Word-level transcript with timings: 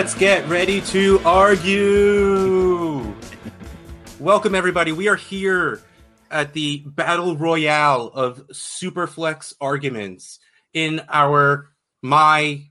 Let's 0.00 0.14
get 0.14 0.48
ready 0.48 0.80
to 0.80 1.20
argue. 1.26 3.04
Welcome, 4.18 4.54
everybody. 4.54 4.92
We 4.92 5.08
are 5.08 5.16
here 5.16 5.82
at 6.30 6.54
the 6.54 6.78
battle 6.86 7.36
royale 7.36 8.06
of 8.06 8.46
Superflex 8.48 9.52
arguments 9.60 10.38
in 10.72 11.02
our 11.10 11.68
my 12.00 12.70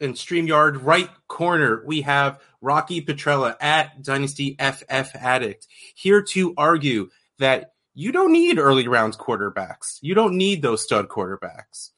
and 0.00 0.14
StreamYard 0.14 0.84
right 0.84 1.10
corner. 1.26 1.82
We 1.84 2.02
have 2.02 2.40
Rocky 2.60 3.04
Petrella 3.04 3.56
at 3.60 4.04
Dynasty 4.04 4.56
FF 4.60 5.16
Addict 5.16 5.66
here 5.96 6.22
to 6.22 6.54
argue 6.56 7.10
that 7.40 7.72
you 7.94 8.12
don't 8.12 8.32
need 8.32 8.60
early 8.60 8.86
rounds 8.86 9.16
quarterbacks. 9.16 9.98
You 10.02 10.14
don't 10.14 10.36
need 10.38 10.62
those 10.62 10.84
stud 10.84 11.08
quarterbacks. 11.08 11.90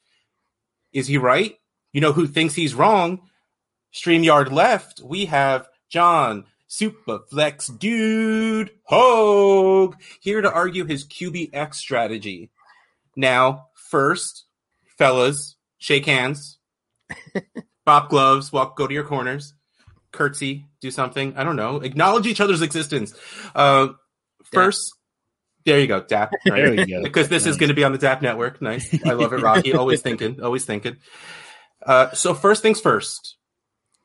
Is 0.95 1.09
he 1.09 1.19
right? 1.19 1.59
You 1.93 2.01
know 2.01 2.13
who 2.15 2.27
thinks 2.27 2.55
he's 2.55 2.75
wrong? 2.75 3.21
StreamYard 3.97 4.53
left, 4.53 5.01
we 5.03 5.25
have 5.27 5.69
John 5.89 6.45
Superflex 6.69 7.79
Dude 7.79 8.71
Hogue 8.85 9.97
here 10.21 10.43
to 10.43 10.53
argue 10.53 10.85
his 10.85 11.07
QBX 11.07 11.75
strategy. 11.75 12.51
Now, 13.17 13.69
first, 13.75 14.45
fellas, 14.99 15.57
shake 15.79 16.05
hands. 16.05 16.59
Pop 17.87 18.11
gloves, 18.11 18.53
walk, 18.53 18.77
go 18.77 18.87
to 18.87 18.93
your 18.93 19.05
corners. 19.05 19.55
Curtsy, 20.13 20.67
do 20.81 20.91
something. 20.91 21.35
I 21.37 21.45
don't 21.45 21.57
know. 21.57 21.77
Acknowledge 21.81 22.27
each 22.27 22.41
other's 22.41 22.61
existence. 22.63 23.15
Uh, 23.55 23.89
first, 24.53 24.93
there 25.65 25.81
you 25.81 25.87
go, 25.87 26.01
DAP. 26.03 26.33
Right? 26.49 26.57
There 26.57 26.71
we 26.73 26.87
go. 26.87 27.03
because 27.03 27.29
this 27.29 27.45
Nice. 27.45 27.53
is 27.53 27.57
going 27.59 27.69
to 27.69 27.75
be 27.75 27.85
on 27.85 27.93
the 27.93 27.99
DAP 27.99 28.21
network. 28.23 28.61
Nice. 28.61 28.95
I 29.07 29.13
love 29.13 29.33
it, 29.33 29.41
Rocky. 29.41 29.73
always 29.75 30.03
thinking, 30.03 30.43
always 30.43 30.65
thinking. 30.65 30.97
Uh, 31.85 32.11
so 32.13 32.35
first 32.35 32.61
things 32.63 32.81
first. 32.81 33.37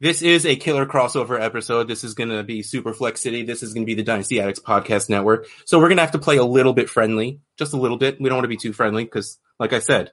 This 0.01 0.23
is 0.23 0.47
a 0.47 0.55
killer 0.55 0.87
crossover 0.87 1.39
episode. 1.39 1.87
This 1.87 2.03
is 2.03 2.15
going 2.15 2.31
to 2.31 2.41
be 2.41 2.63
Super 2.63 2.91
Flex 2.91 3.21
City. 3.21 3.43
This 3.43 3.61
is 3.61 3.71
going 3.71 3.83
to 3.83 3.85
be 3.85 3.93
the 3.93 4.01
Dynasty 4.01 4.41
Addicts 4.41 4.59
podcast 4.59 5.11
network. 5.11 5.45
So 5.65 5.77
we're 5.77 5.89
going 5.89 5.97
to 5.97 6.01
have 6.01 6.13
to 6.13 6.17
play 6.17 6.37
a 6.37 6.43
little 6.43 6.73
bit 6.73 6.89
friendly, 6.89 7.39
just 7.55 7.73
a 7.73 7.77
little 7.77 7.97
bit. 7.97 8.19
We 8.19 8.27
don't 8.27 8.37
want 8.37 8.45
to 8.45 8.49
be 8.49 8.57
too 8.57 8.73
friendly 8.73 9.03
because, 9.03 9.37
like 9.59 9.73
I 9.73 9.79
said, 9.79 10.11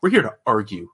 we're 0.00 0.08
here 0.08 0.22
to 0.22 0.34
argue. 0.46 0.88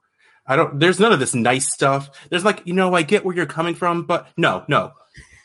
I 0.45 0.57
don't, 0.57 0.81
there's 0.81 0.99
none 0.99 1.13
of 1.13 1.19
this 1.19 1.33
nice 1.33 1.71
stuff. 1.71 2.09
There's 2.29 2.43
like, 2.43 2.61
you 2.65 2.73
know, 2.73 2.93
I 2.93 3.03
get 3.03 3.23
where 3.23 3.33
you're 3.33 3.45
coming 3.45 3.73
from, 3.73 4.03
but 4.03 4.27
no, 4.35 4.65
no. 4.67 4.91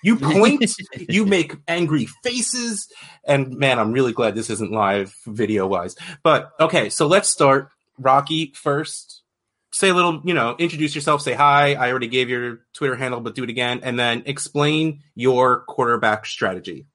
You 0.03 0.17
point, 0.17 0.69
you 1.09 1.27
make 1.27 1.55
angry 1.69 2.09
faces, 2.25 2.89
and 3.25 3.57
man, 3.57 3.79
I'm 3.79 3.93
really 3.93 4.13
glad 4.13 4.35
this 4.35 4.51
isn't 4.51 4.73
live 4.73 5.15
video 5.29 5.69
wise. 5.69 5.95
But 6.25 6.51
okay, 6.59 6.91
so 6.91 7.07
let's 7.07 7.29
start. 7.29 7.69
Rocky 8.01 8.53
first. 8.57 9.20
Say 9.73 9.89
a 9.91 9.95
little, 9.95 10.21
you 10.25 10.35
know, 10.35 10.57
introduce 10.59 10.95
yourself, 10.95 11.23
say 11.23 11.33
hi. 11.33 11.75
I 11.75 11.91
already 11.91 12.09
gave 12.09 12.29
your 12.29 12.61
Twitter 12.75 12.97
handle, 12.97 13.21
but 13.21 13.35
do 13.37 13.45
it 13.45 13.51
again, 13.51 13.81
and 13.85 13.99
then 13.99 14.25
explain 14.27 15.03
your 15.15 15.61
quarterback 15.61 16.27
strategy 16.27 16.87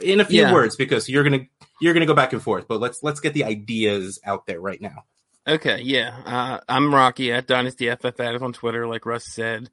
in 0.00 0.18
a 0.20 0.24
few 0.24 0.42
Yeah. 0.42 0.52
words 0.52 0.74
because 0.76 1.08
you're 1.08 1.22
gonna 1.22 1.46
you're 1.80 1.94
gonna 1.94 2.06
go 2.06 2.14
back 2.14 2.32
and 2.32 2.42
forth. 2.42 2.66
But 2.66 2.80
let's 2.80 3.02
let's 3.02 3.20
get 3.20 3.32
the 3.34 3.44
ideas 3.44 4.18
out 4.24 4.46
there 4.46 4.60
right 4.60 4.80
now. 4.80 5.04
Okay, 5.46 5.80
yeah. 5.82 6.16
Uh, 6.26 6.60
I'm 6.68 6.94
Rocky 6.94 7.32
at 7.32 7.46
Dynasty 7.46 7.88
FF 7.88 8.18
Addict 8.20 8.42
on 8.42 8.52
Twitter, 8.52 8.86
like 8.86 9.06
Russ 9.06 9.24
said. 9.26 9.70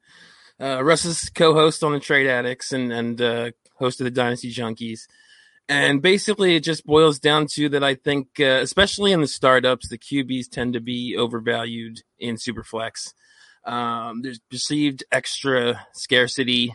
Uh, 0.60 0.82
Russ 0.82 1.04
is 1.04 1.30
co-host 1.30 1.84
on 1.84 1.92
the 1.92 2.00
Trade 2.00 2.26
Addicts 2.28 2.72
and 2.72 2.92
and 2.92 3.20
uh, 3.20 3.50
host 3.74 4.00
of 4.00 4.04
the 4.04 4.10
Dynasty 4.10 4.52
Junkies. 4.52 5.08
And 5.68 6.00
basically, 6.00 6.56
it 6.56 6.64
just 6.64 6.86
boils 6.86 7.18
down 7.18 7.46
to 7.52 7.68
that. 7.70 7.84
I 7.84 7.94
think, 7.94 8.40
uh, 8.40 8.60
especially 8.62 9.12
in 9.12 9.20
the 9.20 9.26
startups, 9.26 9.88
the 9.88 9.98
QBs 9.98 10.50
tend 10.50 10.72
to 10.72 10.80
be 10.80 11.14
overvalued 11.16 12.02
in 12.18 12.36
Superflex. 12.36 13.12
Um, 13.64 14.22
there's 14.22 14.40
perceived 14.50 15.04
extra 15.12 15.86
scarcity, 15.92 16.74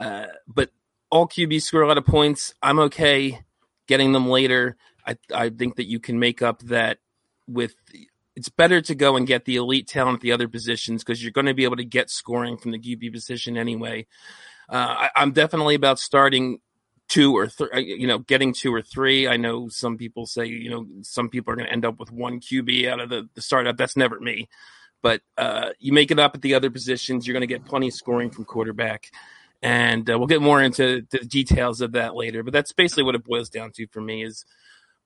uh, 0.00 0.26
but 0.48 0.70
all 1.10 1.28
QBs 1.28 1.62
score 1.62 1.82
a 1.82 1.88
lot 1.88 1.98
of 1.98 2.06
points. 2.06 2.54
I'm 2.62 2.78
okay 2.78 3.42
getting 3.86 4.12
them 4.12 4.28
later. 4.28 4.76
I 5.06 5.18
I 5.34 5.50
think 5.50 5.76
that 5.76 5.88
you 5.88 6.00
can 6.00 6.18
make 6.18 6.40
up 6.40 6.60
that 6.62 6.98
with 7.46 7.74
it's 8.34 8.48
better 8.48 8.80
to 8.80 8.94
go 8.94 9.16
and 9.16 9.26
get 9.26 9.44
the 9.44 9.56
elite 9.56 9.88
talent 9.88 10.16
at 10.16 10.20
the 10.22 10.32
other 10.32 10.48
positions 10.48 11.04
because 11.04 11.22
you're 11.22 11.32
going 11.32 11.46
to 11.46 11.54
be 11.54 11.64
able 11.64 11.76
to 11.76 11.84
get 11.84 12.08
scoring 12.08 12.56
from 12.56 12.70
the 12.70 12.78
QB 12.78 13.12
position 13.12 13.58
anyway. 13.58 14.06
Uh, 14.70 14.94
I, 15.00 15.10
I'm 15.16 15.32
definitely 15.32 15.74
about 15.74 15.98
starting 15.98 16.60
two 17.12 17.36
or 17.36 17.46
three, 17.46 17.68
you 17.98 18.06
know, 18.06 18.20
getting 18.20 18.54
two 18.54 18.74
or 18.74 18.80
three. 18.80 19.28
I 19.28 19.36
know 19.36 19.68
some 19.68 19.98
people 19.98 20.24
say, 20.24 20.46
you 20.46 20.70
know, 20.70 20.86
some 21.02 21.28
people 21.28 21.52
are 21.52 21.56
going 21.56 21.66
to 21.66 21.72
end 21.72 21.84
up 21.84 22.00
with 22.00 22.10
one 22.10 22.40
QB 22.40 22.88
out 22.88 23.00
of 23.00 23.10
the, 23.10 23.28
the 23.34 23.42
startup. 23.42 23.76
That's 23.76 23.98
never 23.98 24.18
me. 24.18 24.48
But 25.02 25.20
uh, 25.36 25.70
you 25.78 25.92
make 25.92 26.10
it 26.10 26.18
up 26.18 26.34
at 26.34 26.40
the 26.40 26.54
other 26.54 26.70
positions, 26.70 27.26
you're 27.26 27.34
going 27.34 27.42
to 27.42 27.46
get 27.46 27.66
plenty 27.66 27.88
of 27.88 27.94
scoring 27.94 28.30
from 28.30 28.46
quarterback. 28.46 29.10
And 29.60 30.08
uh, 30.08 30.18
we'll 30.18 30.26
get 30.26 30.40
more 30.40 30.62
into 30.62 31.06
the 31.10 31.18
details 31.18 31.82
of 31.82 31.92
that 31.92 32.14
later. 32.14 32.42
But 32.42 32.54
that's 32.54 32.72
basically 32.72 33.02
what 33.02 33.14
it 33.14 33.24
boils 33.24 33.50
down 33.50 33.72
to 33.72 33.86
for 33.88 34.00
me 34.00 34.24
is 34.24 34.46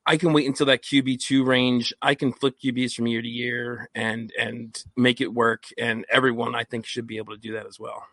I 0.07 0.17
can 0.17 0.33
wait 0.33 0.47
until 0.47 0.67
that 0.67 0.85
QB 0.85 1.19
two 1.19 1.43
range. 1.43 1.93
I 2.01 2.15
can 2.15 2.33
flip 2.33 2.55
QBs 2.63 2.95
from 2.95 3.09
year 3.09 3.21
to 3.21 3.29
year 3.29 3.91
and 3.97 4.33
and 4.39 4.81
make 4.97 5.21
it 5.21 5.35
work. 5.35 5.65
And 5.77 6.07
everyone 6.09 6.55
I 6.55 6.63
think 6.63 6.87
should 6.87 7.09
be 7.09 7.17
able 7.17 7.35
to 7.35 7.41
do 7.41 7.55
that 7.55 7.67
as 7.67 7.81
well. 7.81 8.05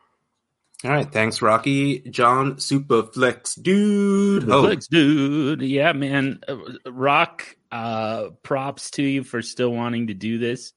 All 0.84 0.92
right, 0.92 1.10
thanks, 1.10 1.42
Rocky. 1.42 2.00
John 2.00 2.56
Superflex, 2.56 3.62
dude. 3.62 4.44
The 4.48 4.54
Oh, 4.54 4.64
Flex 4.64 4.88
dude. 4.88 5.62
Yeah, 5.62 5.94
man. 5.94 6.42
Uh, 6.48 6.58
Rock, 6.92 7.56
uh, 7.72 8.30
props 8.44 8.92
to 8.92 9.04
you 9.04 9.24
for 9.24 9.42
still 9.42 9.70
wanting 9.72 10.08
to 10.08 10.14
do 10.14 10.38
this 10.38 10.74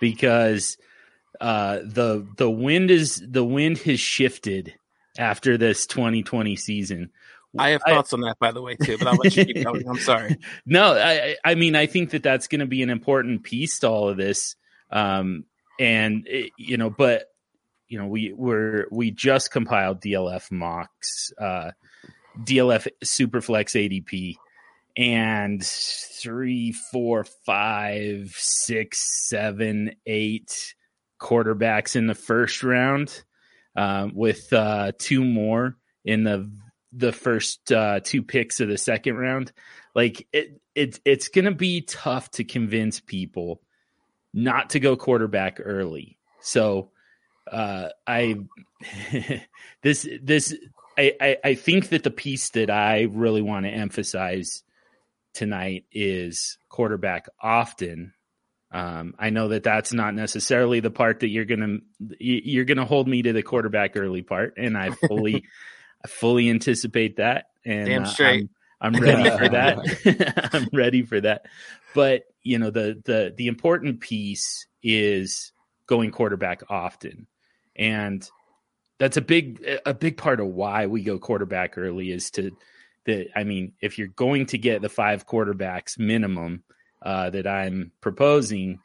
because 0.00 0.76
uh, 1.40 1.78
the 1.84 2.26
the 2.36 2.50
wind 2.50 2.90
is 2.90 3.22
the 3.26 3.44
wind 3.44 3.78
has 3.78 3.98
shifted 4.00 4.74
after 5.18 5.56
this 5.56 5.86
2020 5.86 6.56
season. 6.56 7.10
I 7.58 7.70
have 7.70 7.82
thoughts 7.82 8.12
on 8.14 8.20
that, 8.22 8.38
by 8.38 8.52
the 8.52 8.62
way, 8.62 8.76
too. 8.76 8.96
But 8.98 9.08
I'll 9.08 9.14
let 9.16 9.36
you 9.36 9.44
keep 9.44 9.62
going. 9.64 9.86
I'm 9.88 9.98
sorry. 9.98 10.36
no, 10.66 10.94
I, 10.94 11.12
I 11.44 11.52
I 11.52 11.54
mean, 11.54 11.74
I 11.76 11.86
think 11.86 12.10
that 12.10 12.22
that's 12.22 12.48
going 12.48 12.60
to 12.60 12.66
be 12.66 12.82
an 12.82 12.90
important 12.90 13.42
piece 13.44 13.78
to 13.80 13.88
all 13.88 14.08
of 14.08 14.16
this. 14.16 14.56
Um, 14.90 15.44
and 15.78 16.26
it- 16.28 16.52
you 16.56 16.76
know, 16.76 16.90
but 16.90 17.31
you 17.92 17.98
know, 17.98 18.06
we 18.06 18.32
we're 18.32 18.86
we 18.90 19.10
just 19.10 19.50
compiled 19.50 20.00
DLF 20.00 20.50
mocks, 20.50 21.30
uh, 21.38 21.72
DLF 22.38 22.88
Superflex 23.04 23.76
ADP, 23.76 24.36
and 24.96 25.62
three, 25.62 26.72
four, 26.72 27.24
five, 27.44 28.34
six, 28.34 29.28
seven, 29.28 29.94
eight 30.06 30.74
quarterbacks 31.20 31.94
in 31.94 32.06
the 32.06 32.14
first 32.14 32.62
round, 32.62 33.22
um, 33.76 34.12
with 34.14 34.50
uh, 34.54 34.92
two 34.98 35.22
more 35.22 35.76
in 36.02 36.24
the 36.24 36.50
the 36.94 37.12
first 37.12 37.70
uh, 37.72 38.00
two 38.02 38.22
picks 38.22 38.60
of 38.60 38.68
the 38.68 38.78
second 38.78 39.18
round. 39.18 39.52
Like 39.94 40.26
it, 40.32 40.62
it 40.74 40.98
it's 41.04 41.28
going 41.28 41.44
to 41.44 41.50
be 41.54 41.82
tough 41.82 42.30
to 42.32 42.44
convince 42.44 43.00
people 43.00 43.60
not 44.32 44.70
to 44.70 44.80
go 44.80 44.96
quarterback 44.96 45.58
early. 45.62 46.16
So 46.40 46.88
uh, 47.50 47.88
I 48.06 48.36
this 49.82 50.08
this 50.22 50.54
I, 50.98 51.14
I 51.20 51.36
I 51.44 51.54
think 51.54 51.88
that 51.90 52.02
the 52.02 52.10
piece 52.10 52.50
that 52.50 52.70
I 52.70 53.02
really 53.02 53.42
want 53.42 53.66
to 53.66 53.70
emphasize 53.70 54.62
tonight 55.34 55.84
is 55.92 56.58
quarterback 56.68 57.26
often. 57.40 58.12
Um, 58.70 59.14
I 59.18 59.30
know 59.30 59.48
that 59.48 59.64
that's 59.64 59.92
not 59.92 60.14
necessarily 60.14 60.80
the 60.80 60.90
part 60.90 61.20
that 61.20 61.28
you're 61.28 61.44
gonna 61.44 61.78
you- 62.18 62.42
you're 62.44 62.64
gonna 62.64 62.84
hold 62.86 63.06
me 63.08 63.22
to 63.22 63.32
the 63.32 63.42
quarterback 63.42 63.96
early 63.96 64.22
part, 64.22 64.54
and 64.56 64.76
I 64.76 64.90
fully 64.90 65.44
I 66.04 66.08
fully 66.08 66.50
anticipate 66.50 67.16
that. 67.16 67.46
And 67.64 67.86
Damn 67.86 68.04
uh. 68.04 68.48
I'm, 68.80 68.94
I'm 68.94 69.00
ready 69.02 69.30
for 69.30 69.48
that. 69.50 70.50
I'm 70.52 70.68
ready 70.72 71.02
for 71.02 71.20
that. 71.20 71.46
But 71.94 72.24
you 72.42 72.58
know 72.58 72.70
the 72.70 73.00
the 73.04 73.32
the 73.36 73.46
important 73.46 74.00
piece 74.00 74.66
is 74.82 75.52
going 75.86 76.10
quarterback 76.10 76.62
often, 76.70 77.26
and 77.76 78.26
that's 78.98 79.16
a 79.16 79.22
big 79.22 79.64
a 79.84 79.94
big 79.94 80.16
part 80.16 80.40
of 80.40 80.46
why 80.46 80.86
we 80.86 81.02
go 81.02 81.18
quarterback 81.18 81.76
early 81.76 82.10
is 82.12 82.30
to 82.32 82.52
that. 83.06 83.28
I 83.34 83.44
mean, 83.44 83.72
if 83.80 83.98
you're 83.98 84.08
going 84.08 84.46
to 84.46 84.58
get 84.58 84.82
the 84.82 84.88
five 84.88 85.26
quarterbacks 85.26 85.98
minimum 85.98 86.62
uh, 87.02 87.30
that 87.30 87.46
I'm 87.46 87.92
proposing, 88.00 88.78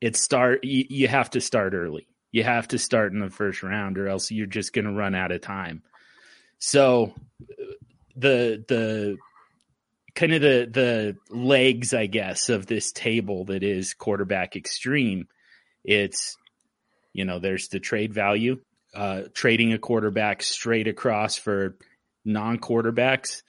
it 0.00 0.16
start 0.16 0.64
you, 0.64 0.84
you 0.88 1.08
have 1.08 1.30
to 1.30 1.40
start 1.40 1.74
early. 1.74 2.06
You 2.30 2.44
have 2.44 2.68
to 2.68 2.78
start 2.78 3.12
in 3.12 3.20
the 3.20 3.30
first 3.30 3.62
round, 3.62 3.98
or 3.98 4.08
else 4.08 4.30
you're 4.30 4.46
just 4.46 4.72
going 4.72 4.86
to 4.86 4.92
run 4.92 5.14
out 5.14 5.32
of 5.32 5.40
time. 5.40 5.82
So 6.58 7.14
the 8.16 8.64
the 8.68 9.16
kind 10.14 10.32
of 10.32 10.42
the 10.42 10.68
the 10.70 11.16
legs, 11.36 11.92
I 11.92 12.06
guess, 12.06 12.48
of 12.48 12.66
this 12.66 12.92
table 12.92 13.46
that 13.46 13.62
is 13.62 13.94
quarterback 13.94 14.56
extreme. 14.56 15.28
It's 15.84 16.36
you 17.14 17.24
know, 17.24 17.38
there's 17.38 17.68
the 17.68 17.80
trade 17.80 18.12
value, 18.12 18.60
uh, 18.92 19.22
trading 19.32 19.72
a 19.72 19.78
quarterback 19.78 20.42
straight 20.42 20.88
across 20.88 21.36
for 21.36 21.78
non 22.24 22.58
quarterbacks. 22.58 23.42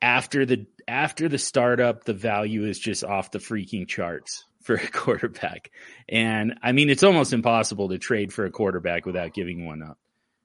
After 0.00 0.46
the 0.46 0.66
after 0.86 1.28
the 1.28 1.38
startup, 1.38 2.04
the 2.04 2.12
value 2.12 2.64
is 2.64 2.78
just 2.78 3.02
off 3.02 3.30
the 3.30 3.38
freaking 3.38 3.88
charts 3.88 4.44
for 4.62 4.74
a 4.74 4.86
quarterback. 4.92 5.70
And 6.08 6.58
I 6.62 6.72
mean, 6.72 6.90
it's 6.90 7.02
almost 7.02 7.32
impossible 7.32 7.88
to 7.88 7.98
trade 7.98 8.32
for 8.32 8.44
a 8.44 8.50
quarterback 8.50 9.06
without 9.06 9.32
giving 9.32 9.66
one 9.66 9.82
up. 9.82 9.98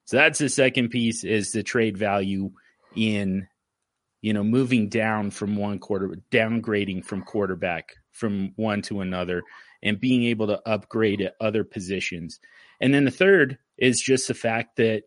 So 0.05 0.17
that's 0.17 0.39
the 0.39 0.49
second 0.49 0.89
piece 0.89 1.25
is 1.25 1.51
the 1.51 1.63
trade 1.63 1.97
value 1.97 2.51
in, 2.95 3.47
you 4.21 4.31
know, 4.31 4.43
moving 4.43 4.87
down 4.87 5.31
from 5.31 5.57
one 5.57 5.79
quarter, 5.79 6.15
downgrading 6.31 7.03
from 7.03 7.23
quarterback 7.23 7.95
from 8.17 8.53
one 8.55 8.81
to 8.83 9.01
another 9.01 9.43
and 9.83 9.99
being 9.99 10.23
able 10.23 10.47
to 10.47 10.61
upgrade 10.67 11.21
at 11.21 11.35
other 11.39 11.63
positions. 11.63 12.39
And 12.81 12.93
then 12.93 13.05
the 13.05 13.11
third 13.11 13.57
is 13.77 14.01
just 14.01 14.27
the 14.27 14.33
fact 14.33 14.77
that 14.77 15.03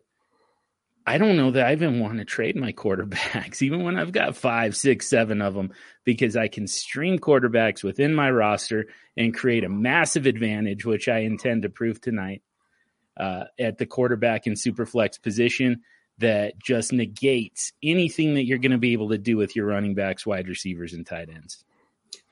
I 1.05 1.17
don't 1.17 1.35
know 1.35 1.51
that 1.51 1.65
I 1.65 1.71
even 1.71 1.99
want 1.99 2.19
to 2.19 2.25
trade 2.25 2.55
my 2.55 2.71
quarterbacks, 2.73 3.61
even 3.61 3.83
when 3.83 3.97
I've 3.97 4.11
got 4.11 4.35
five, 4.35 4.75
six, 4.75 5.07
seven 5.07 5.41
of 5.41 5.53
them, 5.53 5.71
because 6.03 6.37
I 6.37 6.47
can 6.47 6.67
stream 6.67 7.19
quarterbacks 7.19 7.83
within 7.83 8.13
my 8.13 8.29
roster 8.31 8.87
and 9.17 9.33
create 9.33 9.63
a 9.63 9.69
massive 9.69 10.25
advantage, 10.25 10.85
which 10.85 11.07
I 11.07 11.19
intend 11.19 11.63
to 11.63 11.69
prove 11.69 11.99
tonight 11.99 12.43
uh, 13.17 13.45
at 13.59 13.77
the 13.77 13.85
quarterback 13.85 14.47
and 14.47 14.55
superflex 14.55 15.21
position 15.21 15.81
that 16.19 16.59
just 16.59 16.93
negates 16.93 17.73
anything 17.83 18.35
that 18.35 18.45
you're 18.45 18.59
going 18.59 18.71
to 18.71 18.77
be 18.77 18.93
able 18.93 19.09
to 19.09 19.17
do 19.17 19.37
with 19.37 19.55
your 19.55 19.65
running 19.65 19.95
backs, 19.95 20.25
wide 20.25 20.47
receivers, 20.47 20.93
and 20.93 21.05
tight 21.05 21.29
ends. 21.29 21.63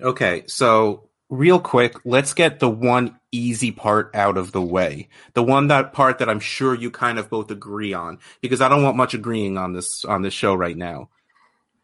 Okay, 0.02 0.44
so 0.48 1.10
real 1.30 1.60
quick, 1.60 1.96
let's 2.06 2.34
get 2.34 2.60
the 2.60 2.70
one 2.70 3.20
easy 3.32 3.72
part 3.72 4.12
out 4.16 4.38
of 4.38 4.52
the 4.52 4.62
way. 4.62 5.10
The 5.34 5.44
one 5.44 5.68
that 5.68 5.94
part 5.94 6.20
that 6.20 6.30
I'm 6.30 6.40
sure 6.40 6.74
you 6.74 6.90
kind 6.90 7.20
of 7.20 7.30
both 7.30 7.52
agree 7.52 7.94
on, 7.94 8.20
because 8.42 8.62
I 8.62 8.70
don't 8.70 8.84
want 8.84 8.98
much 8.98 9.14
agreeing 9.14 9.58
on 9.58 9.74
this 9.74 10.06
on 10.06 10.22
this 10.22 10.34
show 10.34 10.54
right 10.56 10.78
now. 10.78 11.10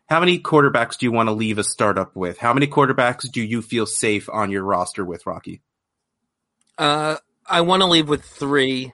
How 0.08 0.20
many 0.20 0.40
quarterbacks 0.40 0.98
do 0.98 1.06
you 1.06 1.12
want 1.12 1.28
to 1.30 1.34
leave 1.34 1.58
a 1.58 1.64
startup 1.64 2.16
with? 2.16 2.38
How 2.38 2.54
many 2.54 2.68
quarterbacks 2.68 3.30
do 3.32 3.42
you 3.42 3.62
feel 3.62 3.86
safe 3.86 4.30
on 4.30 4.52
your 4.52 4.64
roster 4.64 5.04
with, 5.04 5.26
Rocky? 5.26 5.62
Uh, 6.78 7.18
I 7.46 7.62
want 7.62 7.82
to 7.82 7.88
leave 7.88 8.08
with 8.08 8.24
three. 8.24 8.94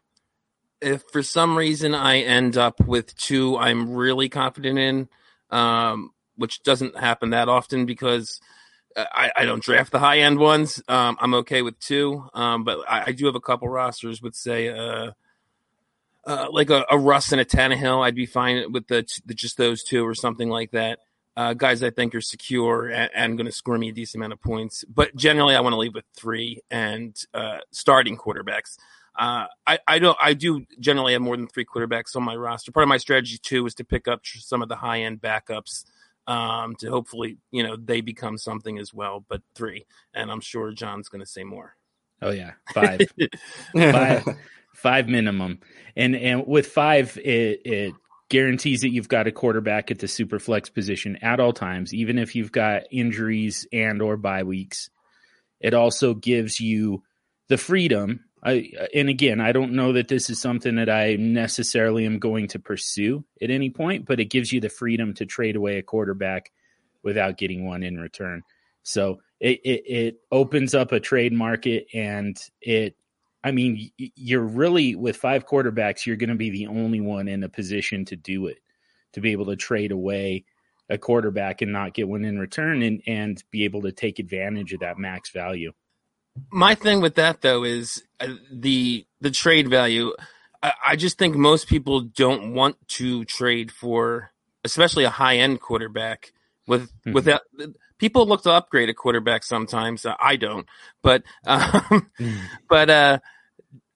If 0.82 1.04
for 1.12 1.22
some 1.22 1.58
reason 1.58 1.94
I 1.94 2.20
end 2.20 2.58
up 2.58 2.80
with 2.80 3.16
two, 3.16 3.58
I'm 3.58 3.94
really 3.94 4.30
confident 4.30 4.80
in, 4.80 5.10
um, 5.50 6.12
which 6.38 6.64
doesn't 6.64 6.98
happen 6.98 7.32
that 7.32 7.50
often 7.50 7.86
because 7.86 8.40
I, 8.96 9.32
I 9.36 9.46
don't 9.46 9.64
draft 9.64 9.92
the 9.92 10.00
high 10.00 10.20
end 10.20 10.40
ones. 10.40 10.82
Um, 10.88 11.18
I'm 11.20 11.34
okay 11.36 11.62
with 11.62 11.80
two, 11.80 12.28
um, 12.34 12.64
but 12.64 12.80
I, 12.88 13.06
I, 13.08 13.12
do 13.12 13.26
have 13.26 13.36
a 13.36 13.42
couple 13.42 13.70
rosters 13.70 14.22
with 14.22 14.36
say 14.36 14.70
uh, 14.70 15.12
uh, 16.26 16.48
like 16.52 16.70
a, 16.70 16.86
a, 16.90 16.98
Russ 16.98 17.32
and 17.32 17.42
a 17.42 17.46
Tannehill. 17.46 18.04
I'd 18.04 18.16
be 18.16 18.26
fine 18.26 18.72
with 18.72 18.88
the, 18.88 19.06
the 19.26 19.34
just 19.34 19.58
those 19.58 19.84
two 19.84 20.06
or 20.06 20.16
something 20.16 20.50
like 20.50 20.72
that. 20.72 21.00
Uh, 21.38 21.54
guys 21.54 21.82
I 21.82 21.90
think 21.90 22.14
are 22.14 22.22
secure 22.22 22.88
and, 22.88 23.10
and 23.16 23.38
going 23.38 23.46
to 23.46 23.54
score 23.54 23.78
me 23.78 23.90
a 23.90 23.94
decent 23.94 24.20
amount 24.20 24.34
of 24.34 24.42
points. 24.42 24.84
But 24.84 25.16
generally, 25.16 25.56
I 25.56 25.62
want 25.62 25.74
to 25.74 25.78
leave 25.78 25.96
with 25.96 26.06
three 26.16 26.62
and 26.70 27.16
uh, 27.34 27.60
starting 27.72 28.18
quarterbacks. 28.18 28.78
Uh, 29.18 29.46
I, 29.68 29.80
I 29.88 30.00
don't 30.00 30.18
I 30.22 30.34
do 30.34 30.66
generally 30.80 31.14
have 31.14 31.22
more 31.22 31.36
than 31.36 31.48
three 31.48 31.66
quarterbacks 31.66 32.16
on 32.16 32.24
my 32.24 32.36
roster. 32.36 32.72
Part 32.72 32.84
of 32.84 32.90
my 32.90 32.98
strategy 32.98 33.38
too 33.38 33.66
is 33.66 33.76
to 33.76 33.84
pick 33.84 34.08
up 34.08 34.22
some 34.26 34.62
of 34.62 34.70
the 34.70 34.76
high 34.76 35.02
end 35.02 35.22
backups 35.22 35.86
um, 36.28 36.76
to 36.80 36.90
hopefully, 36.90 37.38
you 37.52 37.64
know, 37.64 37.76
they 37.76 38.02
become 38.02 38.38
something 38.38 38.78
as 38.78 38.94
well. 38.94 39.26
But 39.28 39.42
three, 39.56 39.86
and 40.14 40.32
I'm 40.32 40.42
sure 40.42 40.72
John's 40.72 41.10
going 41.10 41.22
to 41.22 41.30
say 41.30 41.44
more. 41.44 41.76
Oh 42.22 42.32
yeah, 42.32 42.52
five, 42.74 43.02
five, 43.76 44.26
five 44.74 45.08
minimum, 45.08 45.60
and 45.96 46.16
and 46.16 46.46
with 46.46 46.68
five, 46.68 47.18
it, 47.18 47.62
it 47.66 47.94
guarantees 48.30 48.82
that 48.82 48.92
you've 48.92 49.10
got 49.10 49.28
a 49.28 49.32
quarterback 49.32 49.92
at 49.92 50.00
the 50.00 50.08
super 50.08 50.40
flex 50.40 50.70
position 50.70 51.18
at 51.18 51.40
all 51.40 51.52
times, 51.52 51.94
even 51.94 52.18
if 52.18 52.36
you've 52.36 52.52
got 52.52 52.84
injuries 52.92 53.68
and 53.74 54.02
or 54.02 54.18
bye 54.18 54.44
weeks. 54.44 54.90
It 55.60 55.74
also 55.74 56.14
gives 56.14 56.60
you 56.60 57.04
the 57.50 57.58
freedom 57.58 58.24
I 58.44 58.72
and 58.94 59.08
again, 59.08 59.40
I 59.40 59.52
don't 59.52 59.74
know 59.74 59.94
that 59.94 60.08
this 60.08 60.30
is 60.30 60.42
something 60.42 60.76
that 60.76 60.90
I 60.90 61.16
necessarily 61.16 62.06
am 62.06 62.20
going 62.20 62.48
to 62.50 62.60
pursue 62.60 63.24
at 63.42 63.52
any 63.52 63.70
point, 63.70 64.06
but 64.06 64.20
it 64.20 64.26
gives 64.26 64.52
you 64.52 64.60
the 64.60 64.70
freedom 64.70 65.14
to 65.16 65.26
trade 65.26 65.56
away 65.56 65.78
a 65.78 65.84
quarterback 65.84 66.52
without 67.04 67.38
getting 67.38 67.66
one 67.66 67.84
in 67.84 68.00
return. 68.00 68.42
So 68.84 69.22
it, 69.40 69.60
it, 69.64 69.84
it 69.86 70.16
opens 70.32 70.74
up 70.74 70.92
a 70.92 71.00
trade 71.00 71.34
market, 71.34 71.88
and 71.94 72.40
it. 72.62 72.96
I 73.44 73.52
mean, 73.52 73.92
you're 73.98 74.42
really 74.44 74.96
with 74.96 75.18
five 75.18 75.48
quarterbacks, 75.48 76.06
you're 76.06 76.16
going 76.16 76.30
to 76.30 76.36
be 76.36 76.52
the 76.52 76.68
only 76.68 77.02
one 77.02 77.28
in 77.28 77.44
a 77.44 77.50
position 77.50 78.06
to 78.06 78.16
do 78.16 78.46
it, 78.46 78.60
to 79.14 79.22
be 79.22 79.32
able 79.32 79.48
to 79.48 79.56
trade 79.56 79.92
away 79.92 80.46
a 80.90 80.98
quarterback 81.00 81.64
and 81.64 81.72
not 81.72 81.96
get 81.96 82.08
one 82.08 82.24
in 82.24 82.38
return, 82.38 82.82
and 82.82 83.02
and 83.08 83.44
be 83.52 83.64
able 83.64 83.82
to 83.84 83.92
take 83.92 84.20
advantage 84.20 84.74
of 84.74 84.82
that 84.82 84.98
max 84.98 85.32
value. 85.32 85.72
My 86.52 86.76
thing 86.76 87.02
with 87.02 87.16
that 87.16 87.42
though 87.42 87.64
is 87.64 88.04
uh, 88.20 88.28
the 88.52 89.06
the 89.20 89.32
trade 89.32 89.70
value. 89.70 90.14
I, 90.64 90.74
I 90.88 90.96
just 90.96 91.18
think 91.18 91.36
most 91.36 91.68
people 91.68 92.02
don't 92.02 92.54
want 92.54 92.76
to 92.90 93.26
trade 93.26 93.72
for, 93.72 94.32
especially 94.64 95.04
a 95.04 95.10
high 95.10 95.38
end 95.38 95.60
quarterback. 95.60 96.34
With 96.68 96.84
mm-hmm. 96.84 97.14
without 97.14 97.42
people 97.98 98.26
look 98.28 98.44
to 98.44 98.52
upgrade 98.52 98.90
a 98.90 98.94
quarterback 98.94 99.44
sometimes. 99.44 100.06
Uh, 100.06 100.16
I 100.22 100.36
don't, 100.36 100.68
but 101.02 101.24
um, 101.46 102.10
mm. 102.20 102.38
but 102.70 102.90
uh, 102.90 103.20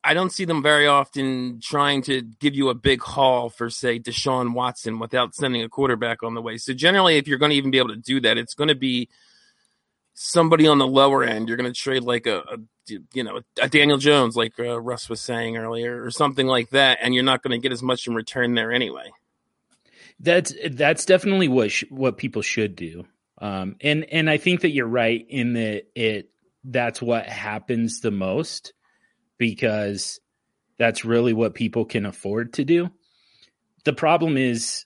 I 0.05 0.13
don't 0.13 0.31
see 0.31 0.45
them 0.45 0.61
very 0.61 0.85
often 0.85 1.59
trying 1.61 2.03
to 2.03 2.21
give 2.21 2.53
you 2.53 2.69
a 2.69 2.75
big 2.75 3.01
haul 3.01 3.49
for 3.49 3.69
say 3.71 3.99
Deshaun 3.99 4.53
Watson 4.53 4.99
without 4.99 5.33
sending 5.33 5.63
a 5.63 5.69
quarterback 5.69 6.21
on 6.21 6.35
the 6.35 6.41
way. 6.41 6.57
So 6.57 6.73
generally, 6.73 7.17
if 7.17 7.27
you're 7.27 7.39
going 7.39 7.49
to 7.49 7.57
even 7.57 7.71
be 7.71 7.79
able 7.79 7.89
to 7.89 7.95
do 7.95 8.21
that, 8.21 8.37
it's 8.37 8.53
going 8.53 8.67
to 8.67 8.75
be 8.75 9.09
somebody 10.15 10.65
on 10.65 10.79
the 10.79 10.87
lower 10.87 11.23
end. 11.23 11.47
You're 11.47 11.57
going 11.57 11.71
to 11.71 11.79
trade 11.79 12.03
like 12.03 12.25
a, 12.25 12.39
a, 12.39 12.57
you 13.13 13.23
know 13.23 13.41
a 13.61 13.69
Daniel 13.69 13.99
Jones, 13.99 14.35
like 14.35 14.53
uh, 14.59 14.79
Russ 14.81 15.07
was 15.09 15.21
saying 15.21 15.57
earlier, 15.57 16.03
or 16.03 16.09
something 16.09 16.47
like 16.47 16.71
that, 16.71 16.97
and 17.01 17.13
you're 17.13 17.23
not 17.23 17.43
going 17.43 17.51
to 17.51 17.61
get 17.61 17.71
as 17.71 17.83
much 17.83 18.07
in 18.07 18.15
return 18.15 18.55
there 18.55 18.71
anyway. 18.71 19.11
That's 20.19 20.53
that's 20.71 21.05
definitely 21.05 21.49
what 21.49 21.71
sh- 21.71 21.83
what 21.89 22.17
people 22.17 22.41
should 22.41 22.75
do, 22.75 23.05
um, 23.39 23.75
and 23.81 24.05
and 24.05 24.29
I 24.29 24.37
think 24.37 24.61
that 24.61 24.71
you're 24.71 24.87
right 24.87 25.23
in 25.29 25.53
that 25.53 25.83
it 25.93 26.29
that's 26.63 27.01
what 27.01 27.27
happens 27.27 27.99
the 27.99 28.11
most 28.11 28.73
because 29.37 30.19
that's 30.79 31.05
really 31.05 31.33
what 31.33 31.53
people 31.53 31.85
can 31.85 32.05
afford 32.05 32.53
to 32.53 32.65
do. 32.65 32.89
The 33.83 33.93
problem 33.93 34.37
is, 34.37 34.85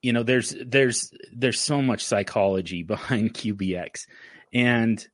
you 0.00 0.12
know, 0.12 0.22
there's 0.22 0.54
there's 0.64 1.12
there's 1.34 1.60
so 1.60 1.82
much 1.82 2.04
psychology 2.04 2.82
behind 2.84 3.34
QBX 3.34 4.06
and 4.52 5.06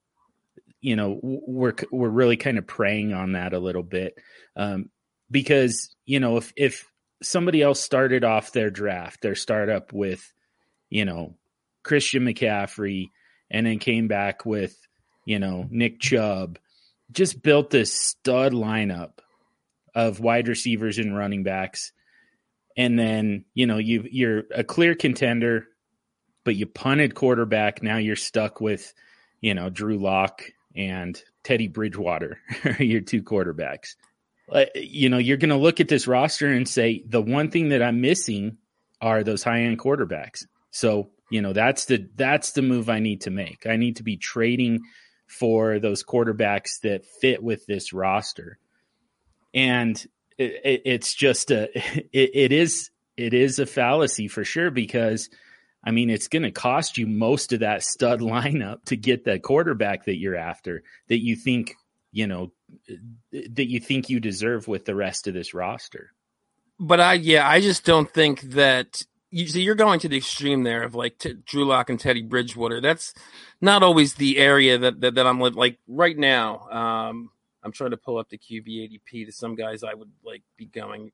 you 0.81 0.97
know 0.97 1.19
we're 1.23 1.75
we're 1.91 2.09
really 2.09 2.37
kind 2.37 2.59
of 2.59 2.67
preying 2.67 3.13
on 3.13 3.33
that 3.33 3.53
a 3.55 3.59
little 3.59 3.83
bit 3.83 4.17
um, 4.57 4.91
because 5.31 5.95
you 6.05 6.21
know 6.21 6.37
if 6.37 6.53
if 6.57 6.87
somebody 7.23 7.63
else 7.63 7.81
started 7.81 8.25
off 8.25 8.53
their 8.53 8.71
draft 8.71 9.23
their 9.23 9.35
startup 9.35 9.93
with 9.93 10.33
you 10.91 11.05
know 11.05 11.35
Christian 11.83 12.25
McCaffrey 12.25 13.11
and 13.51 13.67
then 13.67 13.79
came 13.79 14.09
back 14.09 14.45
with 14.45 14.77
you 15.25 15.39
know 15.39 15.67
Nick 15.71 16.01
Chubb 16.01 16.59
just 17.13 17.43
built 17.43 17.71
this 17.71 17.93
stud 17.93 18.53
lineup 18.53 19.19
of 19.95 20.21
wide 20.21 20.49
receivers 20.49 20.99
and 20.99 21.17
running 21.17 21.45
backs. 21.45 21.93
And 22.77 22.99
then 22.99 23.45
you 23.55 23.67
know 23.67 23.79
you 23.79 24.05
you're 24.11 24.45
a 24.55 24.65
clear 24.65 24.95
contender 24.95 25.69
but 26.45 26.57
you 26.57 26.67
punted 26.67 27.15
quarterback. 27.15 27.83
Now 27.83 27.97
you're 27.97 28.17
stuck 28.17 28.61
with 28.61 28.93
you 29.45 29.53
know, 29.53 29.69
Drew 29.69 29.99
Lock 29.99 30.43
and 30.75 31.23
Teddy 31.43 31.69
Bridgewater 31.69 32.41
are 32.65 32.71
your 32.83 33.03
two 33.03 33.23
quarterbacks. 33.23 33.95
You 34.75 35.11
know, 35.11 35.19
you're 35.19 35.37
going 35.37 35.51
to 35.51 35.57
look 35.57 35.81
at 35.81 35.89
this 35.89 36.07
roster 36.07 36.49
and 36.49 36.67
say 36.67 37.05
the 37.07 37.21
one 37.21 37.51
thing 37.51 37.69
that 37.69 37.83
I'm 37.83 38.01
missing 38.01 38.57
are 39.03 39.23
those 39.23 39.43
high 39.43 39.65
end 39.65 39.79
quarterbacks. 39.79 40.47
So, 40.71 41.11
you 41.31 41.43
know, 41.43 41.53
that's 41.53 41.85
the 41.85 42.09
that's 42.15 42.53
the 42.53 42.63
move 42.63 42.89
I 42.89 43.01
need 43.01 43.21
to 43.23 43.31
make. 43.31 43.67
I 43.67 43.77
need 43.77 43.97
to 43.97 44.03
be 44.03 44.17
trading 44.17 44.81
for 45.27 45.79
those 45.79 46.03
quarterbacks 46.03 46.81
that 46.83 47.05
fit 47.05 47.43
with 47.43 47.67
this 47.67 47.93
roster. 47.93 48.59
And 49.53 50.03
it, 50.39 50.61
it, 50.65 50.83
it's 50.87 51.15
just 51.15 51.51
a 51.51 51.69
it, 52.13 52.31
it 52.33 52.53
is 52.53 52.91
it 53.19 53.35
is 53.35 53.59
a 53.59 53.67
fallacy 53.67 54.27
for 54.27 54.43
sure 54.43 54.71
because 54.71 55.29
I 55.85 55.91
mean, 55.91 56.11
it's 56.11 56.29
going 56.29 56.43
to 56.43 56.51
cost 56.51 56.99
you 56.99 57.07
most 57.07 57.53
of 57.53 57.61
that 57.61 57.83
stud 57.83 58.21
lineup 58.21 58.85
to 58.87 58.97
get 58.97 59.25
the 59.25 59.39
quarterback 59.39 60.07
that 60.07 60.17
you're 60.17 60.37
after 60.37 60.83
that 61.09 61.23
you 61.23 61.37
think, 61.37 61.77
you 62.13 62.27
know, 62.27 62.53
that 63.33 63.69
you 63.69 63.81
think 63.81 64.09
you 64.09 64.21
deserve 64.21 64.67
with 64.67 64.85
the 64.85 64.95
rest 64.95 65.27
of 65.27 65.35
this 65.35 65.55
roster. 65.55 66.13
But 66.81 67.01
I, 67.01 67.15
yeah, 67.15 67.49
I 67.49 67.61
just 67.61 67.85
don't 67.85 68.11
think 68.11 68.41
that 68.43 69.05
you 69.31 69.49
so 69.49 69.59
you're 69.59 69.75
going 69.75 69.99
to 70.01 70.09
the 70.09 70.17
extreme 70.17 70.63
there 70.63 70.85
of 70.85 70.95
like 70.95 71.19
t- 71.19 71.35
Drew 71.45 71.65
Lock 71.65 71.91
and 71.91 71.99
Teddy 71.99 72.23
Bridgewater. 72.23 72.81
That's 72.81 73.15
not 73.61 73.83
always 73.83 74.15
the 74.15 74.39
area 74.39 74.79
that 74.79 75.01
that, 75.01 75.15
that 75.17 75.27
I'm 75.27 75.41
like 75.41 75.79
right 75.89 76.17
now. 76.17 76.69
Um, 76.71 77.31
I'm 77.63 77.73
trying 77.73 77.91
to 77.91 77.97
pull 77.97 78.19
up 78.19 78.29
the 78.29 78.39
QB 78.39 78.67
ADP 78.67 79.27
to 79.27 79.33
some 79.33 79.57
guys 79.57 79.83
I 79.83 79.95
would 79.95 80.11
like 80.25 80.43
be 80.57 80.67
going. 80.67 81.11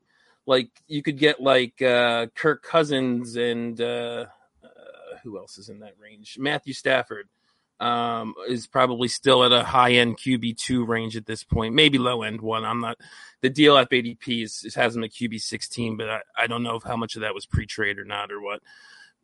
Like 0.47 0.71
you 0.87 1.03
could 1.03 1.17
get 1.17 1.41
like 1.41 1.81
uh, 1.81 2.27
Kirk 2.35 2.63
Cousins 2.63 3.37
and 3.37 3.81
uh, 3.81 4.27
who 5.23 5.39
else 5.39 5.59
is 5.59 5.69
in 5.69 5.81
that 5.81 5.95
range? 6.01 6.37
Matthew 6.39 6.73
Stafford. 6.75 7.29
um, 7.81 8.35
is 8.47 8.67
probably 8.67 9.09
still 9.09 9.43
at 9.43 9.53
a 9.53 9.65
high 9.65 9.93
end 9.93 10.19
QB 10.19 10.59
two 10.59 10.85
range 10.85 11.17
at 11.17 11.27
this 11.27 11.43
point, 11.43 11.75
maybe 11.75 11.99
low 11.99 12.23
end 12.23 12.41
one. 12.43 12.65
I'm 12.65 12.81
not. 12.81 12.99
The 13.41 13.51
DLF 13.51 13.89
ADP 13.89 14.45
is, 14.45 14.65
is 14.65 14.75
has 14.75 14.95
him 14.95 15.05
at 15.05 15.11
QB 15.13 15.41
sixteen, 15.41 15.97
but 15.97 16.11
I, 16.11 16.21
I 16.39 16.47
don't 16.47 16.63
know 16.63 16.77
if 16.77 16.83
how 16.83 16.97
much 16.97 17.17
of 17.17 17.23
that 17.23 17.35
was 17.35 17.47
pre 17.47 17.67
trade 17.67 17.99
or 17.99 18.05
not 18.05 18.31
or 18.31 18.41
what. 18.41 18.61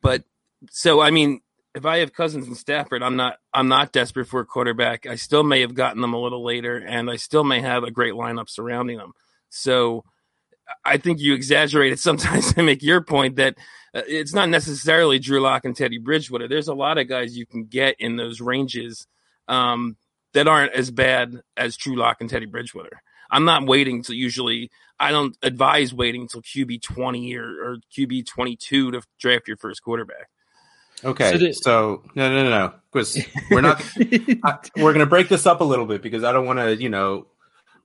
But 0.01 0.25
so 0.71 1.01
I 1.03 1.11
mean, 1.11 1.43
if 1.75 1.85
I 1.85 1.99
have 1.99 2.15
Cousins 2.15 2.47
and 2.47 2.57
Stafford, 2.57 3.03
I'm 3.03 3.17
not 3.17 3.39
I'm 3.53 3.69
not 3.69 3.93
desperate 3.93 4.27
for 4.29 4.41
a 4.41 4.47
quarterback. 4.47 5.05
I 5.07 5.17
still 5.17 5.43
may 5.43 5.61
have 5.61 5.75
gotten 5.75 6.01
them 6.01 6.15
a 6.15 6.21
little 6.21 6.43
later, 6.43 6.79
and 6.79 7.11
I 7.11 7.17
still 7.17 7.45
may 7.45 7.61
have 7.61 7.85
a 7.85 7.91
great 7.91 8.15
lineup 8.15 8.49
surrounding 8.49 8.97
them. 8.97 9.13
So 9.51 10.05
I 10.85 10.97
think 10.97 11.21
you 11.21 11.35
exaggerated 11.35 11.99
sometimes 11.99 12.53
to 12.55 12.63
make 12.63 12.83
your 12.83 13.03
point 13.03 13.37
that 13.37 13.57
uh, 13.95 14.03
it's 14.07 14.35
not 14.35 14.49
necessarily 14.49 15.19
Drew 15.19 15.41
Lock 15.41 15.65
and 15.65 15.77
Teddy 15.77 15.99
Bridgewater. 15.99 16.49
There's 16.49 16.69
a 16.69 16.75
lot 16.75 16.99
of 16.99 17.09
guys 17.09 17.37
you 17.37 17.47
can 17.47 17.65
get 17.65 17.97
in 17.99 18.17
those 18.17 18.41
ranges 18.41 19.07
um, 19.49 19.97
that 20.33 20.49
aren't 20.49 20.73
as 20.73 20.91
bad 20.91 21.41
as 21.57 21.77
Drew 21.77 21.97
Lock 21.97 22.19
and 22.21 22.31
Teddy 22.31 22.47
Bridgewater. 22.47 23.03
I'm 23.31 23.45
not 23.45 23.67
waiting 23.67 24.03
to 24.05 24.15
usually. 24.15 24.71
I 24.99 25.11
don't 25.11 25.37
advise 25.43 25.93
waiting 25.93 26.23
until 26.23 26.43
QB 26.43 26.83
20 26.83 27.37
or, 27.37 27.45
or 27.45 27.77
QB 27.97 28.27
22 28.27 28.93
to 28.93 29.03
draft 29.19 29.49
your 29.49 29.57
first 29.57 29.83
quarterback. 29.83 30.29
Okay, 31.05 31.33
so, 31.33 31.39
the, 31.39 31.53
so 31.53 32.03
no, 32.15 32.31
no, 32.31 32.45
no, 32.45 32.51
no, 32.51 32.73
because 32.91 33.23
we're 33.51 33.61
not. 33.61 33.83
I, 34.45 34.59
we're 34.77 34.95
going 34.95 35.01
to 35.01 35.07
break 35.07 35.29
this 35.29 35.45
up 35.45 35.61
a 35.61 35.65
little 35.65 35.85
bit 35.85 36.01
because 36.01 36.25
I 36.25 36.33
don't 36.33 36.47
want 36.47 36.59
to, 36.59 36.75
you 36.75 36.89
know, 36.89 37.27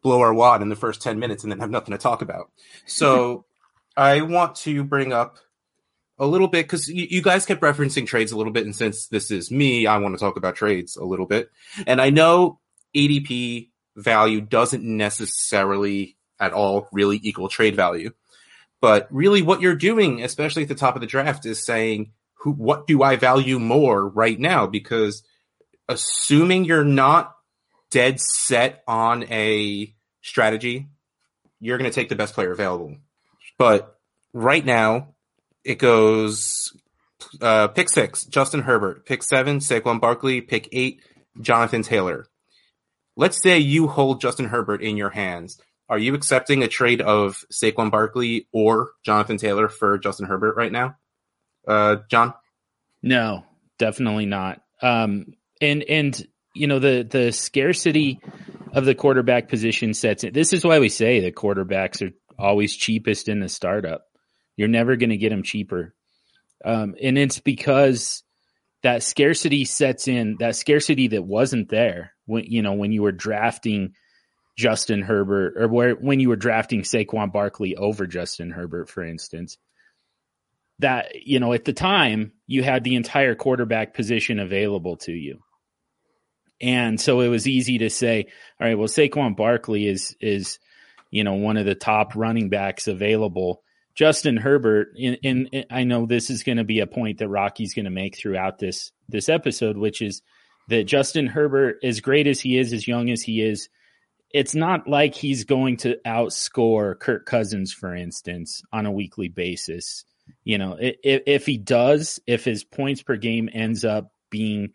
blow 0.02 0.22
our 0.22 0.34
wad 0.34 0.62
in 0.62 0.70
the 0.70 0.76
first 0.76 1.02
10 1.02 1.20
minutes 1.20 1.44
and 1.44 1.52
then 1.52 1.60
have 1.60 1.70
nothing 1.70 1.92
to 1.92 1.98
talk 1.98 2.22
about. 2.22 2.52
So 2.86 3.46
I 3.98 4.22
want 4.22 4.56
to 4.58 4.84
bring 4.84 5.14
up 5.14 5.38
a 6.18 6.26
little 6.26 6.48
bit 6.48 6.66
because 6.66 6.88
you, 6.88 7.08
you, 7.10 7.22
guys 7.22 7.46
kept 7.46 7.62
referencing 7.62 8.06
trades 8.06 8.32
a 8.32 8.38
little 8.38 8.54
bit. 8.54 8.66
And 8.66 8.76
since 8.76 9.08
this 9.08 9.32
is 9.32 9.52
me, 9.52 9.88
I 9.88 9.98
want 9.98 10.16
to 10.16 10.20
talk 10.20 10.38
about 10.38 10.56
trades 10.56 10.96
a 10.96 11.04
little 11.04 11.26
bit. 11.26 11.50
And 11.88 12.00
I 12.00 12.10
know 12.12 12.60
ADP 12.96 13.70
value 13.96 14.42
doesn't 14.42 14.84
necessarily 14.84 16.18
at 16.40 16.54
all 16.54 16.88
really 16.92 17.20
equal 17.24 17.50
trade 17.50 17.76
value. 17.76 18.12
But 18.82 19.08
really, 19.12 19.44
what 19.44 19.62
you're 19.62 19.76
doing, 19.76 20.24
especially 20.24 20.64
at 20.64 20.70
the 20.70 20.76
top 20.76 20.96
of 20.96 21.02
the 21.02 21.08
draft, 21.08 21.46
is 21.46 21.64
saying, 21.64 22.12
who, 22.34 22.52
what 22.52 22.88
do 22.88 23.04
I 23.04 23.16
value 23.16 23.60
more 23.60 24.08
right 24.08 24.40
now? 24.40 24.66
Because 24.66 25.24
assuming 25.88 26.66
you're 26.66 26.84
not 26.84 27.36
dead 27.92 28.20
set 28.20 28.84
on 28.88 29.26
a 29.32 29.94
strategy, 30.22 30.88
you're 31.60 31.78
going 31.78 31.90
to 31.90 31.94
take 31.94 32.10
the 32.10 32.16
best 32.16 32.34
player 32.34 32.52
available. 32.52 32.98
But 33.58 34.00
right 34.34 34.66
now, 34.66 35.10
it 35.64 35.78
goes 35.78 36.74
uh, 37.40 37.68
pick 37.70 37.90
six, 37.90 38.26
Justin 38.26 38.62
Herbert. 38.62 39.06
Pick 39.06 39.24
seven, 39.24 39.60
Saquon 39.60 40.02
Barkley. 40.02 40.42
Pick 40.42 40.70
eight, 40.72 41.02
Jonathan 41.40 41.84
Taylor. 41.84 42.26
Let's 43.16 43.42
say 43.42 43.60
you 43.60 43.88
hold 43.88 44.22
Justin 44.22 44.48
Herbert 44.48 44.82
in 44.82 44.98
your 44.98 45.10
hands. 45.10 45.60
Are 45.90 46.00
you 46.00 46.16
accepting 46.16 46.64
a 46.64 46.68
trade 46.68 47.02
of 47.02 47.44
Saquon 47.52 47.92
Barkley 47.92 48.48
or 48.54 48.92
Jonathan 49.04 49.38
Taylor 49.38 49.68
for 49.68 49.98
Justin 49.98 50.26
Herbert 50.26 50.56
right 50.56 50.72
now? 50.72 50.96
Uh, 51.68 51.98
John? 52.10 52.34
No, 53.04 53.44
definitely 53.78 54.26
not. 54.26 54.62
Um, 54.82 55.34
and 55.60 55.84
and 55.84 56.28
you 56.54 56.68
know 56.68 56.80
the 56.80 57.08
the 57.10 57.32
scarcity 57.32 58.20
of 58.74 58.86
the 58.86 58.96
quarterback 58.96 59.50
position 59.50 59.94
sets 59.94 60.24
it. 60.24 60.34
This 60.34 60.54
is 60.54 60.64
why 60.64 60.80
we 60.80 60.90
say 60.90 61.20
the 61.20 61.32
quarterbacks 61.32 62.06
are 62.06 62.14
always 62.38 62.76
cheapest 62.76 63.30
in 63.30 63.40
the 63.40 63.50
startup. 63.50 64.06
You're 64.56 64.68
never 64.68 64.96
going 64.96 65.10
to 65.10 65.18
get 65.18 65.30
them 65.30 65.44
cheaper, 65.44 65.94
um, 66.64 66.96
and 67.02 67.18
it's 67.18 67.40
because 67.40 68.24
that 68.84 69.04
scarcity 69.04 69.66
sets 69.66 70.08
in. 70.08 70.38
That 70.40 70.56
scarcity 70.56 71.10
that 71.10 71.24
wasn't 71.24 71.70
there 71.70 72.14
when 72.26 72.46
you 72.46 72.62
know 72.62 72.74
when 72.74 72.92
you 72.92 73.02
were 73.02 73.12
drafting 73.12 73.94
Justin 74.58 75.02
Herbert 75.02 75.54
or 75.58 75.68
where 75.68 75.94
when 75.94 76.20
you 76.20 76.30
were 76.30 76.36
drafting 76.36 76.82
Saquon 76.82 77.32
Barkley 77.32 77.76
over 77.76 78.08
Justin 78.08 78.52
Herbert, 78.52 78.90
for 78.90 79.04
instance. 79.04 79.58
That 80.80 81.26
you 81.26 81.40
know 81.40 81.54
at 81.54 81.64
the 81.64 81.74
time 81.74 82.34
you 82.48 82.64
had 82.64 82.84
the 82.84 82.96
entire 82.96 83.36
quarterback 83.36 83.94
position 83.94 84.40
available 84.40 84.98
to 84.98 85.12
you 85.12 85.40
and 86.62 87.00
so 87.00 87.22
it 87.22 87.28
was 87.28 87.48
easy 87.48 87.80
to 87.80 87.90
say, 87.90 88.28
all 88.60 88.68
right, 88.68 88.78
well, 88.78 88.88
Saquon 88.88 89.36
Barkley 89.36 89.88
is 89.88 90.16
is 90.20 90.60
you 91.10 91.24
know 91.24 91.34
one 91.34 91.58
of 91.58 91.66
the 91.66 91.76
top 91.76 92.16
running 92.16 92.50
backs 92.50 92.88
available. 92.88 93.64
Justin 93.94 94.38
Herbert, 94.38 94.96
in 94.98 95.50
I 95.70 95.84
know 95.84 96.06
this 96.06 96.30
is 96.30 96.44
going 96.44 96.58
to 96.58 96.64
be 96.64 96.80
a 96.80 96.88
point 96.88 97.20
that 97.20 97.28
Rocky's 97.28 97.74
going 97.74 97.86
to 97.86 97.92
make 97.92 98.18
throughout 98.18 98.58
this 98.58 98.92
this 99.10 99.28
episode, 99.28 99.78
which 99.78 100.02
is 100.02 100.22
that 100.70 100.86
Justin 100.86 101.28
Herbert, 101.28 101.80
as 101.84 102.00
great 102.00 102.28
as 102.28 102.40
he 102.40 102.58
is, 102.58 102.72
as 102.72 102.88
young 102.88 103.10
as 103.10 103.22
he 103.22 103.42
is, 103.42 103.68
it's 104.34 104.56
not 104.56 104.88
like 104.88 105.14
he's 105.16 105.44
going 105.44 105.78
to 105.78 105.98
outscore 106.06 106.98
Kirk 106.98 107.26
Cousins, 107.26 107.74
for 107.74 107.94
instance, 107.94 108.62
on 108.72 108.86
a 108.86 108.92
weekly 108.92 109.28
basis. 109.28 110.06
You 110.44 110.58
know, 110.58 110.78
if, 110.80 111.24
if 111.26 111.46
he 111.46 111.58
does, 111.58 112.20
if 112.26 112.46
his 112.46 112.64
points 112.64 113.02
per 113.02 113.18
game 113.18 113.50
ends 113.52 113.84
up 113.84 114.14
being 114.30 114.72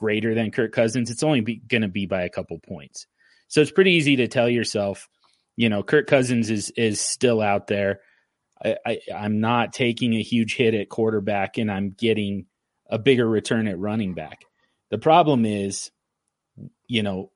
greater 0.00 0.34
than 0.34 0.50
Kirk 0.50 0.72
Cousins, 0.72 1.10
it's 1.10 1.22
only 1.22 1.40
going 1.40 1.82
to 1.82 1.88
be 1.88 2.06
by 2.06 2.22
a 2.22 2.30
couple 2.30 2.58
points. 2.58 3.06
So 3.48 3.60
it's 3.60 3.70
pretty 3.70 3.92
easy 3.92 4.16
to 4.16 4.28
tell 4.28 4.48
yourself, 4.48 5.06
you 5.56 5.68
know, 5.68 5.82
Kirk 5.82 6.06
Cousins 6.06 6.50
is 6.50 6.70
is 6.70 7.00
still 7.00 7.42
out 7.42 7.66
there. 7.66 8.00
I, 8.64 8.76
I, 8.86 9.00
I'm 9.14 9.40
not 9.40 9.74
taking 9.74 10.14
a 10.14 10.22
huge 10.22 10.56
hit 10.56 10.74
at 10.74 10.88
quarterback, 10.88 11.58
and 11.58 11.70
I'm 11.70 11.90
getting 11.90 12.46
a 12.88 12.98
bigger 12.98 13.28
return 13.28 13.68
at 13.68 13.78
running 13.78 14.14
back. 14.14 14.44
The 14.90 14.98
problem 14.98 15.44
is, 15.44 15.90
you 16.86 17.02
know, 17.02 17.30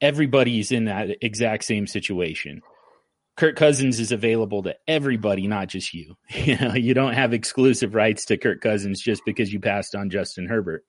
everybody's 0.00 0.70
in 0.70 0.84
that 0.84 1.08
exact 1.22 1.64
same 1.64 1.86
situation. 1.86 2.60
Kirk 3.36 3.56
Cousins 3.56 4.00
is 4.00 4.12
available 4.12 4.64
to 4.64 4.76
everybody, 4.86 5.46
not 5.46 5.68
just 5.68 5.94
you. 5.94 6.16
You 6.30 6.58
know, 6.58 6.74
you 6.74 6.92
don't 6.92 7.14
have 7.14 7.32
exclusive 7.32 7.94
rights 7.94 8.26
to 8.26 8.36
Kirk 8.36 8.60
Cousins 8.60 9.00
just 9.00 9.22
because 9.24 9.52
you 9.52 9.60
passed 9.60 9.94
on 9.94 10.10
Justin 10.10 10.46
Herbert. 10.46 10.84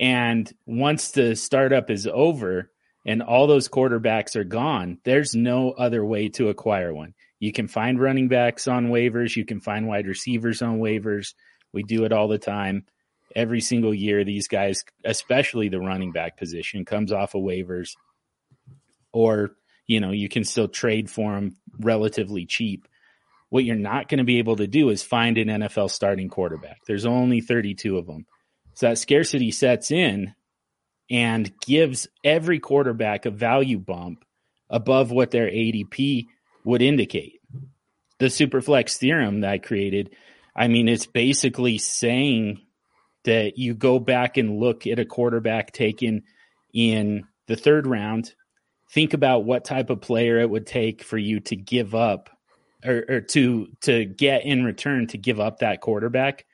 And 0.00 0.52
once 0.66 1.12
the 1.12 1.36
startup 1.36 1.90
is 1.90 2.06
over 2.06 2.70
and 3.06 3.22
all 3.22 3.46
those 3.46 3.68
quarterbacks 3.68 4.36
are 4.36 4.44
gone, 4.44 4.98
there's 5.04 5.34
no 5.34 5.72
other 5.72 6.04
way 6.04 6.28
to 6.30 6.48
acquire 6.48 6.92
one. 6.92 7.14
You 7.38 7.52
can 7.52 7.68
find 7.68 8.00
running 8.00 8.28
backs 8.28 8.66
on 8.66 8.88
waivers, 8.88 9.36
you 9.36 9.44
can 9.44 9.60
find 9.60 9.86
wide 9.86 10.06
receivers 10.06 10.62
on 10.62 10.78
waivers. 10.78 11.34
We 11.72 11.82
do 11.82 12.04
it 12.04 12.12
all 12.12 12.28
the 12.28 12.38
time. 12.38 12.86
Every 13.34 13.60
single 13.60 13.92
year, 13.92 14.24
these 14.24 14.46
guys, 14.46 14.84
especially 15.04 15.68
the 15.68 15.80
running 15.80 16.12
back 16.12 16.36
position, 16.36 16.84
comes 16.84 17.12
off 17.12 17.34
of 17.34 17.42
waivers. 17.42 17.90
Or, 19.12 19.56
you 19.86 20.00
know, 20.00 20.12
you 20.12 20.28
can 20.28 20.44
still 20.44 20.68
trade 20.68 21.10
for 21.10 21.34
them 21.34 21.56
relatively 21.80 22.46
cheap. 22.46 22.86
What 23.50 23.64
you're 23.64 23.76
not 23.76 24.08
going 24.08 24.18
to 24.18 24.24
be 24.24 24.38
able 24.38 24.56
to 24.56 24.66
do 24.66 24.88
is 24.88 25.02
find 25.02 25.36
an 25.36 25.48
NFL 25.48 25.90
starting 25.90 26.28
quarterback. 26.28 26.78
There's 26.86 27.06
only 27.06 27.40
32 27.40 27.98
of 27.98 28.06
them. 28.06 28.26
So 28.74 28.88
that 28.88 28.98
scarcity 28.98 29.50
sets 29.50 29.90
in 29.90 30.34
and 31.10 31.52
gives 31.60 32.08
every 32.22 32.58
quarterback 32.58 33.26
a 33.26 33.30
value 33.30 33.78
bump 33.78 34.24
above 34.68 35.10
what 35.10 35.30
their 35.30 35.46
ADP 35.46 36.26
would 36.64 36.82
indicate. 36.82 37.40
The 38.18 38.26
Superflex 38.26 38.96
theorem 38.96 39.40
that 39.40 39.50
I 39.50 39.58
created, 39.58 40.10
I 40.56 40.68
mean, 40.68 40.88
it's 40.88 41.06
basically 41.06 41.78
saying 41.78 42.60
that 43.24 43.58
you 43.58 43.74
go 43.74 43.98
back 43.98 44.36
and 44.36 44.58
look 44.58 44.86
at 44.86 44.98
a 44.98 45.04
quarterback 45.04 45.72
taken 45.72 46.22
in 46.72 47.26
the 47.46 47.56
third 47.56 47.86
round, 47.86 48.34
think 48.90 49.14
about 49.14 49.44
what 49.44 49.64
type 49.64 49.90
of 49.90 50.00
player 50.00 50.38
it 50.38 50.48
would 50.48 50.66
take 50.66 51.02
for 51.02 51.18
you 51.18 51.40
to 51.40 51.56
give 51.56 51.94
up 51.94 52.30
or, 52.84 53.04
or 53.08 53.20
to 53.20 53.68
to 53.82 54.04
get 54.04 54.44
in 54.44 54.64
return 54.64 55.06
to 55.08 55.18
give 55.18 55.40
up 55.40 55.58
that 55.58 55.80
quarterback 55.80 56.44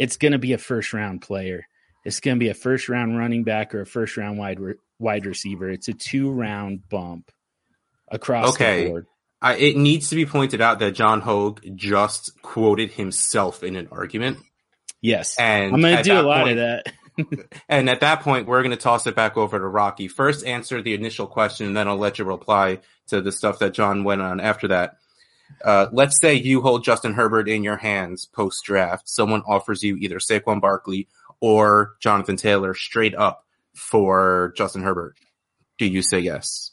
it's 0.00 0.16
going 0.16 0.32
to 0.32 0.38
be 0.38 0.54
a 0.54 0.58
first 0.58 0.94
round 0.94 1.20
player. 1.20 1.66
It's 2.04 2.20
going 2.20 2.38
to 2.38 2.40
be 2.40 2.48
a 2.48 2.54
first 2.54 2.88
round 2.88 3.18
running 3.18 3.44
back 3.44 3.74
or 3.74 3.82
a 3.82 3.86
first 3.86 4.16
round 4.16 4.38
wide 4.38 4.58
wide 4.98 5.26
receiver. 5.26 5.68
It's 5.68 5.88
a 5.88 5.92
two 5.92 6.30
round 6.30 6.88
bump 6.88 7.30
across 8.08 8.54
okay. 8.54 8.84
the 8.84 8.88
board. 8.88 9.06
I, 9.42 9.56
it 9.56 9.76
needs 9.76 10.08
to 10.08 10.16
be 10.16 10.24
pointed 10.26 10.62
out 10.62 10.78
that 10.78 10.92
John 10.92 11.20
Hogue 11.20 11.60
just 11.74 12.40
quoted 12.40 12.92
himself 12.92 13.62
in 13.62 13.76
an 13.76 13.88
argument. 13.92 14.38
Yes, 15.02 15.38
and 15.38 15.74
I'm 15.74 15.80
going 15.80 15.96
to 15.98 16.02
do 16.02 16.18
a 16.18 16.22
lot 16.22 16.44
point, 16.44 16.58
of 16.58 16.82
that. 17.16 17.50
and 17.68 17.88
at 17.88 18.00
that 18.00 18.22
point, 18.22 18.46
we're 18.46 18.62
going 18.62 18.70
to 18.70 18.76
toss 18.76 19.06
it 19.06 19.14
back 19.14 19.36
over 19.36 19.58
to 19.58 19.66
Rocky. 19.66 20.08
First, 20.08 20.46
answer 20.46 20.82
the 20.82 20.94
initial 20.94 21.26
question, 21.26 21.66
and 21.66 21.76
then 21.76 21.88
I'll 21.88 21.96
let 21.96 22.18
you 22.18 22.24
reply 22.24 22.80
to 23.08 23.20
the 23.20 23.32
stuff 23.32 23.58
that 23.58 23.74
John 23.74 24.04
went 24.04 24.22
on 24.22 24.40
after 24.40 24.68
that. 24.68 24.96
Uh, 25.64 25.86
let's 25.92 26.20
say 26.20 26.34
you 26.34 26.62
hold 26.62 26.84
Justin 26.84 27.14
Herbert 27.14 27.48
in 27.48 27.62
your 27.62 27.76
hands 27.76 28.26
post 28.26 28.64
draft. 28.64 29.08
Someone 29.08 29.42
offers 29.46 29.82
you 29.82 29.96
either 29.96 30.18
Saquon 30.18 30.60
Barkley 30.60 31.08
or 31.40 31.94
Jonathan 32.00 32.36
Taylor 32.36 32.74
straight 32.74 33.14
up 33.14 33.44
for 33.74 34.52
Justin 34.56 34.82
Herbert. 34.82 35.16
Do 35.78 35.86
you 35.86 36.02
say 36.02 36.20
yes? 36.20 36.72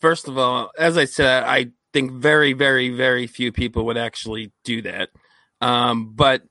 First 0.00 0.28
of 0.28 0.38
all, 0.38 0.70
as 0.78 0.96
I 0.96 1.04
said, 1.04 1.44
I 1.44 1.70
think 1.92 2.12
very, 2.12 2.52
very, 2.52 2.90
very 2.90 3.26
few 3.26 3.52
people 3.52 3.86
would 3.86 3.96
actually 3.96 4.52
do 4.64 4.82
that. 4.82 5.10
Um, 5.60 6.12
but 6.14 6.42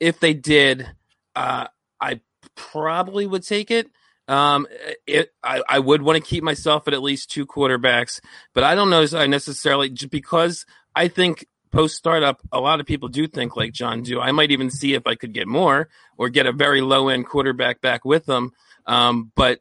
if 0.00 0.20
they 0.20 0.34
did, 0.34 0.88
uh, 1.36 1.66
I 2.00 2.20
probably 2.54 3.26
would 3.26 3.44
take 3.44 3.70
it. 3.70 3.88
Um, 4.28 4.66
it 5.06 5.32
I, 5.42 5.62
I 5.68 5.78
would 5.78 6.02
want 6.02 6.16
to 6.16 6.28
keep 6.28 6.44
myself 6.44 6.86
at 6.86 6.94
at 6.94 7.02
least 7.02 7.30
two 7.30 7.44
quarterbacks, 7.44 8.20
but 8.54 8.64
I 8.64 8.74
don't 8.74 8.88
know 8.88 9.02
if 9.02 9.14
I 9.14 9.26
necessarily 9.26 9.90
just 9.90 10.10
because 10.10 10.64
I 10.94 11.08
think 11.08 11.46
post 11.70 11.96
startup, 11.96 12.40
a 12.52 12.60
lot 12.60 12.80
of 12.80 12.86
people 12.86 13.08
do 13.08 13.26
think 13.26 13.56
like 13.56 13.72
John 13.72 14.02
do. 14.02 14.20
I 14.20 14.32
might 14.32 14.50
even 14.50 14.70
see 14.70 14.94
if 14.94 15.06
I 15.06 15.14
could 15.14 15.32
get 15.32 15.48
more 15.48 15.88
or 16.16 16.28
get 16.28 16.46
a 16.46 16.52
very 16.52 16.80
low 16.80 17.08
end 17.08 17.26
quarterback 17.26 17.80
back 17.80 18.04
with 18.04 18.26
them. 18.26 18.52
Um, 18.86 19.32
but 19.34 19.60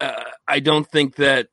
uh, 0.00 0.24
I 0.46 0.60
don't 0.60 0.86
think 0.86 1.16
that 1.16 1.48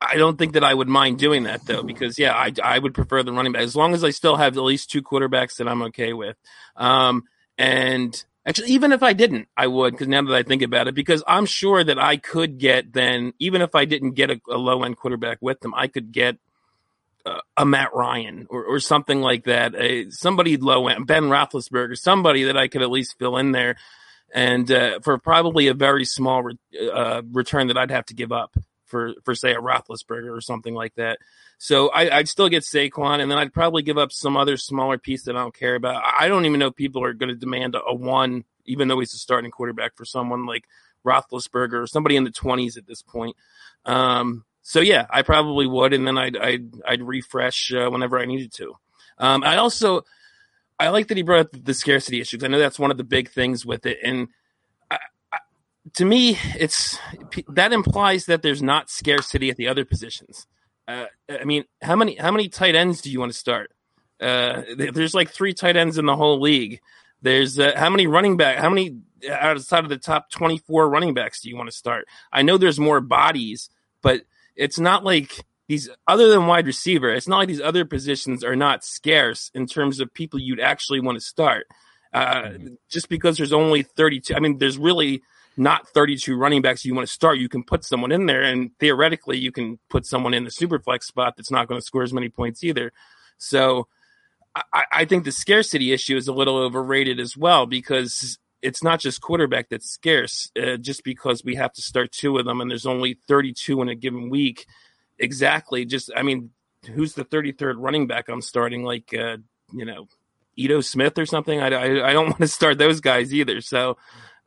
I 0.00 0.16
don't 0.16 0.38
think 0.38 0.52
that 0.52 0.62
I 0.62 0.72
would 0.72 0.88
mind 0.88 1.18
doing 1.18 1.44
that 1.44 1.66
though, 1.66 1.82
because 1.82 2.18
yeah, 2.18 2.32
I, 2.32 2.52
I 2.62 2.78
would 2.78 2.94
prefer 2.94 3.22
the 3.22 3.32
running 3.32 3.52
back 3.52 3.62
as 3.62 3.74
long 3.74 3.94
as 3.94 4.04
I 4.04 4.10
still 4.10 4.36
have 4.36 4.56
at 4.56 4.62
least 4.62 4.90
two 4.90 5.02
quarterbacks 5.02 5.56
that 5.56 5.68
I'm 5.68 5.82
okay 5.82 6.12
with. 6.12 6.36
Um, 6.76 7.24
and 7.56 8.22
actually, 8.46 8.68
even 8.68 8.92
if 8.92 9.02
I 9.02 9.12
didn't, 9.12 9.48
I 9.56 9.66
would, 9.66 9.94
because 9.94 10.06
now 10.06 10.22
that 10.22 10.34
I 10.34 10.44
think 10.44 10.62
about 10.62 10.86
it, 10.86 10.94
because 10.94 11.24
I'm 11.26 11.46
sure 11.46 11.82
that 11.82 11.98
I 11.98 12.16
could 12.16 12.58
get 12.58 12.92
then, 12.92 13.32
even 13.40 13.60
if 13.60 13.74
I 13.74 13.86
didn't 13.86 14.12
get 14.12 14.30
a, 14.30 14.40
a 14.48 14.56
low 14.56 14.84
end 14.84 14.98
quarterback 14.98 15.38
with 15.40 15.58
them, 15.60 15.74
I 15.74 15.88
could 15.88 16.12
get 16.12 16.38
a 17.56 17.64
Matt 17.64 17.94
Ryan 17.94 18.46
or, 18.50 18.64
or 18.64 18.80
something 18.80 19.20
like 19.20 19.44
that, 19.44 19.74
a, 19.74 20.10
somebody 20.10 20.56
low 20.56 20.88
end, 20.88 21.06
Ben 21.06 21.24
Roethlisberger, 21.24 21.96
somebody 21.96 22.44
that 22.44 22.56
I 22.56 22.68
could 22.68 22.82
at 22.82 22.90
least 22.90 23.18
fill 23.18 23.36
in 23.36 23.52
there, 23.52 23.76
and 24.34 24.70
uh, 24.70 25.00
for 25.00 25.18
probably 25.18 25.68
a 25.68 25.74
very 25.74 26.04
small 26.04 26.42
re- 26.42 26.58
uh, 26.92 27.22
return 27.32 27.68
that 27.68 27.78
I'd 27.78 27.90
have 27.90 28.06
to 28.06 28.14
give 28.14 28.32
up 28.32 28.54
for 28.88 29.14
for 29.24 29.34
say 29.34 29.52
a 29.52 29.60
Roethlisberger 29.60 30.36
or 30.36 30.40
something 30.40 30.74
like 30.74 30.94
that. 30.96 31.18
So 31.58 31.90
I, 31.90 32.18
would 32.18 32.28
still 32.28 32.48
get 32.48 32.62
Saquon, 32.62 33.20
and 33.20 33.30
then 33.30 33.38
I'd 33.38 33.52
probably 33.52 33.82
give 33.82 33.98
up 33.98 34.12
some 34.12 34.36
other 34.36 34.56
smaller 34.56 34.98
piece 34.98 35.24
that 35.24 35.36
I 35.36 35.40
don't 35.40 35.54
care 35.54 35.74
about. 35.74 36.02
I 36.18 36.28
don't 36.28 36.46
even 36.46 36.60
know 36.60 36.70
people 36.70 37.04
are 37.04 37.12
going 37.12 37.30
to 37.30 37.34
demand 37.34 37.74
a, 37.74 37.82
a, 37.82 37.94
one, 37.94 38.44
even 38.64 38.88
though 38.88 38.98
he's 39.00 39.14
a 39.14 39.18
starting 39.18 39.50
quarterback 39.50 39.96
for 39.96 40.04
someone 40.04 40.46
like 40.46 40.64
Roethlisberger 41.04 41.82
or 41.82 41.86
somebody 41.86 42.16
in 42.16 42.24
the 42.24 42.30
twenties 42.30 42.76
at 42.76 42.86
this 42.86 43.02
point. 43.02 43.36
Um, 43.84 44.44
so 44.68 44.80
yeah, 44.80 45.06
I 45.08 45.22
probably 45.22 45.66
would, 45.66 45.94
and 45.94 46.06
then 46.06 46.18
I'd 46.18 46.36
I'd, 46.36 46.74
I'd 46.86 47.02
refresh 47.02 47.72
uh, 47.72 47.88
whenever 47.88 48.18
I 48.18 48.26
needed 48.26 48.52
to. 48.56 48.74
Um, 49.16 49.42
I 49.42 49.56
also 49.56 50.02
I 50.78 50.90
like 50.90 51.08
that 51.08 51.16
he 51.16 51.22
brought 51.22 51.46
up 51.46 51.64
the 51.64 51.72
scarcity 51.72 52.20
issue 52.20 52.36
because 52.36 52.44
I 52.44 52.50
know 52.52 52.58
that's 52.58 52.78
one 52.78 52.90
of 52.90 52.98
the 52.98 53.04
big 53.04 53.30
things 53.30 53.64
with 53.64 53.86
it, 53.86 53.96
and 54.04 54.28
to 55.94 56.04
me, 56.04 56.38
it's 56.54 56.98
that 57.48 57.72
implies 57.72 58.26
that 58.26 58.42
there's 58.42 58.62
not 58.62 58.90
scarcity 58.90 59.48
at 59.48 59.56
the 59.56 59.68
other 59.68 59.86
positions. 59.86 60.46
Uh, 60.86 61.06
I 61.30 61.44
mean, 61.44 61.64
how 61.80 61.96
many 61.96 62.16
how 62.16 62.30
many 62.30 62.50
tight 62.50 62.74
ends 62.74 63.00
do 63.00 63.10
you 63.10 63.20
want 63.20 63.32
to 63.32 63.38
start? 63.38 63.70
Uh, 64.20 64.64
there's 64.76 65.14
like 65.14 65.30
three 65.30 65.54
tight 65.54 65.78
ends 65.78 65.96
in 65.96 66.04
the 66.04 66.14
whole 66.14 66.42
league. 66.42 66.80
There's 67.22 67.58
uh, 67.58 67.72
how 67.74 67.88
many 67.88 68.06
running 68.06 68.36
back? 68.36 68.58
How 68.58 68.68
many 68.68 68.98
outside 69.30 69.84
of 69.84 69.88
the 69.88 69.96
top 69.96 70.30
24 70.30 70.90
running 70.90 71.14
backs 71.14 71.40
do 71.40 71.48
you 71.48 71.56
want 71.56 71.70
to 71.70 71.76
start? 71.76 72.06
I 72.30 72.42
know 72.42 72.58
there's 72.58 72.78
more 72.78 73.00
bodies, 73.00 73.70
but 74.02 74.24
it's 74.58 74.78
not 74.78 75.04
like 75.04 75.46
these 75.68 75.88
other 76.06 76.28
than 76.28 76.46
wide 76.46 76.66
receiver. 76.66 77.14
It's 77.14 77.28
not 77.28 77.38
like 77.38 77.48
these 77.48 77.60
other 77.60 77.84
positions 77.84 78.42
are 78.42 78.56
not 78.56 78.84
scarce 78.84 79.50
in 79.54 79.66
terms 79.66 80.00
of 80.00 80.12
people 80.12 80.38
you'd 80.40 80.60
actually 80.60 81.00
want 81.00 81.16
to 81.16 81.24
start. 81.24 81.66
Uh, 82.12 82.42
mm-hmm. 82.42 82.66
Just 82.88 83.08
because 83.08 83.36
there's 83.36 83.52
only 83.52 83.82
32, 83.82 84.34
I 84.34 84.40
mean, 84.40 84.58
there's 84.58 84.78
really 84.78 85.22
not 85.56 85.88
32 85.88 86.36
running 86.36 86.62
backs 86.62 86.84
you 86.84 86.94
want 86.94 87.06
to 87.06 87.12
start, 87.12 87.38
you 87.38 87.48
can 87.48 87.62
put 87.62 87.84
someone 87.84 88.12
in 88.12 88.26
there, 88.26 88.42
and 88.42 88.70
theoretically, 88.78 89.38
you 89.38 89.52
can 89.52 89.78
put 89.90 90.06
someone 90.06 90.32
in 90.32 90.44
the 90.44 90.50
super 90.50 90.78
flex 90.78 91.06
spot 91.06 91.34
that's 91.36 91.50
not 91.50 91.68
going 91.68 91.80
to 91.80 91.84
score 91.84 92.02
as 92.02 92.12
many 92.12 92.28
points 92.28 92.62
either. 92.64 92.92
So, 93.38 93.88
I, 94.72 94.84
I 94.92 95.04
think 95.04 95.24
the 95.24 95.32
scarcity 95.32 95.92
issue 95.92 96.16
is 96.16 96.28
a 96.28 96.32
little 96.32 96.56
overrated 96.56 97.20
as 97.20 97.36
well 97.36 97.66
because 97.66 98.38
it's 98.62 98.82
not 98.82 99.00
just 99.00 99.20
quarterback 99.20 99.68
that's 99.68 99.90
scarce. 99.90 100.50
Uh, 100.60 100.76
just 100.76 101.04
because 101.04 101.44
we 101.44 101.54
have 101.56 101.72
to 101.72 101.82
start 101.82 102.12
two 102.12 102.38
of 102.38 102.44
them, 102.44 102.60
and 102.60 102.70
there's 102.70 102.86
only 102.86 103.18
32 103.28 103.80
in 103.82 103.88
a 103.88 103.94
given 103.94 104.30
week, 104.30 104.66
exactly. 105.18 105.84
Just, 105.84 106.10
I 106.16 106.22
mean, 106.22 106.50
who's 106.94 107.14
the 107.14 107.24
33rd 107.24 107.74
running 107.78 108.06
back 108.06 108.28
I'm 108.28 108.42
starting? 108.42 108.84
Like, 108.84 109.14
uh, 109.14 109.38
you 109.72 109.84
know, 109.84 110.08
Ito 110.56 110.80
Smith 110.80 111.18
or 111.18 111.26
something. 111.26 111.60
I, 111.60 111.68
I, 111.68 112.10
I 112.10 112.12
don't 112.12 112.26
want 112.30 112.38
to 112.38 112.48
start 112.48 112.78
those 112.78 113.00
guys 113.00 113.32
either. 113.32 113.60
So, 113.60 113.96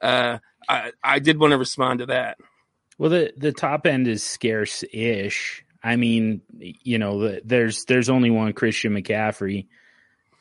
uh, 0.02 0.39
I, 0.67 0.91
I 1.04 1.19
did 1.19 1.39
want 1.39 1.52
to 1.52 1.58
respond 1.58 2.00
to 2.00 2.08
that. 2.08 2.38
Well, 2.97 3.10
the 3.10 3.34
the 3.36 3.52
top 3.52 3.88
end 3.88 4.08
is 4.08 4.21
scarce 4.24 4.84
ish. 4.93 5.65
I 5.84 5.95
mean, 5.95 6.41
you 6.60 7.00
know, 7.00 7.39
there's 7.43 7.86
there's 7.86 8.10
only 8.10 8.30
one 8.30 8.54
Christian 8.54 8.93
McCaffrey. 8.93 9.67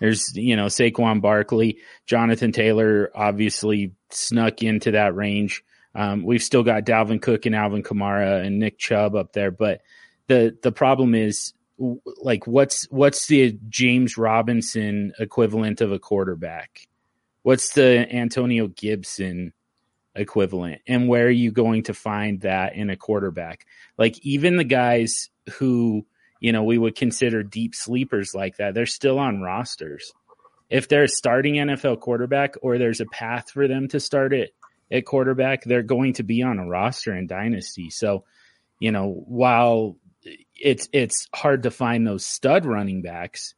There's 0.00 0.36
you 0.36 0.56
know 0.56 0.66
Saquon 0.66 1.20
Barkley, 1.20 1.78
Jonathan 2.06 2.52
Taylor 2.52 3.10
obviously 3.14 3.92
snuck 4.10 4.62
into 4.62 4.92
that 4.92 5.14
range. 5.14 5.62
Um, 5.94 6.22
we've 6.24 6.42
still 6.42 6.62
got 6.62 6.84
Dalvin 6.84 7.20
Cook 7.20 7.46
and 7.46 7.54
Alvin 7.54 7.82
Kamara 7.82 8.44
and 8.44 8.58
Nick 8.58 8.78
Chubb 8.78 9.14
up 9.14 9.32
there, 9.32 9.50
but 9.50 9.82
the 10.26 10.56
the 10.62 10.72
problem 10.72 11.14
is 11.14 11.52
like 12.22 12.46
what's 12.46 12.90
what's 12.90 13.26
the 13.26 13.58
James 13.68 14.16
Robinson 14.16 15.12
equivalent 15.18 15.80
of 15.80 15.92
a 15.92 15.98
quarterback? 15.98 16.88
What's 17.42 17.74
the 17.74 18.06
Antonio 18.14 18.68
Gibson 18.68 19.52
equivalent 20.14 20.82
and 20.86 21.08
where 21.08 21.26
are 21.26 21.30
you 21.30 21.52
going 21.52 21.84
to 21.84 21.94
find 21.94 22.40
that 22.40 22.74
in 22.74 22.90
a 22.90 22.96
quarterback 22.96 23.64
like 23.96 24.18
even 24.26 24.56
the 24.56 24.64
guys 24.64 25.30
who 25.52 26.04
you 26.40 26.52
know 26.52 26.64
we 26.64 26.78
would 26.78 26.96
consider 26.96 27.42
deep 27.42 27.74
sleepers 27.74 28.34
like 28.34 28.56
that 28.56 28.74
they're 28.74 28.86
still 28.86 29.18
on 29.18 29.40
rosters 29.40 30.12
if 30.68 30.88
they're 30.88 31.08
starting 31.08 31.54
NFL 31.54 32.00
quarterback 32.00 32.54
or 32.62 32.78
there's 32.78 33.00
a 33.00 33.06
path 33.06 33.50
for 33.50 33.68
them 33.68 33.88
to 33.88 34.00
start 34.00 34.32
it 34.32 34.54
at 34.90 35.04
quarterback 35.04 35.64
they're 35.64 35.82
going 35.82 36.14
to 36.14 36.22
be 36.22 36.42
on 36.42 36.58
a 36.58 36.66
roster 36.66 37.14
in 37.14 37.26
dynasty 37.26 37.90
so 37.90 38.24
you 38.78 38.90
know 38.90 39.22
while 39.26 39.96
it's 40.54 40.88
it's 40.92 41.28
hard 41.34 41.62
to 41.62 41.70
find 41.70 42.06
those 42.06 42.26
stud 42.26 42.66
running 42.66 43.02
backs 43.02 43.54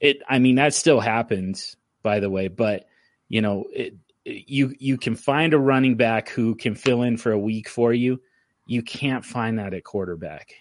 it 0.00 0.18
i 0.28 0.38
mean 0.38 0.56
that 0.56 0.74
still 0.74 1.00
happens 1.00 1.76
by 2.02 2.20
the 2.20 2.30
way 2.30 2.48
but 2.48 2.86
you 3.28 3.40
know 3.40 3.64
it, 3.72 3.94
you 4.28 4.74
you 4.78 4.98
can 4.98 5.16
find 5.16 5.54
a 5.54 5.58
running 5.58 5.96
back 5.96 6.28
who 6.28 6.54
can 6.54 6.74
fill 6.74 7.02
in 7.02 7.16
for 7.16 7.32
a 7.32 7.38
week 7.38 7.68
for 7.68 7.92
you. 7.92 8.20
You 8.66 8.82
can't 8.82 9.24
find 9.24 9.58
that 9.58 9.74
at 9.74 9.84
quarterback. 9.84 10.54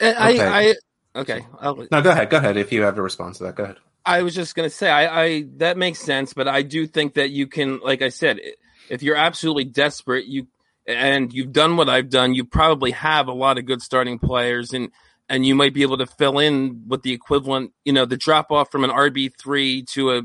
Uh, 0.00 0.14
I, 0.16 0.32
okay. 0.32 0.74
I, 1.14 1.20
okay. 1.20 1.46
I'll, 1.58 1.76
no, 1.90 2.02
go 2.02 2.10
ahead. 2.10 2.30
Go 2.30 2.38
ahead. 2.38 2.56
If 2.56 2.72
you 2.72 2.82
have 2.82 2.98
a 2.98 3.02
response 3.02 3.38
to 3.38 3.44
that, 3.44 3.56
go 3.56 3.64
ahead. 3.64 3.76
I 4.04 4.22
was 4.22 4.34
just 4.34 4.54
gonna 4.54 4.70
say, 4.70 4.90
I, 4.90 5.22
I 5.24 5.44
that 5.56 5.76
makes 5.76 6.00
sense, 6.00 6.32
but 6.32 6.48
I 6.48 6.62
do 6.62 6.86
think 6.86 7.14
that 7.14 7.30
you 7.30 7.46
can, 7.46 7.80
like 7.80 8.02
I 8.02 8.08
said, 8.08 8.40
if 8.88 9.02
you're 9.02 9.16
absolutely 9.16 9.64
desperate, 9.64 10.26
you 10.26 10.46
and 10.86 11.32
you've 11.32 11.52
done 11.52 11.76
what 11.76 11.88
I've 11.88 12.08
done, 12.08 12.34
you 12.34 12.44
probably 12.44 12.92
have 12.92 13.28
a 13.28 13.32
lot 13.32 13.58
of 13.58 13.66
good 13.66 13.82
starting 13.82 14.18
players, 14.18 14.72
and 14.72 14.90
and 15.28 15.46
you 15.46 15.54
might 15.54 15.74
be 15.74 15.82
able 15.82 15.98
to 15.98 16.06
fill 16.06 16.38
in 16.38 16.84
with 16.88 17.02
the 17.02 17.12
equivalent, 17.12 17.72
you 17.84 17.92
know, 17.92 18.04
the 18.04 18.16
drop 18.16 18.50
off 18.50 18.72
from 18.72 18.82
an 18.82 18.90
RB 18.90 19.32
three 19.38 19.82
to 19.82 20.10
a, 20.12 20.22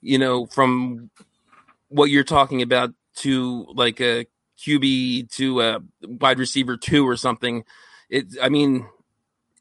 you 0.00 0.18
know, 0.18 0.46
from 0.46 1.10
what 1.88 2.06
you're 2.06 2.24
talking 2.24 2.62
about 2.62 2.94
to 3.16 3.66
like 3.74 4.00
a 4.00 4.26
QB 4.58 5.30
to 5.32 5.60
a 5.60 5.80
wide 6.02 6.38
receiver 6.38 6.76
two 6.76 7.06
or 7.06 7.16
something. 7.16 7.64
It, 8.14 8.26
I 8.40 8.48
mean, 8.48 8.86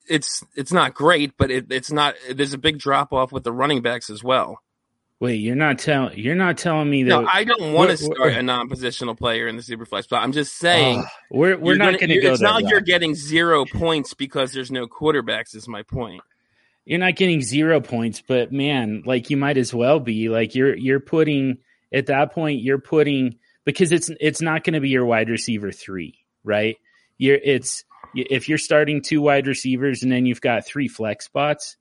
it's 0.07 0.43
it's 0.55 0.71
not 0.71 0.93
great, 0.93 1.33
but 1.37 1.49
it, 1.49 1.71
it's 1.71 1.91
not. 1.91 2.13
There's 2.31 2.53
a 2.53 2.59
big 2.59 2.77
drop 2.77 3.11
off 3.11 3.31
with 3.31 3.43
the 3.43 3.51
running 3.51 3.81
backs 3.81 4.11
as 4.11 4.23
well. 4.23 4.59
Wait, 5.19 5.37
you're 5.37 5.55
not 5.55 5.79
telling 5.79 6.19
you're 6.19 6.35
not 6.35 6.59
telling 6.59 6.87
me 6.87 7.01
that. 7.01 7.09
No, 7.09 7.27
I 7.31 7.45
don't 7.45 7.73
want 7.73 7.89
to 7.89 7.97
start 7.97 8.33
a 8.33 8.43
non-positional 8.43 9.17
player 9.17 9.47
in 9.47 9.55
the 9.55 9.63
superflex, 9.63 10.07
but 10.07 10.17
I'm 10.17 10.33
just 10.33 10.55
saying 10.55 10.99
uh, 10.99 11.05
we're 11.31 11.57
we're 11.57 11.77
not 11.77 11.99
going 11.99 12.09
to 12.09 12.21
go. 12.21 12.31
It's 12.31 12.41
not 12.41 12.61
like 12.61 12.69
you're 12.69 12.81
getting 12.81 13.15
zero 13.15 13.65
points 13.65 14.13
because 14.13 14.53
there's 14.53 14.69
no 14.69 14.85
quarterbacks. 14.85 15.55
Is 15.55 15.67
my 15.67 15.81
point. 15.81 16.21
You're 16.85 16.99
not 16.99 17.15
getting 17.15 17.41
zero 17.41 17.81
points, 17.81 18.21
but 18.21 18.51
man, 18.51 19.01
like 19.03 19.31
you 19.31 19.37
might 19.37 19.57
as 19.57 19.73
well 19.73 19.99
be. 19.99 20.29
Like 20.29 20.53
you're 20.53 20.75
you're 20.75 20.99
putting 20.99 21.57
at 21.91 22.05
that 22.05 22.33
point 22.33 22.61
you're 22.61 22.77
putting 22.77 23.39
because 23.65 23.91
it's 23.91 24.11
it's 24.19 24.41
not 24.41 24.63
going 24.63 24.75
to 24.75 24.79
be 24.79 24.89
your 24.89 25.05
wide 25.05 25.29
receiver 25.29 25.71
three, 25.71 26.19
right? 26.43 26.77
You're 27.17 27.39
it's 27.41 27.83
if 28.15 28.49
you're 28.49 28.57
starting 28.57 29.01
two 29.01 29.21
wide 29.21 29.47
receivers 29.47 30.03
and 30.03 30.11
then 30.11 30.25
you've 30.25 30.41
got 30.41 30.65
three 30.65 30.87
flex 30.87 31.25
spots 31.25 31.77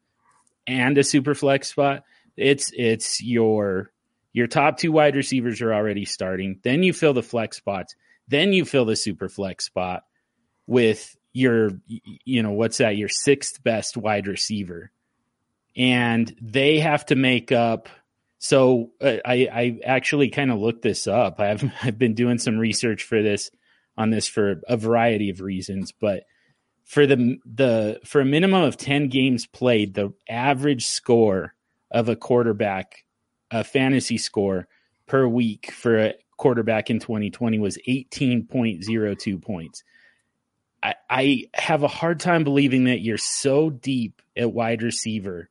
and 0.66 0.96
a 0.98 1.04
super 1.04 1.34
flex 1.34 1.68
spot, 1.68 2.04
it's 2.36 2.72
it's 2.76 3.22
your 3.22 3.90
your 4.32 4.46
top 4.46 4.78
two 4.78 4.92
wide 4.92 5.16
receivers 5.16 5.60
are 5.60 5.74
already 5.74 6.04
starting. 6.04 6.60
Then 6.62 6.82
you 6.82 6.92
fill 6.92 7.14
the 7.14 7.22
flex 7.22 7.56
spots. 7.56 7.94
Then 8.28 8.52
you 8.52 8.64
fill 8.64 8.84
the 8.84 8.96
super 8.96 9.28
flex 9.28 9.66
spot 9.66 10.04
with 10.66 11.16
your 11.32 11.70
you 12.24 12.42
know 12.42 12.52
what's 12.52 12.78
that 12.78 12.96
your 12.96 13.08
sixth 13.08 13.62
best 13.62 13.96
wide 13.96 14.26
receiver 14.26 14.90
and 15.74 16.36
they 16.42 16.78
have 16.78 17.06
to 17.06 17.16
make 17.16 17.50
up 17.50 17.88
so 18.42 18.90
uh, 19.00 19.18
I, 19.24 19.48
I 19.52 19.78
actually 19.84 20.28
kind 20.30 20.50
of 20.50 20.58
looked 20.58 20.82
this 20.82 21.06
up. 21.06 21.38
I've 21.38 21.64
I've 21.82 21.96
been 21.96 22.14
doing 22.14 22.38
some 22.38 22.58
research 22.58 23.04
for 23.04 23.22
this 23.22 23.52
on 23.96 24.10
this 24.10 24.26
for 24.26 24.60
a 24.68 24.76
variety 24.76 25.30
of 25.30 25.40
reasons, 25.40 25.92
but 25.92 26.24
for 26.84 27.06
the 27.06 27.38
the 27.44 28.00
for 28.04 28.20
a 28.20 28.24
minimum 28.24 28.62
of 28.62 28.76
10 28.76 29.08
games 29.08 29.46
played, 29.46 29.94
the 29.94 30.12
average 30.28 30.86
score 30.86 31.54
of 31.90 32.08
a 32.08 32.16
quarterback, 32.16 33.04
a 33.50 33.64
fantasy 33.64 34.18
score 34.18 34.66
per 35.06 35.26
week 35.26 35.70
for 35.70 35.98
a 35.98 36.14
quarterback 36.36 36.90
in 36.90 36.98
2020 36.98 37.58
was 37.58 37.78
18.02 37.88 39.40
points. 39.42 39.84
I, 40.82 40.94
I 41.08 41.44
have 41.54 41.82
a 41.82 41.88
hard 41.88 42.18
time 42.18 42.44
believing 42.44 42.84
that 42.84 43.00
you're 43.00 43.18
so 43.18 43.70
deep 43.70 44.20
at 44.36 44.52
wide 44.52 44.82
receiver 44.82 45.48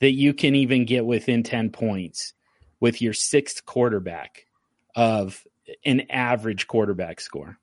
that 0.00 0.12
you 0.12 0.32
can 0.32 0.54
even 0.54 0.84
get 0.84 1.04
within 1.04 1.42
10 1.42 1.70
points 1.70 2.34
with 2.78 3.02
your 3.02 3.12
sixth 3.12 3.66
quarterback 3.66 4.46
of 4.94 5.44
an 5.84 6.02
average 6.10 6.66
quarterback 6.66 7.20
score. 7.20 7.58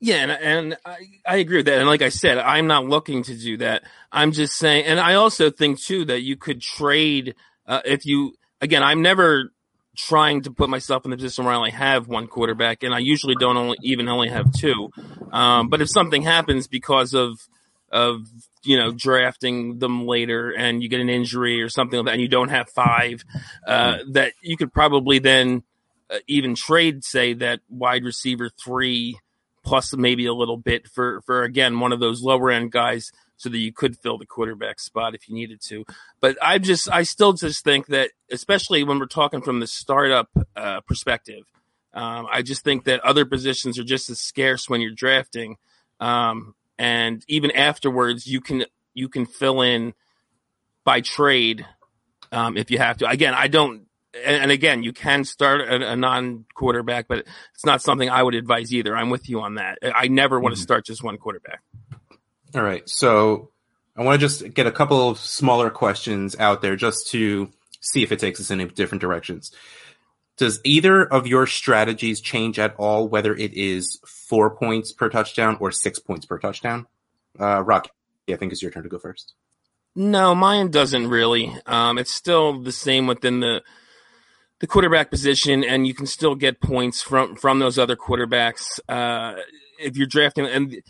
Yeah, 0.00 0.16
and, 0.16 0.32
and 0.32 0.78
I, 0.84 0.96
I 1.26 1.36
agree 1.36 1.58
with 1.58 1.66
that. 1.66 1.78
And 1.78 1.86
like 1.86 2.00
I 2.00 2.08
said, 2.08 2.38
I'm 2.38 2.66
not 2.66 2.86
looking 2.86 3.22
to 3.24 3.36
do 3.36 3.58
that. 3.58 3.82
I'm 4.10 4.32
just 4.32 4.54
saying, 4.56 4.86
and 4.86 4.98
I 4.98 5.14
also 5.14 5.50
think 5.50 5.78
too 5.78 6.06
that 6.06 6.22
you 6.22 6.36
could 6.36 6.60
trade 6.60 7.34
uh, 7.66 7.82
if 7.84 8.06
you. 8.06 8.34
Again, 8.62 8.82
I'm 8.82 9.00
never 9.00 9.52
trying 9.96 10.42
to 10.42 10.50
put 10.50 10.68
myself 10.68 11.04
in 11.04 11.10
the 11.10 11.16
position 11.16 11.44
where 11.44 11.54
I 11.54 11.56
only 11.56 11.70
have 11.70 12.08
one 12.08 12.26
quarterback, 12.26 12.82
and 12.82 12.94
I 12.94 12.98
usually 12.98 13.34
don't 13.34 13.56
only 13.56 13.78
even 13.82 14.08
only 14.08 14.28
have 14.28 14.52
two. 14.52 14.90
Um, 15.32 15.68
but 15.68 15.80
if 15.80 15.88
something 15.90 16.22
happens 16.22 16.66
because 16.66 17.14
of 17.14 17.38
of 17.90 18.26
you 18.62 18.76
know 18.78 18.92
drafting 18.92 19.78
them 19.78 20.06
later, 20.06 20.50
and 20.50 20.82
you 20.82 20.88
get 20.88 21.00
an 21.00 21.10
injury 21.10 21.62
or 21.62 21.68
something 21.68 21.98
like 21.98 22.06
that, 22.06 22.12
and 22.12 22.22
you 22.22 22.28
don't 22.28 22.50
have 22.50 22.70
five, 22.70 23.22
uh, 23.66 23.98
that 24.12 24.32
you 24.42 24.56
could 24.56 24.72
probably 24.72 25.18
then 25.18 25.62
uh, 26.10 26.18
even 26.26 26.54
trade, 26.54 27.04
say 27.04 27.34
that 27.34 27.60
wide 27.68 28.04
receiver 28.04 28.50
three 28.62 29.18
plus 29.62 29.94
maybe 29.94 30.26
a 30.26 30.34
little 30.34 30.56
bit 30.56 30.88
for 30.88 31.20
for 31.22 31.42
again 31.42 31.78
one 31.80 31.92
of 31.92 32.00
those 32.00 32.22
lower 32.22 32.50
end 32.50 32.72
guys 32.72 33.10
so 33.40 33.48
that 33.48 33.58
you 33.58 33.72
could 33.72 33.96
fill 33.96 34.18
the 34.18 34.26
quarterback 34.26 34.78
spot 34.78 35.14
if 35.14 35.26
you 35.26 35.34
needed 35.34 35.62
to. 35.62 35.86
But 36.20 36.36
I 36.42 36.58
just, 36.58 36.90
I 36.90 37.04
still 37.04 37.32
just 37.32 37.64
think 37.64 37.86
that, 37.86 38.10
especially 38.30 38.84
when 38.84 38.98
we're 38.98 39.06
talking 39.06 39.40
from 39.40 39.60
the 39.60 39.66
startup 39.66 40.28
uh, 40.54 40.82
perspective, 40.82 41.44
um, 41.94 42.26
I 42.30 42.42
just 42.42 42.62
think 42.64 42.84
that 42.84 43.00
other 43.00 43.24
positions 43.24 43.78
are 43.78 43.84
just 43.84 44.10
as 44.10 44.20
scarce 44.20 44.68
when 44.68 44.82
you're 44.82 44.90
drafting, 44.90 45.56
um, 46.00 46.54
and 46.78 47.24
even 47.28 47.50
afterwards, 47.50 48.26
you 48.26 48.42
can 48.42 48.66
you 48.92 49.08
can 49.08 49.24
fill 49.24 49.62
in 49.62 49.94
by 50.84 51.00
trade 51.00 51.66
um, 52.30 52.56
if 52.56 52.70
you 52.70 52.78
have 52.78 52.98
to. 52.98 53.08
Again, 53.08 53.34
I 53.34 53.48
don't. 53.48 53.86
And 54.12 54.50
again, 54.50 54.82
you 54.82 54.92
can 54.92 55.24
start 55.24 55.60
a, 55.60 55.92
a 55.92 55.96
non-quarterback, 55.96 57.06
but 57.06 57.26
it's 57.54 57.64
not 57.64 57.80
something 57.80 58.10
I 58.10 58.22
would 58.22 58.34
advise 58.34 58.74
either. 58.74 58.96
I'm 58.96 59.10
with 59.10 59.28
you 59.28 59.40
on 59.40 59.54
that. 59.54 59.78
I 59.82 60.08
never 60.08 60.40
want 60.40 60.54
to 60.54 60.58
mm-hmm. 60.58 60.64
start 60.64 60.84
just 60.84 61.02
one 61.02 61.16
quarterback. 61.16 61.62
All 62.54 62.62
right. 62.62 62.88
So 62.88 63.50
I 63.96 64.02
want 64.02 64.20
to 64.20 64.26
just 64.26 64.52
get 64.54 64.66
a 64.66 64.72
couple 64.72 65.08
of 65.08 65.18
smaller 65.18 65.70
questions 65.70 66.34
out 66.38 66.62
there 66.62 66.74
just 66.74 67.08
to 67.08 67.50
see 67.80 68.02
if 68.02 68.10
it 68.12 68.18
takes 68.18 68.40
us 68.40 68.50
in 68.50 68.66
different 68.68 69.00
directions. 69.00 69.52
Does 70.36 70.60
either 70.64 71.04
of 71.04 71.26
your 71.26 71.46
strategies 71.46 72.20
change 72.20 72.58
at 72.58 72.74
all, 72.78 73.06
whether 73.06 73.34
it 73.34 73.52
is 73.52 74.00
four 74.06 74.50
points 74.56 74.92
per 74.92 75.08
touchdown 75.10 75.56
or 75.60 75.70
six 75.70 75.98
points 75.98 76.24
per 76.24 76.38
touchdown? 76.38 76.86
Uh, 77.38 77.62
Rocky, 77.62 77.90
I 78.28 78.36
think 78.36 78.52
it's 78.52 78.62
your 78.62 78.70
turn 78.70 78.84
to 78.84 78.88
go 78.88 78.98
first. 78.98 79.34
No, 79.94 80.34
mine 80.34 80.70
doesn't 80.70 81.08
really. 81.08 81.54
Um, 81.66 81.98
it's 81.98 82.12
still 82.12 82.60
the 82.60 82.72
same 82.72 83.06
within 83.06 83.40
the 83.40 83.62
the 84.60 84.66
quarterback 84.66 85.10
position, 85.10 85.64
and 85.64 85.86
you 85.86 85.94
can 85.94 86.06
still 86.06 86.34
get 86.34 86.60
points 86.60 87.02
from 87.02 87.34
from 87.34 87.58
those 87.58 87.78
other 87.78 87.96
quarterbacks 87.96 88.78
uh, 88.88 89.34
if 89.78 89.96
you're 89.96 90.06
drafting. 90.06 90.46
And 90.46 90.82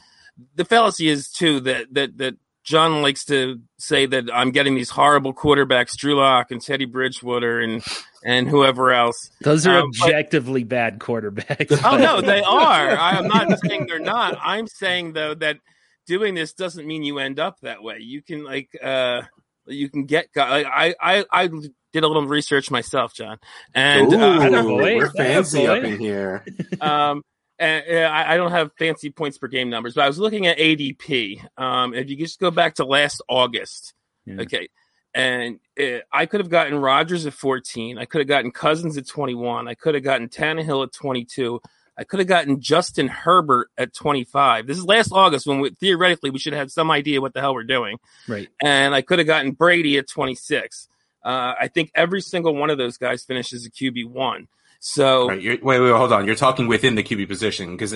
the 0.55 0.65
fallacy 0.65 1.09
is 1.09 1.31
too 1.31 1.61
that 1.61 1.87
that 1.95 2.19
that 2.19 2.37
John 2.65 3.01
likes 3.01 3.25
to 3.27 3.61
say 3.79 4.07
that 4.07 4.25
I'm 4.33 4.51
getting 4.51 4.75
these 4.75 4.91
horrible 4.91 5.33
quarterbacks, 5.33 5.97
Drew 5.97 6.17
Lock 6.17 6.51
and 6.51 6.61
Teddy 6.61 6.85
Bridgewater 6.85 7.61
and 7.61 7.83
and 8.25 8.49
whoever 8.49 8.93
else. 8.93 9.31
Those 9.41 9.67
are 9.67 9.79
um, 9.79 9.89
objectively 9.89 10.65
but, 10.65 10.71
bad 10.71 10.99
quarterbacks. 10.99 11.81
oh 11.85 11.97
no, 11.97 12.21
they 12.21 12.43
are. 12.43 12.91
I'm 12.91 13.29
not 13.29 13.59
saying 13.61 13.87
they're 13.87 13.99
not. 13.99 14.39
I'm 14.43 14.67
saying 14.67 15.15
though 15.15 15.35
that 15.35 15.59
doing 16.07 16.35
this 16.35 16.53
doesn't 16.53 16.87
mean 16.87 17.03
you 17.03 17.19
end 17.19 17.39
up 17.39 17.61
that 17.63 17.83
way. 17.83 17.99
You 18.01 18.21
can 18.21 18.45
like 18.45 18.69
uh 18.83 19.23
you 19.71 19.89
can 19.89 20.05
get 20.05 20.29
I 20.37 20.95
I 21.01 21.25
I 21.31 21.47
did 21.47 22.05
a 22.05 22.09
little 22.09 22.27
research 22.27 22.71
myself, 22.71 23.15
John, 23.15 23.39
and 23.75 24.13
Ooh, 24.13 24.19
uh, 24.19 24.65
we're 24.65 25.11
fancy 25.11 25.67
up 25.67 25.83
in 25.85 25.99
here. 25.99 26.45
Um, 26.81 27.23
and 27.59 28.07
I 28.07 28.39
don't 28.39 28.53
have 28.53 28.71
fancy 28.79 29.11
points 29.11 29.37
per 29.37 29.47
game 29.47 29.69
numbers, 29.69 29.93
but 29.95 30.05
I 30.05 30.07
was 30.07 30.19
looking 30.19 30.47
at 30.47 30.57
ADP. 30.57 31.47
Um, 31.59 31.93
if 31.93 32.09
you 32.09 32.17
just 32.17 32.41
go 32.41 32.51
back 32.51 32.77
to 32.77 32.87
last 32.87 33.21
August, 33.29 33.93
yeah. 34.25 34.41
okay, 34.41 34.69
and 35.13 35.59
it, 35.77 36.05
I 36.13 36.27
could 36.27 36.41
have 36.41 36.49
gotten 36.49 36.79
Rodgers 36.79 37.27
at 37.27 37.35
14. 37.35 37.99
I 37.99 38.07
could 38.07 38.21
have 38.21 38.29
gotten 38.29 38.51
Cousins 38.51 38.97
at 38.97 39.07
21. 39.07 39.69
I 39.69 39.75
could 39.75 39.95
have 39.95 40.05
gotten 40.05 40.29
Tannehill 40.29 40.85
at 40.85 40.93
22. 40.93 41.61
I 42.01 42.05
could 42.05 42.19
have 42.19 42.29
gotten 42.29 42.63
Justin 42.63 43.09
Herbert 43.09 43.69
at 43.77 43.93
25. 43.93 44.67
This 44.67 44.79
is 44.79 44.87
last 44.87 45.13
August 45.13 45.47
when 45.47 45.61
we, 45.61 45.71
theoretically 45.71 46.31
we 46.31 46.39
should 46.39 46.55
have 46.55 46.61
had 46.61 46.71
some 46.71 46.91
idea 46.91 47.21
what 47.21 47.35
the 47.35 47.41
hell 47.41 47.53
we're 47.53 47.63
doing. 47.63 47.99
Right. 48.27 48.49
And 48.63 48.95
I 48.95 49.03
could 49.03 49.19
have 49.19 49.27
gotten 49.27 49.53
Brady 49.53 49.99
at 49.99 50.09
26. 50.09 50.89
Uh, 51.23 51.53
I 51.61 51.69
think 51.69 51.91
every 51.95 52.23
single 52.23 52.55
one 52.55 52.71
of 52.71 52.79
those 52.79 52.97
guys 52.97 53.23
finishes 53.25 53.67
a 53.67 53.71
QB 53.71 54.07
one. 54.07 54.49
So 54.79 55.29
right, 55.29 55.43
wait, 55.63 55.63
wait, 55.63 55.91
hold 55.91 56.11
on. 56.11 56.25
You're 56.25 56.37
talking 56.37 56.69
within 56.69 56.95
the 56.95 57.03
QB 57.03 57.29
position 57.29 57.73
because 57.77 57.93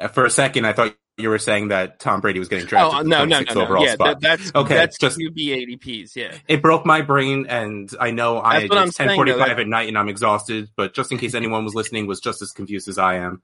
uh, 0.00 0.08
for 0.08 0.24
a 0.26 0.30
second 0.30 0.66
I 0.66 0.72
thought 0.72 0.96
you 1.18 1.28
were 1.28 1.38
saying 1.38 1.68
that 1.68 1.98
Tom 1.98 2.20
Brady 2.20 2.38
was 2.38 2.48
getting 2.48 2.66
drafted. 2.66 3.00
Oh 3.00 3.02
no, 3.02 3.24
no, 3.24 3.40
no, 3.40 3.66
no. 3.66 3.82
Yeah, 3.82 3.96
that, 3.96 4.20
that's 4.20 4.54
okay. 4.54 4.74
That's 4.74 4.98
just 4.98 5.18
QB 5.18 5.36
ADPs. 5.36 6.16
Yeah, 6.16 6.34
it 6.46 6.62
broke 6.62 6.86
my 6.86 7.02
brain, 7.02 7.46
and 7.48 7.90
I 8.00 8.12
know 8.12 8.38
I 8.38 8.60
it's 8.60 8.96
ten 8.96 9.14
forty 9.14 9.32
five 9.32 9.58
at 9.58 9.66
night, 9.66 9.88
and 9.88 9.98
I'm 9.98 10.08
exhausted. 10.08 10.70
But 10.76 10.94
just 10.94 11.12
in 11.12 11.18
case 11.18 11.34
anyone 11.34 11.64
was 11.64 11.74
listening, 11.74 12.06
was 12.06 12.20
just 12.20 12.40
as 12.40 12.52
confused 12.52 12.88
as 12.88 12.98
I 12.98 13.16
am. 13.16 13.42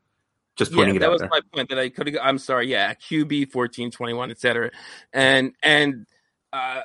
Just 0.56 0.72
pointing 0.72 0.94
yeah, 0.94 1.00
it 1.00 1.04
out. 1.04 1.18
That 1.18 1.30
was 1.30 1.30
my 1.30 1.40
point. 1.52 1.68
That 1.70 1.78
I 1.78 1.88
could 1.88 2.06
have. 2.06 2.16
I'm 2.22 2.38
sorry. 2.38 2.70
Yeah, 2.70 2.94
QB 2.94 3.50
14, 3.50 3.90
21, 3.90 4.30
etc. 4.30 4.70
And 5.12 5.52
and 5.62 6.06
uh, 6.52 6.82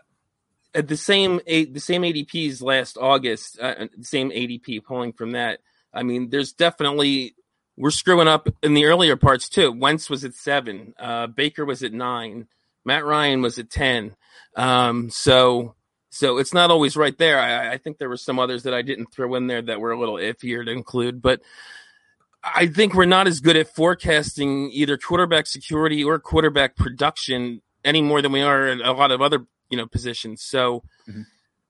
at 0.74 0.88
the 0.88 0.98
same 0.98 1.40
the 1.46 1.80
same 1.80 2.02
ADPs 2.02 2.64
last 2.64 2.98
August, 3.00 3.60
uh, 3.60 3.88
same 4.02 4.32
ADP 4.32 4.84
pulling 4.84 5.14
from 5.14 5.32
that 5.32 5.60
I 5.94 6.04
mean, 6.04 6.30
there's 6.30 6.54
definitely 6.54 7.36
we're 7.80 7.92
screwing 7.92 8.28
up 8.28 8.50
in 8.62 8.74
the 8.74 8.86
earlier 8.86 9.16
parts 9.16 9.48
too. 9.48 9.72
Wentz 9.72 10.10
was 10.10 10.26
at 10.26 10.36
seven, 10.36 10.94
uh, 11.00 11.28
Baker 11.28 11.66
was 11.66 11.82
at 11.82 11.94
nine, 11.94 12.48
Matt 12.84 13.06
Ryan 13.06 13.42
was 13.42 13.58
at 13.58 13.70
ten. 13.70 14.16
Um, 14.56 15.10
so 15.10 15.76
so 16.10 16.38
it's 16.38 16.54
not 16.54 16.72
always 16.72 16.98
right 16.98 17.18
there. 17.18 17.40
I, 17.40 17.74
I, 17.74 17.78
think 17.78 17.98
there 17.98 18.10
were 18.10 18.18
some 18.18 18.40
others 18.40 18.64
that 18.64 18.74
I 18.74 18.82
didn't 18.82 19.14
throw 19.14 19.36
in 19.36 19.46
there 19.46 19.62
that 19.62 19.80
were 19.80 19.92
a 19.92 20.00
little 20.00 20.16
iffier 20.16 20.66
to 20.66 20.72
include, 20.72 21.22
but 21.22 21.40
I 22.44 22.66
think 22.66 22.96
we're 22.96 23.06
not 23.06 23.28
as 23.28 23.40
good 23.40 23.56
at 23.56 23.74
forecasting 23.74 24.72
either 24.72 24.98
quarterback 24.98 25.46
security 25.46 26.04
or 26.04 26.20
quarterback 26.20 26.76
production 26.76 27.62
any 27.86 28.02
more 28.02 28.24
than 28.24 28.32
we 28.32 28.42
are 28.42 28.68
in 28.68 28.82
a 28.82 28.92
lot 28.92 29.12
of 29.12 29.22
other 29.22 29.46
you 29.70 29.78
know 29.78 29.88
positions. 29.88 30.44
So. 30.44 30.84
Mm-hmm 31.08 31.22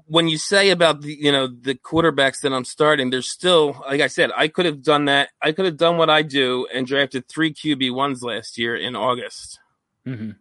when 0.10 0.28
you 0.28 0.38
say 0.38 0.72
about 0.72 1.02
the 1.02 1.14
you 1.14 1.32
know 1.32 1.48
the 1.48 1.76
quarterbacks 1.76 2.42
that 2.42 2.52
I'm 2.52 2.66
starting, 2.66 3.10
there's 3.12 3.30
still 3.30 3.82
like 3.88 4.02
I 4.02 4.08
said, 4.08 4.32
I 4.36 4.48
could 4.48 4.66
have 4.66 4.84
done 4.84 5.06
that. 5.06 5.30
I 5.42 5.52
could 5.52 5.66
have 5.66 5.78
done 5.78 5.98
what 5.98 6.10
I 6.10 6.24
do 6.24 6.68
and 6.74 6.86
drafted 6.86 7.30
three 7.30 7.54
QB 7.54 7.94
ones 7.94 8.22
last 8.24 8.58
year 8.58 8.76
in 8.76 8.96
August. 8.96 9.60
Mm-hmm. 10.06 10.32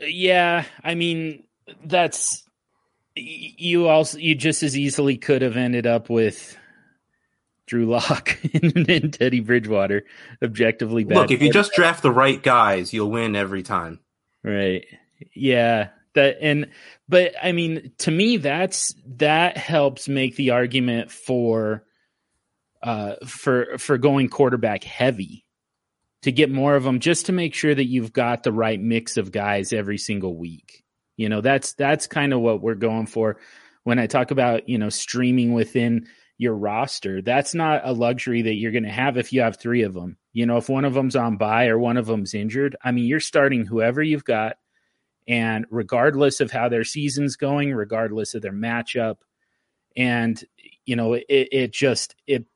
Yeah, 0.00 0.64
I 0.82 0.94
mean 0.94 1.44
that's 1.84 2.44
you 3.16 3.88
also 3.88 4.18
you 4.18 4.34
just 4.34 4.62
as 4.62 4.78
easily 4.78 5.16
could 5.16 5.42
have 5.42 5.56
ended 5.56 5.86
up 5.86 6.08
with 6.08 6.56
Drew 7.66 7.86
Lock 7.86 8.38
and, 8.54 8.88
and 8.88 9.12
Teddy 9.12 9.40
Bridgewater. 9.40 10.04
Objectively 10.42 11.02
bad. 11.02 11.16
Look, 11.16 11.30
if 11.32 11.42
you 11.42 11.52
just 11.52 11.72
draft 11.72 12.02
the 12.02 12.12
right 12.12 12.40
guys, 12.40 12.92
you'll 12.92 13.10
win 13.10 13.34
every 13.34 13.64
time. 13.64 13.98
Right. 14.44 14.86
Yeah 15.34 15.88
that 16.18 16.36
and 16.40 16.68
but 17.08 17.32
i 17.42 17.52
mean 17.52 17.92
to 17.98 18.10
me 18.10 18.36
that's 18.36 18.94
that 19.06 19.56
helps 19.56 20.08
make 20.08 20.36
the 20.36 20.50
argument 20.50 21.10
for 21.10 21.84
uh 22.82 23.14
for 23.26 23.78
for 23.78 23.98
going 23.98 24.28
quarterback 24.28 24.84
heavy 24.84 25.44
to 26.22 26.32
get 26.32 26.50
more 26.50 26.74
of 26.74 26.84
them 26.84 27.00
just 27.00 27.26
to 27.26 27.32
make 27.32 27.54
sure 27.54 27.74
that 27.74 27.86
you've 27.86 28.12
got 28.12 28.42
the 28.42 28.52
right 28.52 28.80
mix 28.80 29.16
of 29.16 29.32
guys 29.32 29.72
every 29.72 29.98
single 29.98 30.36
week. 30.36 30.84
You 31.16 31.28
know 31.28 31.40
that's 31.40 31.74
that's 31.74 32.06
kind 32.06 32.32
of 32.32 32.40
what 32.40 32.60
we're 32.60 32.74
going 32.74 33.06
for. 33.06 33.38
When 33.84 33.98
i 33.98 34.06
talk 34.06 34.30
about 34.30 34.68
you 34.68 34.78
know 34.78 34.90
streaming 34.90 35.54
within 35.54 36.06
your 36.36 36.54
roster 36.54 37.20
that's 37.20 37.54
not 37.54 37.80
a 37.84 37.92
luxury 37.92 38.42
that 38.42 38.54
you're 38.54 38.70
going 38.70 38.84
to 38.84 38.90
have 38.90 39.16
if 39.16 39.32
you 39.32 39.40
have 39.40 39.58
three 39.58 39.82
of 39.82 39.94
them 39.94 40.16
you 40.32 40.46
know 40.46 40.56
if 40.58 40.68
one 40.68 40.84
of 40.84 40.94
them's 40.94 41.16
on 41.16 41.36
bye 41.36 41.66
or 41.66 41.78
one 41.78 41.96
of 41.96 42.06
them's 42.06 42.32
injured 42.32 42.76
i 42.84 42.92
mean 42.92 43.06
you're 43.06 43.18
starting 43.18 43.66
whoever 43.66 44.00
you've 44.02 44.24
got 44.24 44.56
and 45.28 45.66
regardless 45.70 46.40
of 46.40 46.50
how 46.50 46.70
their 46.70 46.84
season's 46.84 47.36
going, 47.36 47.74
regardless 47.74 48.34
of 48.34 48.40
their 48.40 48.52
matchup, 48.52 49.16
and 49.94 50.42
you 50.86 50.96
know, 50.96 51.12
it, 51.12 51.26
it 51.28 51.72
just 51.72 52.14
it 52.26 52.46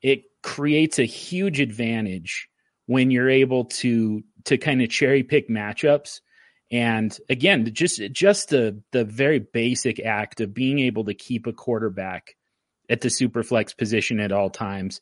it 0.00 0.22
creates 0.42 0.98
a 0.98 1.04
huge 1.04 1.60
advantage 1.60 2.48
when 2.86 3.10
you're 3.10 3.28
able 3.28 3.66
to 3.66 4.22
to 4.44 4.56
kind 4.56 4.80
of 4.80 4.88
cherry 4.88 5.22
pick 5.22 5.48
matchups. 5.50 6.20
And 6.70 7.16
again, 7.28 7.68
just 7.72 8.00
just 8.12 8.48
the 8.48 8.82
the 8.92 9.04
very 9.04 9.38
basic 9.38 10.00
act 10.00 10.40
of 10.40 10.54
being 10.54 10.78
able 10.80 11.04
to 11.04 11.14
keep 11.14 11.46
a 11.46 11.52
quarterback 11.52 12.34
at 12.88 13.02
the 13.02 13.10
super 13.10 13.42
flex 13.42 13.74
position 13.74 14.20
at 14.20 14.32
all 14.32 14.48
times 14.48 15.00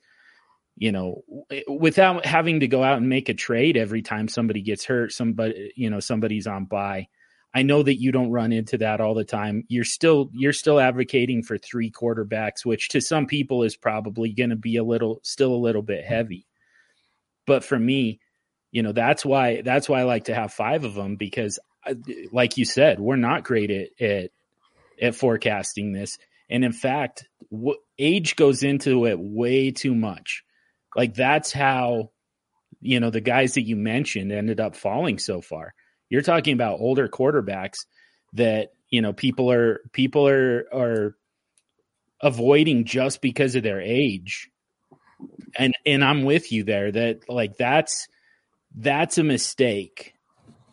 you 0.76 0.92
know, 0.92 1.22
eh, 1.50 1.62
without 1.68 2.26
having 2.26 2.60
to 2.60 2.68
go 2.68 2.82
out 2.82 2.98
and 2.98 3.08
make 3.08 3.28
a 3.28 3.34
trade 3.34 3.76
every 3.76 4.02
time 4.02 4.28
somebody 4.28 4.62
gets 4.62 4.84
hurt, 4.84 5.12
somebody, 5.12 5.72
you 5.76 5.90
know, 5.90 6.00
somebody's 6.00 6.46
on 6.46 6.64
bye. 6.64 7.08
I 7.56 7.62
know 7.62 7.84
that 7.84 8.00
you 8.00 8.10
don't 8.10 8.32
run 8.32 8.52
into 8.52 8.78
that 8.78 9.00
all 9.00 9.14
the 9.14 9.24
time. 9.24 9.64
You're 9.68 9.84
still 9.84 10.28
you're 10.32 10.52
still 10.52 10.80
advocating 10.80 11.44
for 11.44 11.56
three 11.56 11.90
quarterbacks, 11.90 12.64
which 12.64 12.88
to 12.90 13.00
some 13.00 13.26
people 13.26 13.62
is 13.62 13.76
probably 13.76 14.32
going 14.32 14.50
to 14.50 14.56
be 14.56 14.76
a 14.76 14.84
little 14.84 15.20
still 15.22 15.54
a 15.54 15.56
little 15.56 15.82
bit 15.82 16.04
heavy. 16.04 16.46
But 17.46 17.62
for 17.62 17.78
me, 17.78 18.18
you 18.72 18.82
know, 18.82 18.90
that's 18.90 19.24
why 19.24 19.62
that's 19.62 19.88
why 19.88 20.00
I 20.00 20.04
like 20.04 20.24
to 20.24 20.34
have 20.34 20.52
five 20.52 20.82
of 20.82 20.94
them 20.94 21.14
because 21.14 21.60
uh, 21.87 21.94
like 22.32 22.56
you 22.56 22.64
said, 22.64 22.98
we're 22.98 23.14
not 23.14 23.44
great 23.44 23.70
at 23.70 24.02
at, 24.04 24.30
at 25.00 25.14
forecasting 25.14 25.92
this. 25.92 26.18
And 26.50 26.64
in 26.64 26.72
fact, 26.72 27.28
w- 27.52 27.78
age 27.98 28.34
goes 28.34 28.64
into 28.64 29.06
it 29.06 29.18
way 29.18 29.70
too 29.70 29.94
much. 29.94 30.43
Like 30.96 31.14
that's 31.14 31.52
how 31.52 32.11
you 32.80 33.00
know 33.00 33.11
the 33.11 33.20
guys 33.20 33.54
that 33.54 33.62
you 33.62 33.76
mentioned 33.76 34.33
ended 34.33 34.61
up 34.61 34.76
falling 34.76 35.18
so 35.18 35.40
far 35.40 35.74
you're 36.14 36.22
talking 36.22 36.54
about 36.54 36.80
older 36.80 37.09
quarterbacks 37.09 37.87
that 38.35 38.72
you 38.88 39.02
know 39.02 39.12
people 39.12 39.50
are 39.50 39.80
people 39.92 40.28
are 40.28 40.66
are 40.72 41.16
avoiding 42.20 42.85
just 42.85 43.20
because 43.20 43.54
of 43.54 43.62
their 43.62 43.80
age. 43.80 44.48
And 45.57 45.72
and 45.85 46.04
I'm 46.04 46.24
with 46.24 46.52
you 46.52 46.64
there 46.64 46.92
that 46.92 47.28
like 47.28 47.57
that's 47.57 48.07
that's 48.76 49.18
a 49.18 49.24
mistake. 49.24 50.14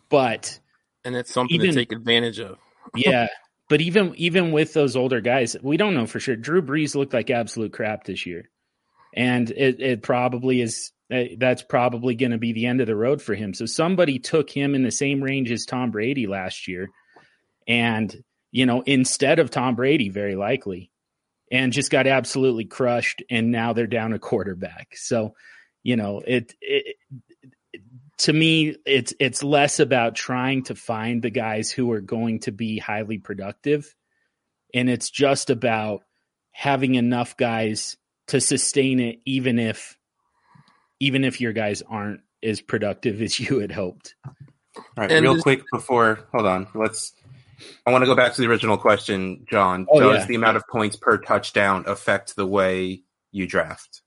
But 0.08 0.60
and 1.04 1.16
it's 1.16 1.32
something 1.32 1.54
even, 1.56 1.70
to 1.70 1.74
take 1.74 1.92
advantage 1.92 2.38
of. 2.38 2.58
yeah. 2.94 3.28
But 3.68 3.80
even 3.80 4.14
even 4.16 4.52
with 4.52 4.74
those 4.74 4.96
older 4.96 5.20
guys, 5.20 5.56
we 5.62 5.76
don't 5.76 5.94
know 5.94 6.06
for 6.06 6.20
sure. 6.20 6.36
Drew 6.36 6.62
Brees 6.62 6.94
looked 6.94 7.14
like 7.14 7.30
absolute 7.30 7.72
crap 7.72 8.04
this 8.04 8.26
year. 8.26 8.48
And 9.14 9.50
it, 9.50 9.80
it 9.80 10.02
probably 10.02 10.60
is 10.60 10.92
uh, 11.12 11.24
that's 11.36 11.62
probably 11.62 12.14
going 12.14 12.32
to 12.32 12.38
be 12.38 12.52
the 12.52 12.66
end 12.66 12.80
of 12.80 12.86
the 12.86 12.96
road 12.96 13.20
for 13.20 13.34
him. 13.34 13.52
So 13.52 13.66
somebody 13.66 14.18
took 14.18 14.48
him 14.48 14.74
in 14.74 14.82
the 14.82 14.90
same 14.90 15.22
range 15.22 15.50
as 15.50 15.66
Tom 15.66 15.90
Brady 15.90 16.26
last 16.26 16.68
year, 16.68 16.88
and 17.68 18.24
you 18.50 18.64
know 18.64 18.82
instead 18.82 19.38
of 19.38 19.50
Tom 19.50 19.74
Brady, 19.74 20.08
very 20.08 20.36
likely, 20.36 20.90
and 21.50 21.72
just 21.72 21.90
got 21.90 22.06
absolutely 22.06 22.64
crushed. 22.64 23.22
And 23.28 23.50
now 23.50 23.74
they're 23.74 23.86
down 23.86 24.14
a 24.14 24.18
quarterback. 24.18 24.96
So 24.96 25.34
you 25.82 25.96
know 25.96 26.22
it, 26.26 26.54
it 26.60 26.96
to 28.18 28.32
me 28.32 28.76
it's 28.86 29.12
it's 29.18 29.42
less 29.42 29.80
about 29.80 30.14
trying 30.14 30.62
to 30.64 30.74
find 30.74 31.22
the 31.22 31.30
guys 31.30 31.70
who 31.70 31.90
are 31.92 32.00
going 32.00 32.40
to 32.40 32.52
be 32.52 32.78
highly 32.78 33.18
productive 33.18 33.94
and 34.74 34.88
it's 34.88 35.10
just 35.10 35.50
about 35.50 36.02
having 36.52 36.94
enough 36.94 37.36
guys 37.36 37.96
to 38.28 38.40
sustain 38.40 39.00
it 39.00 39.20
even 39.24 39.58
if 39.58 39.96
even 41.00 41.24
if 41.24 41.40
your 41.40 41.52
guys 41.52 41.82
aren't 41.82 42.20
as 42.42 42.60
productive 42.60 43.20
as 43.20 43.38
you 43.40 43.58
had 43.58 43.72
hoped. 43.72 44.14
All 44.76 44.84
right, 44.96 45.12
and 45.12 45.24
real 45.24 45.40
quick 45.40 45.62
before 45.72 46.26
hold 46.32 46.46
on, 46.46 46.68
let's. 46.74 47.12
I 47.86 47.92
want 47.92 48.02
to 48.02 48.06
go 48.06 48.16
back 48.16 48.32
to 48.34 48.40
the 48.40 48.48
original 48.48 48.76
question, 48.76 49.46
John. 49.48 49.86
Oh, 49.88 50.00
Does 50.00 50.22
yeah. 50.22 50.26
the 50.26 50.34
amount 50.34 50.56
of 50.56 50.64
points 50.66 50.96
per 50.96 51.18
touchdown 51.18 51.84
affect 51.86 52.34
the 52.34 52.46
way 52.46 53.04
you 53.30 53.46
draft? 53.46 54.02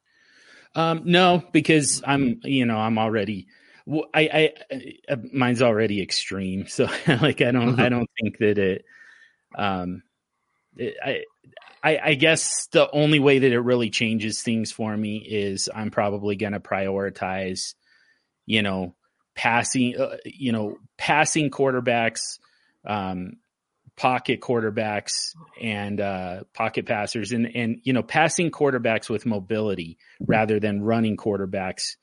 Um, 0.75 1.04
no, 1.06 1.41
because 1.54 2.04
I'm, 2.06 2.41
you 2.43 2.65
know, 2.65 2.78
I'm 2.78 2.97
already. 2.97 3.47
I, 4.13 4.51
I, 4.69 4.93
uh, 5.08 5.15
mine's 5.32 5.62
already 5.62 6.01
extreme, 6.01 6.67
so 6.67 6.89
like 7.08 7.41
I 7.41 7.51
don't, 7.51 7.80
I 7.80 7.89
don't 7.89 8.10
think 8.21 8.38
that 8.39 8.58
it. 8.58 8.86
Um, 9.58 10.04
it, 10.75 10.95
I, 11.04 11.23
I, 11.86 12.00
I 12.04 12.13
guess 12.15 12.65
the 12.71 12.89
only 12.89 13.19
way 13.19 13.38
that 13.38 13.52
it 13.52 13.60
really 13.60 13.91
changes 13.91 14.41
things 14.41 14.71
for 14.71 14.95
me 14.98 15.17
is 15.17 15.69
I'm 15.74 15.91
probably 15.91 16.36
going 16.36 16.54
to 16.54 16.60
prioritize, 16.60 17.76
you 18.48 18.63
know, 18.63 18.95
passing, 19.36 19.95
uh, 19.95 20.17
you 20.26 20.52
know, 20.52 20.78
passing 20.98 21.52
quarterbacks, 21.52 22.39
um, 22.88 23.34
pocket 23.95 24.41
quarterbacks 24.41 25.36
and 25.62 26.02
uh, 26.02 26.43
pocket 26.56 26.88
passers 26.88 27.32
and 27.32 27.56
and 27.56 27.80
you 27.84 27.93
know 27.93 28.04
passing 28.04 28.52
quarterbacks 28.52 29.10
with 29.10 29.26
mobility 29.26 29.98
rather 30.19 30.60
than 30.60 30.84
running 30.84 31.15
quarterbacks 31.15 31.95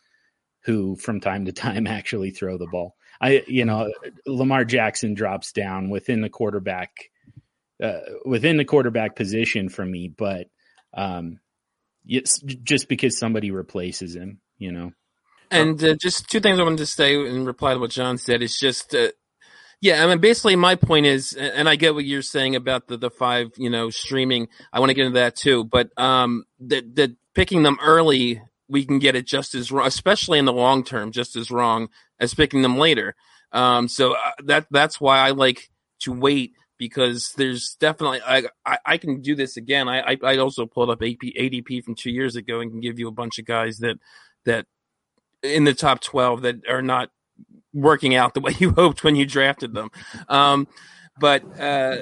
who 0.60 0.96
from 0.96 1.20
time 1.20 1.44
to 1.46 1.52
time 1.52 1.86
actually 1.88 2.30
throw 2.30 2.56
the 2.56 2.68
ball. 2.70 2.94
I 3.20 3.42
you 3.48 3.64
know 3.64 3.92
Lamar 4.26 4.64
Jackson 4.64 5.14
drops 5.14 5.52
down 5.52 5.90
within 5.90 6.20
the 6.20 6.30
quarterback 6.30 7.10
uh, 7.82 8.00
within 8.24 8.56
the 8.56 8.64
quarterback 8.64 9.16
position 9.16 9.68
for 9.68 9.84
me, 9.84 10.08
but 10.08 10.46
um, 10.94 11.40
it's 12.06 12.40
just 12.40 12.88
because 12.88 13.18
somebody 13.18 13.50
replaces 13.50 14.14
him, 14.14 14.40
you 14.58 14.72
know. 14.72 14.92
And 15.50 15.82
uh, 15.84 15.94
just 16.00 16.30
two 16.30 16.40
things 16.40 16.58
I 16.58 16.62
wanted 16.62 16.78
to 16.78 16.86
say 16.86 17.14
in 17.14 17.44
reply 17.44 17.74
to 17.74 17.80
what 17.80 17.90
John 17.90 18.16
said 18.16 18.42
is 18.42 18.58
just, 18.58 18.94
uh, 18.94 19.08
yeah, 19.82 20.02
I 20.02 20.06
mean, 20.06 20.18
basically 20.18 20.56
my 20.56 20.76
point 20.76 21.06
is, 21.06 21.34
and 21.34 21.68
I 21.68 21.76
get 21.76 21.94
what 21.94 22.04
you're 22.04 22.22
saying 22.22 22.56
about 22.56 22.86
the, 22.86 22.96
the 22.96 23.10
five, 23.10 23.50
you 23.56 23.68
know, 23.68 23.90
streaming. 23.90 24.48
I 24.72 24.80
want 24.80 24.90
to 24.90 24.94
get 24.94 25.06
into 25.06 25.18
that 25.18 25.36
too, 25.36 25.64
but 25.64 25.90
um, 25.98 26.44
that 26.60 26.94
that 26.94 27.16
picking 27.34 27.64
them 27.64 27.78
early, 27.82 28.40
we 28.68 28.84
can 28.86 28.98
get 28.98 29.16
it 29.16 29.26
just 29.26 29.54
as 29.54 29.72
wrong, 29.72 29.86
especially 29.86 30.38
in 30.38 30.44
the 30.44 30.52
long 30.52 30.84
term, 30.84 31.10
just 31.10 31.36
as 31.36 31.50
wrong 31.50 31.88
as 32.20 32.32
picking 32.32 32.62
them 32.62 32.78
later. 32.78 33.14
Um, 33.50 33.88
so 33.88 34.12
uh, 34.14 34.30
that 34.44 34.66
that's 34.70 35.00
why 35.00 35.18
I 35.18 35.32
like 35.32 35.68
to 36.02 36.12
wait 36.12 36.52
because 36.82 37.32
there's 37.36 37.76
definitely 37.78 38.20
I, 38.26 38.42
I, 38.66 38.78
I 38.84 38.96
can 38.96 39.20
do 39.20 39.36
this 39.36 39.56
again. 39.56 39.88
I, 39.88 40.00
I, 40.00 40.18
I 40.24 40.36
also 40.38 40.66
pulled 40.66 40.90
up 40.90 41.00
AP, 41.00 41.20
ADP 41.38 41.84
from 41.84 41.94
two 41.94 42.10
years 42.10 42.34
ago 42.34 42.58
and 42.58 42.72
can 42.72 42.80
give 42.80 42.98
you 42.98 43.06
a 43.06 43.12
bunch 43.12 43.38
of 43.38 43.44
guys 43.44 43.78
that 43.78 43.98
that 44.46 44.66
in 45.44 45.62
the 45.62 45.74
top 45.74 46.00
twelve 46.00 46.42
that 46.42 46.56
are 46.68 46.82
not 46.82 47.10
working 47.72 48.16
out 48.16 48.34
the 48.34 48.40
way 48.40 48.52
you 48.58 48.72
hoped 48.72 49.04
when 49.04 49.14
you 49.14 49.24
drafted 49.24 49.74
them. 49.74 49.90
Um, 50.28 50.66
but 51.20 51.44
uh, 51.60 51.98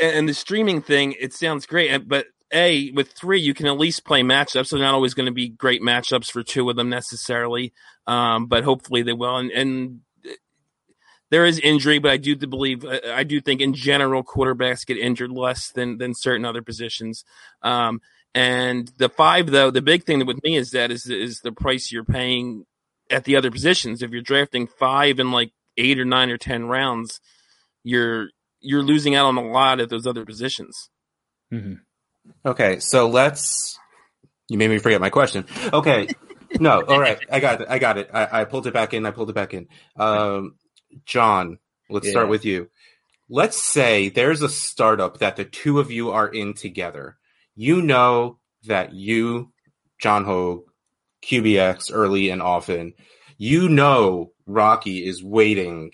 and 0.00 0.26
the 0.26 0.32
streaming 0.32 0.80
thing, 0.80 1.14
it 1.20 1.34
sounds 1.34 1.66
great, 1.66 2.08
but 2.08 2.24
a 2.54 2.90
with 2.92 3.12
three 3.12 3.40
you 3.40 3.52
can 3.52 3.66
at 3.66 3.76
least 3.76 4.06
play 4.06 4.22
matchups. 4.22 4.70
They're 4.70 4.80
not 4.80 4.94
always 4.94 5.12
going 5.12 5.26
to 5.26 5.32
be 5.32 5.50
great 5.50 5.82
matchups 5.82 6.30
for 6.30 6.42
two 6.42 6.70
of 6.70 6.76
them 6.76 6.88
necessarily, 6.88 7.74
um, 8.06 8.46
but 8.46 8.64
hopefully 8.64 9.02
they 9.02 9.12
will. 9.12 9.36
And, 9.36 9.50
and 9.50 10.00
there 11.32 11.46
is 11.46 11.58
injury, 11.58 11.98
but 11.98 12.10
I 12.10 12.18
do 12.18 12.36
believe 12.36 12.84
uh, 12.84 13.00
I 13.10 13.24
do 13.24 13.40
think 13.40 13.62
in 13.62 13.72
general 13.72 14.22
quarterbacks 14.22 14.86
get 14.86 14.98
injured 14.98 15.32
less 15.32 15.72
than 15.72 15.96
than 15.96 16.14
certain 16.14 16.44
other 16.44 16.60
positions. 16.60 17.24
Um, 17.62 18.02
and 18.34 18.92
the 18.98 19.08
five 19.08 19.50
though, 19.50 19.70
the 19.70 19.80
big 19.80 20.04
thing 20.04 20.24
with 20.26 20.42
me 20.44 20.56
is 20.56 20.72
that 20.72 20.90
is 20.90 21.06
is 21.06 21.40
the 21.40 21.50
price 21.50 21.90
you're 21.90 22.04
paying 22.04 22.66
at 23.10 23.24
the 23.24 23.36
other 23.36 23.50
positions. 23.50 24.02
If 24.02 24.10
you're 24.10 24.20
drafting 24.20 24.66
five 24.66 25.18
in 25.18 25.32
like 25.32 25.52
eight 25.78 25.98
or 25.98 26.04
nine 26.04 26.28
or 26.28 26.36
ten 26.36 26.66
rounds, 26.66 27.18
you're 27.82 28.28
you're 28.60 28.82
losing 28.82 29.14
out 29.14 29.24
on 29.24 29.38
a 29.38 29.50
lot 29.50 29.80
at 29.80 29.88
those 29.88 30.06
other 30.06 30.26
positions. 30.26 30.90
Mm-hmm. 31.50 31.74
Okay, 32.44 32.78
so 32.78 33.08
let's. 33.08 33.78
You 34.50 34.58
made 34.58 34.68
me 34.68 34.78
forget 34.78 35.00
my 35.00 35.08
question. 35.08 35.46
Okay, 35.72 36.08
no, 36.60 36.82
all 36.82 37.00
right, 37.00 37.18
I 37.30 37.40
got 37.40 37.62
it. 37.62 37.68
I 37.70 37.78
got 37.78 37.96
it. 37.96 38.10
I, 38.12 38.42
I 38.42 38.44
pulled 38.44 38.66
it 38.66 38.74
back 38.74 38.92
in. 38.92 39.06
I 39.06 39.12
pulled 39.12 39.30
it 39.30 39.34
back 39.34 39.54
in. 39.54 39.68
Um, 39.96 40.56
John, 41.04 41.58
let's 41.88 42.06
yeah. 42.06 42.12
start 42.12 42.28
with 42.28 42.44
you. 42.44 42.68
Let's 43.28 43.62
say 43.62 44.08
there's 44.08 44.42
a 44.42 44.48
startup 44.48 45.18
that 45.18 45.36
the 45.36 45.44
two 45.44 45.80
of 45.80 45.90
you 45.90 46.10
are 46.10 46.28
in 46.28 46.54
together. 46.54 47.16
You 47.54 47.80
know 47.80 48.38
that 48.64 48.92
you, 48.92 49.52
John 49.98 50.24
Hogue, 50.24 50.64
QBX 51.22 51.90
early 51.92 52.28
and 52.30 52.42
often, 52.42 52.94
you 53.38 53.68
know 53.68 54.32
Rocky 54.46 55.06
is 55.06 55.22
waiting. 55.22 55.92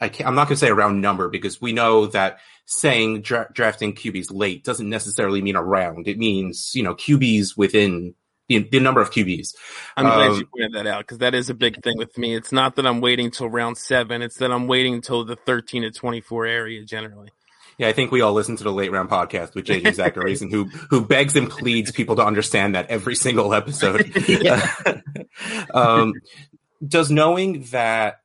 I 0.00 0.10
am 0.20 0.34
not 0.34 0.48
going 0.48 0.56
to 0.56 0.60
say 0.60 0.68
a 0.68 0.74
round 0.74 1.00
number 1.00 1.28
because 1.28 1.60
we 1.60 1.72
know 1.72 2.06
that 2.06 2.38
saying 2.66 3.22
dra- 3.22 3.50
drafting 3.52 3.94
QBs 3.94 4.32
late 4.32 4.64
doesn't 4.64 4.88
necessarily 4.88 5.42
mean 5.42 5.56
a 5.56 5.62
round. 5.62 6.08
It 6.08 6.18
means, 6.18 6.72
you 6.74 6.82
know, 6.82 6.94
QBs 6.94 7.56
within 7.56 8.14
the, 8.48 8.58
the 8.70 8.80
number 8.80 9.00
of 9.00 9.10
QBs. 9.10 9.54
I'm 9.96 10.04
glad 10.04 10.30
um, 10.30 10.38
you 10.38 10.46
pointed 10.46 10.72
that 10.74 10.86
out 10.86 11.00
because 11.00 11.18
that 11.18 11.34
is 11.34 11.50
a 11.50 11.54
big 11.54 11.82
thing 11.82 11.96
with 11.96 12.16
me. 12.18 12.34
It's 12.34 12.52
not 12.52 12.76
that 12.76 12.86
I'm 12.86 13.00
waiting 13.00 13.26
until 13.26 13.48
round 13.48 13.78
seven; 13.78 14.22
it's 14.22 14.36
that 14.38 14.52
I'm 14.52 14.66
waiting 14.66 14.94
until 14.94 15.24
the 15.24 15.36
13 15.36 15.82
to 15.82 15.90
24 15.90 16.46
area 16.46 16.84
generally. 16.84 17.30
Yeah, 17.78 17.88
I 17.88 17.92
think 17.92 18.12
we 18.12 18.20
all 18.20 18.32
listen 18.32 18.56
to 18.56 18.64
the 18.64 18.72
late 18.72 18.92
round 18.92 19.10
podcast 19.10 19.54
with 19.54 19.66
JJ 19.66 19.82
Zachariason, 19.82 20.50
who 20.50 20.64
who 20.64 21.04
begs 21.04 21.36
and 21.36 21.50
pleads 21.50 21.90
people 21.90 22.16
to 22.16 22.24
understand 22.24 22.74
that 22.74 22.90
every 22.90 23.16
single 23.16 23.54
episode. 23.54 24.12
um, 25.74 26.14
does 26.86 27.10
knowing 27.10 27.62
that 27.64 28.20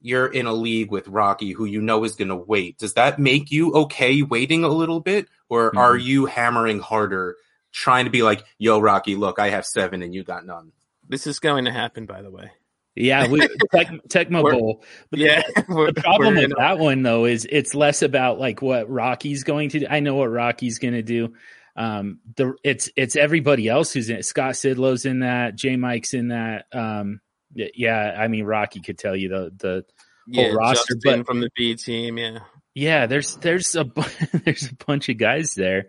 you're 0.00 0.28
in 0.28 0.46
a 0.46 0.52
league 0.52 0.92
with 0.92 1.08
Rocky, 1.08 1.52
who 1.52 1.64
you 1.64 1.82
know 1.82 2.04
is 2.04 2.14
going 2.14 2.28
to 2.28 2.36
wait, 2.36 2.78
does 2.78 2.94
that 2.94 3.18
make 3.18 3.50
you 3.50 3.72
okay 3.72 4.22
waiting 4.22 4.62
a 4.62 4.68
little 4.68 5.00
bit, 5.00 5.26
or 5.48 5.70
mm-hmm. 5.70 5.78
are 5.78 5.96
you 5.96 6.26
hammering 6.26 6.78
harder 6.78 7.36
trying 7.72 8.04
to 8.04 8.10
be 8.10 8.22
like, 8.22 8.44
"Yo, 8.58 8.78
Rocky, 8.80 9.16
look, 9.16 9.38
I 9.38 9.50
have 9.50 9.66
seven 9.66 10.02
and 10.02 10.14
you 10.14 10.24
got 10.24 10.44
none." 10.46 10.72
This 11.08 11.26
is 11.26 11.38
going 11.38 11.64
to 11.64 11.72
happen, 11.72 12.06
by 12.06 12.22
the 12.22 12.30
way. 12.30 12.50
Yeah, 12.94 13.28
we 13.28 13.40
tech, 13.72 13.88
Tecmo 14.08 14.42
Bowl. 14.42 14.82
Yeah, 15.12 15.42
the 15.56 15.92
problem 15.96 16.34
with 16.34 16.52
that 16.58 16.78
one 16.78 17.02
though 17.02 17.24
is 17.26 17.46
it's 17.50 17.74
less 17.74 18.02
about 18.02 18.38
like 18.40 18.60
what 18.60 18.90
Rocky's 18.90 19.44
going 19.44 19.68
to. 19.70 19.80
do. 19.80 19.86
I 19.88 20.00
know 20.00 20.16
what 20.16 20.26
Rocky's 20.30 20.78
going 20.78 20.94
to 20.94 21.02
do. 21.02 21.34
um, 21.76 22.18
the 22.36 22.54
it's 22.64 22.90
it's 22.96 23.14
everybody 23.14 23.68
else 23.68 23.92
who's 23.92 24.10
in 24.10 24.16
it. 24.16 24.24
Scott 24.24 24.54
Sidlow's 24.54 25.04
in 25.06 25.20
that. 25.20 25.54
J 25.54 25.76
Mike's 25.76 26.12
in 26.12 26.28
that. 26.28 26.66
Um, 26.72 27.20
yeah, 27.54 28.16
I 28.18 28.28
mean 28.28 28.44
Rocky 28.44 28.80
could 28.80 28.98
tell 28.98 29.14
you 29.16 29.28
the 29.28 29.52
the 29.56 29.84
yeah, 30.26 30.48
roster, 30.48 30.94
Justin 30.94 31.20
but- 31.20 31.26
from 31.26 31.40
the 31.40 31.50
B 31.56 31.74
team, 31.76 32.18
yeah. 32.18 32.40
yeah, 32.74 33.06
there's 33.06 33.36
there's 33.36 33.76
a 33.76 33.84
there's 34.44 34.70
a 34.70 34.84
bunch 34.86 35.08
of 35.08 35.16
guys 35.18 35.54
there 35.54 35.86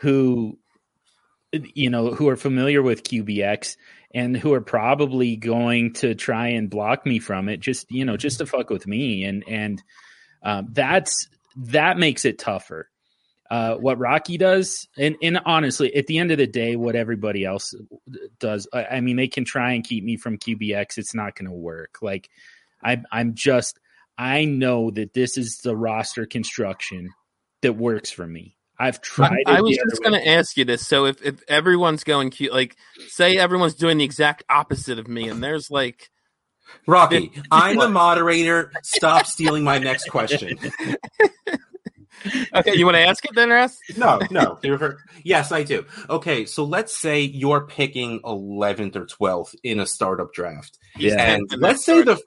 who 0.00 0.58
you 1.52 1.90
know 1.90 2.12
who 2.12 2.28
are 2.28 2.36
familiar 2.36 2.82
with 2.82 3.02
QBX 3.02 3.76
and 4.12 4.36
who 4.36 4.52
are 4.52 4.60
probably 4.60 5.36
going 5.36 5.92
to 5.94 6.14
try 6.14 6.48
and 6.48 6.70
block 6.70 7.06
me 7.06 7.18
from 7.18 7.48
it 7.48 7.58
just 7.60 7.90
you 7.90 8.04
know 8.04 8.16
just 8.16 8.38
to 8.38 8.46
fuck 8.46 8.70
with 8.70 8.86
me 8.86 9.24
and 9.24 9.44
and 9.48 9.82
um, 10.42 10.68
that's 10.72 11.28
that 11.56 11.98
makes 11.98 12.24
it 12.24 12.38
tougher. 12.38 12.88
Uh, 13.50 13.74
what 13.74 13.98
Rocky 13.98 14.38
does, 14.38 14.86
and, 14.96 15.16
and 15.22 15.40
honestly, 15.44 15.94
at 15.96 16.06
the 16.06 16.18
end 16.18 16.30
of 16.30 16.38
the 16.38 16.46
day, 16.46 16.76
what 16.76 16.94
everybody 16.94 17.44
else 17.44 17.74
does, 18.38 18.68
I, 18.72 18.84
I 18.84 19.00
mean, 19.00 19.16
they 19.16 19.26
can 19.26 19.44
try 19.44 19.72
and 19.72 19.82
keep 19.82 20.04
me 20.04 20.16
from 20.16 20.38
QBX. 20.38 20.98
It's 20.98 21.16
not 21.16 21.34
going 21.34 21.50
to 21.50 21.56
work. 21.56 21.98
Like, 22.00 22.30
I, 22.82 23.02
I'm 23.10 23.34
just, 23.34 23.80
I 24.16 24.44
know 24.44 24.92
that 24.92 25.14
this 25.14 25.36
is 25.36 25.58
the 25.64 25.76
roster 25.76 26.26
construction 26.26 27.10
that 27.62 27.72
works 27.72 28.12
for 28.12 28.24
me. 28.24 28.56
I've 28.80 29.02
tried. 29.02 29.42
I, 29.46 29.58
I 29.58 29.60
was 29.60 29.76
just 29.76 30.02
going 30.02 30.14
to 30.18 30.26
ask 30.26 30.56
you 30.56 30.64
this. 30.64 30.86
So 30.86 31.04
if, 31.04 31.20
if 31.22 31.42
everyone's 31.48 32.02
going 32.02 32.30
cute, 32.30 32.50
like 32.50 32.76
say 33.08 33.36
everyone's 33.36 33.74
doing 33.74 33.98
the 33.98 34.04
exact 34.04 34.42
opposite 34.48 34.98
of 34.98 35.06
me, 35.06 35.28
and 35.28 35.42
there's 35.42 35.70
like, 35.70 36.08
Rocky, 36.86 37.30
I'm 37.50 37.76
the 37.76 37.90
moderator. 37.90 38.72
Stop 38.82 39.26
stealing 39.26 39.64
my 39.64 39.76
next 39.78 40.08
question. 40.08 40.58
okay, 42.56 42.74
you 42.74 42.86
want 42.86 42.96
to 42.96 43.02
ask 43.02 43.22
it 43.26 43.34
then, 43.34 43.50
Russ? 43.50 43.76
No, 43.98 44.18
no. 44.30 44.58
they 44.62 44.70
refer- 44.70 44.98
Yes, 45.24 45.52
I 45.52 45.62
do. 45.62 45.84
Okay, 46.08 46.46
so 46.46 46.64
let's 46.64 46.96
say 46.96 47.20
you're 47.20 47.66
picking 47.66 48.22
11th 48.22 48.96
or 48.96 49.04
12th 49.04 49.54
in 49.62 49.78
a 49.78 49.86
startup 49.86 50.32
draft. 50.32 50.78
Yeah. 50.96 51.36
10th 51.36 51.52
in 51.52 51.60
Let's 51.60 51.84
say 51.84 52.00
the- 52.00 52.18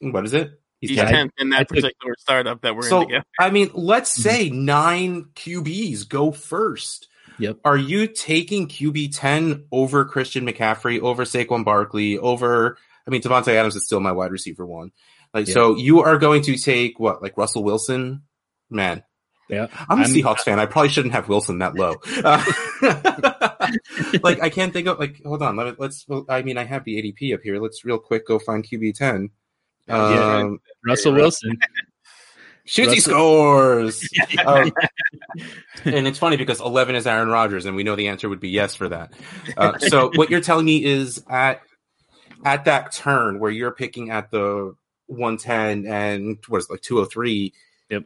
What 0.00 0.26
is 0.26 0.34
it? 0.34 0.50
The 0.82 0.88
way. 0.88 0.88
He's 0.88 0.96
Yeah, 0.96 1.08
I- 1.08 1.12
10th 1.12 1.30
in 1.38 1.52
I 1.52 1.58
that 1.58 1.68
took- 1.68 1.76
particular 1.78 2.14
startup 2.18 2.60
that 2.62 2.76
we're 2.76 2.82
So, 2.88 3.00
in 3.02 3.08
together. 3.08 3.24
I 3.40 3.50
mean, 3.50 3.70
let's 3.74 4.12
say 4.12 4.50
nine 4.50 5.26
QBs 5.34 6.08
go 6.08 6.32
first. 6.32 7.08
Yep. 7.38 7.58
Are 7.64 7.76
you 7.78 8.06
taking 8.06 8.68
QB 8.68 9.08
10 9.16 9.64
over 9.72 10.04
Christian 10.04 10.46
McCaffrey, 10.46 11.00
over 11.00 11.24
Saquon 11.24 11.64
Barkley, 11.64 12.18
over, 12.18 12.76
I 13.06 13.10
mean, 13.10 13.22
Davante 13.22 13.48
Adams 13.54 13.74
is 13.74 13.86
still 13.86 14.00
my 14.00 14.12
wide 14.12 14.30
receiver 14.30 14.66
one. 14.66 14.92
Like, 15.32 15.48
Yeah. 15.48 15.54
so 15.54 15.76
you 15.76 16.02
are 16.02 16.18
going 16.18 16.42
to 16.42 16.56
take 16.56 17.00
what, 17.00 17.22
like 17.22 17.36
Russell 17.38 17.64
Wilson? 17.64 18.22
Man, 18.70 19.02
Yeah. 19.48 19.66
I'm 19.88 19.98
a 20.00 20.02
I'm- 20.02 20.12
Seahawks 20.12 20.40
fan. 20.40 20.60
I 20.60 20.66
probably 20.66 20.90
shouldn't 20.90 21.14
have 21.14 21.28
Wilson 21.28 21.58
that 21.60 21.74
low. 21.74 21.94
Uh, 22.22 22.44
like 24.22 24.40
I 24.42 24.50
can't 24.50 24.72
think 24.72 24.86
of 24.88 24.98
like. 24.98 25.20
Hold 25.24 25.42
on. 25.42 25.56
Let 25.56 25.66
me, 25.66 25.72
let's. 25.78 26.04
Well, 26.08 26.24
I 26.28 26.42
mean, 26.42 26.58
I 26.58 26.64
have 26.64 26.84
the 26.84 26.96
ADP 27.02 27.34
up 27.34 27.40
here. 27.42 27.60
Let's 27.60 27.84
real 27.84 27.98
quick 27.98 28.26
go 28.26 28.38
find 28.38 28.64
QB 28.64 28.94
ten. 28.94 29.30
Yeah. 29.88 30.36
Um, 30.38 30.58
Russell 30.86 31.12
Wilson. 31.14 31.58
Shoots, 32.64 32.90
Russell- 33.08 33.12
scores. 33.12 34.08
Um, 34.46 34.72
and 35.84 36.06
it's 36.06 36.18
funny 36.18 36.36
because 36.36 36.60
eleven 36.60 36.94
is 36.94 37.06
Aaron 37.06 37.28
Rodgers, 37.28 37.66
and 37.66 37.74
we 37.76 37.82
know 37.82 37.96
the 37.96 38.08
answer 38.08 38.28
would 38.28 38.40
be 38.40 38.50
yes 38.50 38.74
for 38.74 38.88
that. 38.88 39.12
Uh, 39.56 39.78
so 39.78 40.10
what 40.14 40.30
you're 40.30 40.40
telling 40.40 40.64
me 40.66 40.82
is 40.84 41.22
at 41.28 41.60
at 42.44 42.64
that 42.66 42.92
turn 42.92 43.38
where 43.40 43.50
you're 43.50 43.72
picking 43.72 44.10
at 44.10 44.30
the 44.30 44.74
110 45.06 45.86
and 45.86 46.38
what 46.48 46.58
is 46.58 46.64
it, 46.64 46.70
like 46.72 46.80
203 46.80 47.52
Yep. 47.90 48.04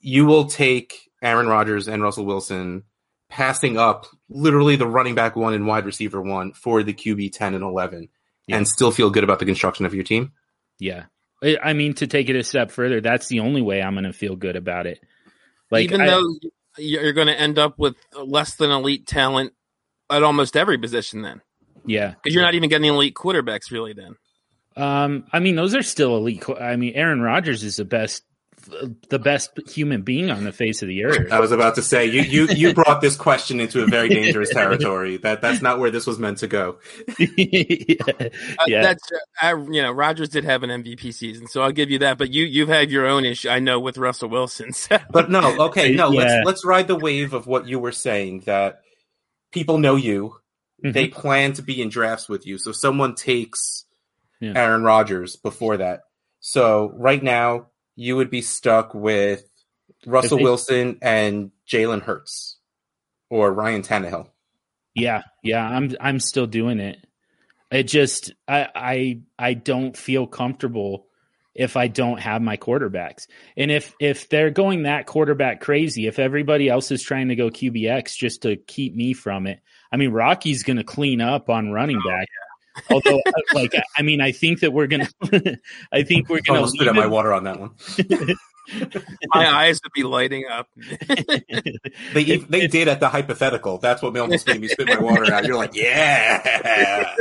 you 0.00 0.26
will 0.26 0.44
take 0.44 1.10
Aaron 1.22 1.46
Rodgers 1.48 1.88
and 1.88 2.02
Russell 2.02 2.26
Wilson 2.26 2.82
passing 3.30 3.78
up 3.78 4.06
literally 4.28 4.76
the 4.76 4.86
running 4.86 5.14
back 5.14 5.34
one 5.36 5.54
and 5.54 5.66
wide 5.66 5.86
receiver 5.86 6.20
one 6.20 6.52
for 6.52 6.82
the 6.82 6.92
QB 6.92 7.32
10 7.32 7.54
and 7.54 7.64
11 7.64 8.08
Yeah. 8.46 8.56
and 8.58 8.68
still 8.68 8.90
feel 8.92 9.10
good 9.10 9.24
about 9.24 9.38
the 9.38 9.46
construction 9.46 9.86
of 9.86 9.94
your 9.94 10.04
team. 10.04 10.32
Yeah. 10.78 11.04
I 11.42 11.58
I 11.62 11.72
mean, 11.72 11.94
to 11.94 12.06
take 12.06 12.28
it 12.28 12.36
a 12.36 12.44
step 12.44 12.70
further, 12.70 13.00
that's 13.00 13.28
the 13.28 13.40
only 13.40 13.62
way 13.62 13.82
I'm 13.82 13.94
going 13.94 14.04
to 14.04 14.12
feel 14.12 14.36
good 14.36 14.56
about 14.56 14.86
it. 14.86 15.00
Like, 15.70 15.84
Even 15.84 16.00
I- 16.02 16.06
though 16.06 16.34
you're 16.78 17.12
going 17.12 17.26
to 17.26 17.38
end 17.38 17.58
up 17.58 17.78
with 17.78 17.96
less 18.14 18.54
than 18.54 18.70
elite 18.70 19.06
talent 19.06 19.52
at 20.10 20.22
almost 20.22 20.56
every 20.56 20.78
position, 20.78 21.22
then 21.22 21.40
yeah, 21.84 22.10
because 22.14 22.34
you're 22.34 22.44
not 22.44 22.54
even 22.54 22.68
getting 22.70 22.88
elite 22.88 23.14
quarterbacks 23.14 23.70
really. 23.70 23.92
Then 23.92 24.14
Um, 24.76 25.24
I 25.32 25.40
mean, 25.40 25.56
those 25.56 25.74
are 25.74 25.82
still 25.82 26.16
elite. 26.16 26.44
I 26.60 26.76
mean, 26.76 26.94
Aaron 26.94 27.20
Rodgers 27.20 27.62
is 27.64 27.76
the 27.76 27.84
best, 27.84 28.22
the 29.08 29.18
best 29.18 29.50
human 29.68 30.02
being 30.02 30.30
on 30.30 30.44
the 30.44 30.52
face 30.52 30.82
of 30.82 30.88
the 30.88 31.04
earth. 31.04 31.32
I 31.32 31.40
was 31.40 31.52
about 31.52 31.74
to 31.76 31.82
say 31.82 32.06
you 32.06 32.22
you 32.22 32.46
you 32.54 32.74
brought 32.82 33.00
this 33.00 33.16
question 33.16 33.60
into 33.60 33.82
a 33.82 33.86
very 33.86 34.08
dangerous 34.08 34.50
territory. 34.50 35.16
That 35.18 35.40
that's 35.42 35.62
not 35.62 35.78
where 35.78 35.90
this 35.90 36.06
was 36.06 36.18
meant 36.18 36.38
to 36.38 36.46
go. 36.46 36.78
yeah. 37.18 37.94
Uh, 38.18 38.28
Yeah. 38.66 38.82
that's 38.82 39.02
uh, 39.12 39.16
I, 39.40 39.50
you 39.54 39.82
know 39.82 39.92
Rodgers 39.92 40.28
did 40.28 40.44
have 40.44 40.62
an 40.62 40.70
MVP 40.70 41.12
season, 41.14 41.46
so 41.46 41.62
I'll 41.62 41.72
give 41.72 41.90
you 41.90 41.98
that. 42.00 42.18
But 42.18 42.32
you 42.32 42.44
you've 42.44 42.68
had 42.68 42.90
your 42.90 43.06
own 43.06 43.24
issue, 43.24 43.48
I 43.48 43.58
know, 43.58 43.80
with 43.80 43.98
Russell 43.98 44.28
Wilson. 44.28 44.72
So. 44.82 44.98
But 45.10 45.30
no, 45.30 45.66
okay, 45.66 45.94
no, 45.94 46.10
Yeah. 46.10 46.18
let's 46.20 46.46
let's 46.46 46.64
ride 46.64 46.88
the 46.88 46.96
wave 46.96 47.34
of 47.34 47.46
what 47.46 47.66
you 47.68 47.78
were 47.78 47.92
saying 47.92 48.40
that 48.46 48.80
people 49.52 49.78
know 49.78 49.96
you. 49.96 50.36
Mhm. 50.84 50.92
They 50.92 51.08
plan 51.08 51.52
to 51.54 51.62
be 51.62 51.80
in 51.80 51.88
drafts 51.88 52.28
with 52.28 52.46
you. 52.46 52.58
So 52.58 52.72
someone 52.72 53.14
takes 53.14 53.84
Yeah. 54.40 54.52
Aaron 54.56 54.82
Rodgers 54.82 55.36
before 55.36 55.76
that. 55.76 56.00
So 56.40 56.92
right 56.96 57.22
now 57.22 57.66
you 57.96 58.16
would 58.16 58.30
be 58.30 58.42
stuck 58.42 58.94
with 58.94 59.48
Russell 60.06 60.38
they- 60.38 60.44
Wilson 60.44 60.98
and 61.02 61.50
Jalen 61.68 62.02
Hurts 62.02 62.58
or 63.30 63.52
Ryan 63.52 63.82
Tannehill. 63.82 64.28
Yeah, 64.94 65.22
yeah, 65.42 65.64
I'm 65.64 65.94
I'm 66.00 66.20
still 66.20 66.46
doing 66.46 66.78
it. 66.78 66.98
It 67.70 67.84
just 67.84 68.34
I 68.46 68.68
I 68.74 69.20
I 69.38 69.54
don't 69.54 69.96
feel 69.96 70.26
comfortable 70.26 71.06
if 71.54 71.76
I 71.76 71.88
don't 71.88 72.20
have 72.20 72.42
my 72.42 72.56
quarterbacks. 72.56 73.26
And 73.56 73.70
if 73.70 73.94
if 74.00 74.28
they're 74.28 74.50
going 74.50 74.82
that 74.82 75.06
quarterback 75.06 75.60
crazy, 75.60 76.06
if 76.06 76.18
everybody 76.18 76.68
else 76.68 76.90
is 76.90 77.02
trying 77.02 77.28
to 77.28 77.36
go 77.36 77.48
QBX 77.50 78.16
just 78.16 78.42
to 78.42 78.56
keep 78.56 78.94
me 78.94 79.12
from 79.12 79.46
it. 79.46 79.60
I 79.90 79.96
mean, 79.96 80.10
Rocky's 80.10 80.62
going 80.62 80.78
to 80.78 80.84
clean 80.84 81.20
up 81.20 81.50
on 81.50 81.70
running 81.70 82.00
back. 82.06 82.28
Although 82.90 83.20
like 83.54 83.74
I 83.96 84.02
mean, 84.02 84.20
I 84.20 84.32
think 84.32 84.60
that 84.60 84.72
we're 84.72 84.86
going 84.86 85.06
to 85.24 85.58
I 85.92 86.02
think 86.02 86.28
we're 86.28 86.40
going 86.40 86.58
Almost 86.58 86.74
spit 86.74 86.88
out 86.88 86.94
my 86.94 87.06
water 87.06 87.32
on 87.32 87.44
that 87.44 87.60
one. 87.60 87.70
My 89.34 89.48
eyes 89.48 89.80
would 89.82 89.92
be 89.92 90.04
lighting 90.04 90.46
up. 90.50 90.68
They 92.14 92.36
they 92.36 92.66
did 92.66 92.88
at 92.88 93.00
the 93.00 93.08
hypothetical. 93.08 93.78
That's 93.78 94.02
what 94.02 94.16
almost 94.16 94.46
made 94.46 94.60
me 94.60 94.68
spit 94.68 94.86
my 94.86 94.98
water 94.98 95.32
out. 95.32 95.44
You're 95.44 95.56
like, 95.56 95.74
yeah. 95.74 97.12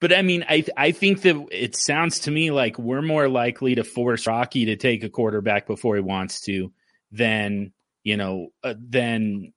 but 0.00 0.12
I 0.12 0.22
mean, 0.22 0.44
I 0.48 0.64
I 0.76 0.92
think 0.92 1.22
that 1.22 1.46
it 1.50 1.76
sounds 1.76 2.20
to 2.20 2.30
me 2.30 2.50
like 2.50 2.78
we're 2.78 3.02
more 3.02 3.28
likely 3.28 3.74
to 3.74 3.84
force 3.84 4.26
Rocky 4.26 4.66
to 4.66 4.76
take 4.76 5.02
a 5.02 5.08
quarterback 5.08 5.66
before 5.66 5.96
he 5.96 6.02
wants 6.02 6.42
to 6.42 6.72
than 7.10 7.72
you 8.04 8.16
know 8.16 8.48
uh, 8.62 8.74
than 8.78 9.52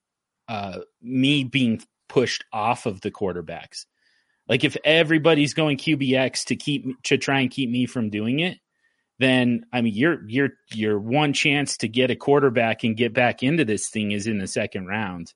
uh, 0.47 0.79
me 1.01 1.43
being 1.43 1.81
pushed 2.11 2.43
off 2.51 2.85
of 2.85 2.99
the 2.99 3.09
quarterbacks. 3.09 3.85
Like 4.49 4.65
if 4.65 4.75
everybody's 4.83 5.53
going 5.53 5.77
QBX 5.77 6.45
to 6.47 6.57
keep 6.57 7.01
to 7.03 7.17
try 7.17 7.39
and 7.39 7.49
keep 7.49 7.69
me 7.69 7.85
from 7.85 8.09
doing 8.09 8.39
it, 8.39 8.57
then 9.17 9.65
I 9.71 9.81
mean 9.81 9.93
your 9.93 10.27
your 10.27 10.49
your 10.73 10.99
one 10.99 11.31
chance 11.31 11.77
to 11.77 11.87
get 11.87 12.11
a 12.11 12.17
quarterback 12.17 12.83
and 12.83 12.97
get 12.97 13.13
back 13.13 13.43
into 13.43 13.63
this 13.63 13.89
thing 13.89 14.11
is 14.11 14.27
in 14.27 14.39
the 14.39 14.47
second 14.47 14.87
round. 14.87 15.33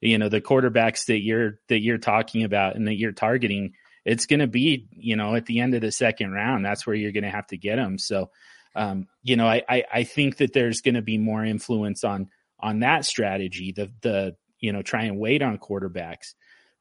You 0.00 0.18
know 0.18 0.28
the 0.28 0.40
quarterbacks 0.40 1.06
that 1.06 1.22
you're 1.22 1.60
that 1.68 1.80
you're 1.80 1.98
talking 1.98 2.42
about 2.42 2.74
and 2.74 2.88
that 2.88 2.96
you're 2.96 3.12
targeting 3.12 3.74
it's 4.04 4.26
going 4.26 4.40
to 4.40 4.46
be 4.46 4.88
you 4.90 5.16
know 5.16 5.34
at 5.34 5.46
the 5.46 5.60
end 5.60 5.74
of 5.74 5.80
the 5.80 5.92
second 5.92 6.32
round 6.32 6.62
that's 6.62 6.86
where 6.86 6.96
you're 6.96 7.12
going 7.12 7.24
to 7.24 7.30
have 7.30 7.46
to 7.46 7.56
get 7.56 7.76
them 7.76 7.96
so 7.96 8.30
um, 8.76 9.06
you 9.22 9.34
know 9.34 9.46
I, 9.46 9.62
I 9.66 9.84
i 9.90 10.04
think 10.04 10.36
that 10.38 10.52
there's 10.52 10.82
going 10.82 10.96
to 10.96 11.00
be 11.00 11.16
more 11.16 11.42
influence 11.42 12.04
on 12.04 12.28
on 12.64 12.80
that 12.80 13.04
strategy. 13.04 13.72
The 13.72 13.92
the 14.00 14.36
you 14.64 14.72
know 14.72 14.80
try 14.80 15.04
and 15.04 15.18
wait 15.18 15.42
on 15.42 15.58
quarterbacks 15.58 16.34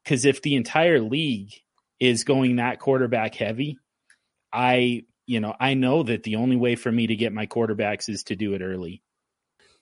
because 0.03 0.23
if 0.23 0.41
the 0.41 0.55
entire 0.55 1.01
league 1.01 1.51
is 1.99 2.23
going 2.23 2.55
that 2.55 2.79
quarterback 2.79 3.36
heavy 3.36 3.77
i 4.53 5.03
you 5.25 5.41
know 5.41 5.53
i 5.59 5.73
know 5.73 6.01
that 6.01 6.23
the 6.23 6.38
only 6.38 6.55
way 6.55 6.75
for 6.75 6.89
me 6.89 7.07
to 7.07 7.15
get 7.17 7.34
my 7.34 7.45
quarterbacks 7.45 8.07
is 8.07 8.23
to 8.23 8.36
do 8.36 8.53
it 8.53 8.61
early 8.61 9.03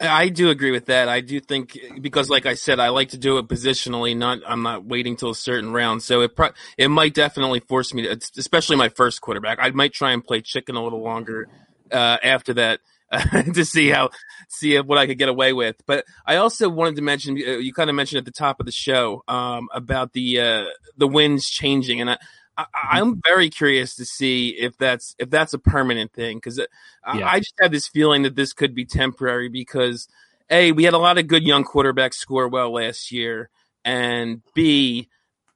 I 0.04 0.30
do 0.30 0.50
agree 0.50 0.72
with 0.72 0.88
that. 0.88 1.10
I 1.10 1.22
do 1.22 1.40
think 1.40 1.78
because, 2.02 2.28
like 2.28 2.48
I 2.48 2.56
said, 2.56 2.80
I 2.80 2.90
like 2.90 3.10
to 3.10 3.20
do 3.20 3.38
it 3.38 3.48
positionally. 3.48 4.18
Not 4.18 4.40
I'm 4.48 4.64
not 4.64 4.84
waiting 4.84 5.16
till 5.16 5.30
a 5.30 5.36
certain 5.36 5.72
round. 5.72 6.02
So 6.02 6.22
it 6.22 6.36
pro- 6.36 6.50
it 6.76 6.88
might 6.88 7.14
definitely 7.14 7.60
force 7.60 7.94
me 7.94 8.02
to, 8.02 8.20
especially 8.36 8.78
my 8.78 8.90
first 8.90 9.22
quarterback. 9.22 9.60
I 9.62 9.70
might 9.70 9.94
try 9.94 10.14
and 10.14 10.24
play 10.24 10.42
chicken 10.42 10.76
a 10.76 10.84
little 10.84 11.04
longer 11.04 11.50
uh, 11.92 12.18
after 12.24 12.56
that 12.56 12.80
to 13.54 13.66
see 13.66 13.90
how 13.90 14.10
see 14.50 14.80
what 14.80 14.98
I 14.98 15.06
could 15.08 15.18
get 15.18 15.30
away 15.30 15.54
with. 15.54 15.76
But 15.86 16.06
I 16.26 16.38
also 16.38 16.70
wanted 16.70 16.96
to 16.98 17.02
mention 17.02 17.36
uh, 17.36 17.58
you 17.58 17.74
kind 17.74 17.90
of 17.90 17.96
mentioned 17.96 18.20
at 18.20 18.26
the 18.26 18.32
top 18.32 18.60
of 18.60 18.66
the 18.66 18.72
show 18.72 19.24
um, 19.28 19.68
about 19.74 20.14
the 20.14 20.40
uh, 20.40 20.66
the 20.98 21.08
winds 21.08 21.50
changing, 21.50 22.00
and 22.02 22.12
I, 22.12 22.18
I, 22.58 22.66
I'm 22.92 23.22
very 23.26 23.50
curious 23.50 23.96
to 23.96 24.06
see 24.06 24.50
if 24.50 24.78
that's 24.78 25.16
if 25.20 25.30
that's 25.30 25.54
a 25.54 25.60
permanent 25.60 26.14
thing 26.14 26.38
because 26.38 26.58
Yeah. 26.58 26.66
I 27.06 27.40
just 27.40 27.54
have 27.60 27.72
this 27.72 27.88
feeling 27.88 28.24
that 28.24 28.36
this 28.36 28.54
could 28.54 28.74
be 28.76 28.86
temporary 28.86 29.50
because 29.50 30.08
a 30.50 30.72
we 30.72 30.84
had 30.84 30.94
a 30.94 30.98
lot 31.00 31.18
of 31.18 31.28
good 31.28 31.44
young 31.44 31.64
quarterbacks 31.66 32.16
score 32.16 32.48
well 32.48 32.74
last 32.74 33.12
year, 33.12 33.50
and 33.84 34.42
b 34.54 35.10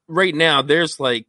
right 0.07 0.35
now 0.35 0.61
there's 0.61 0.99
like 0.99 1.27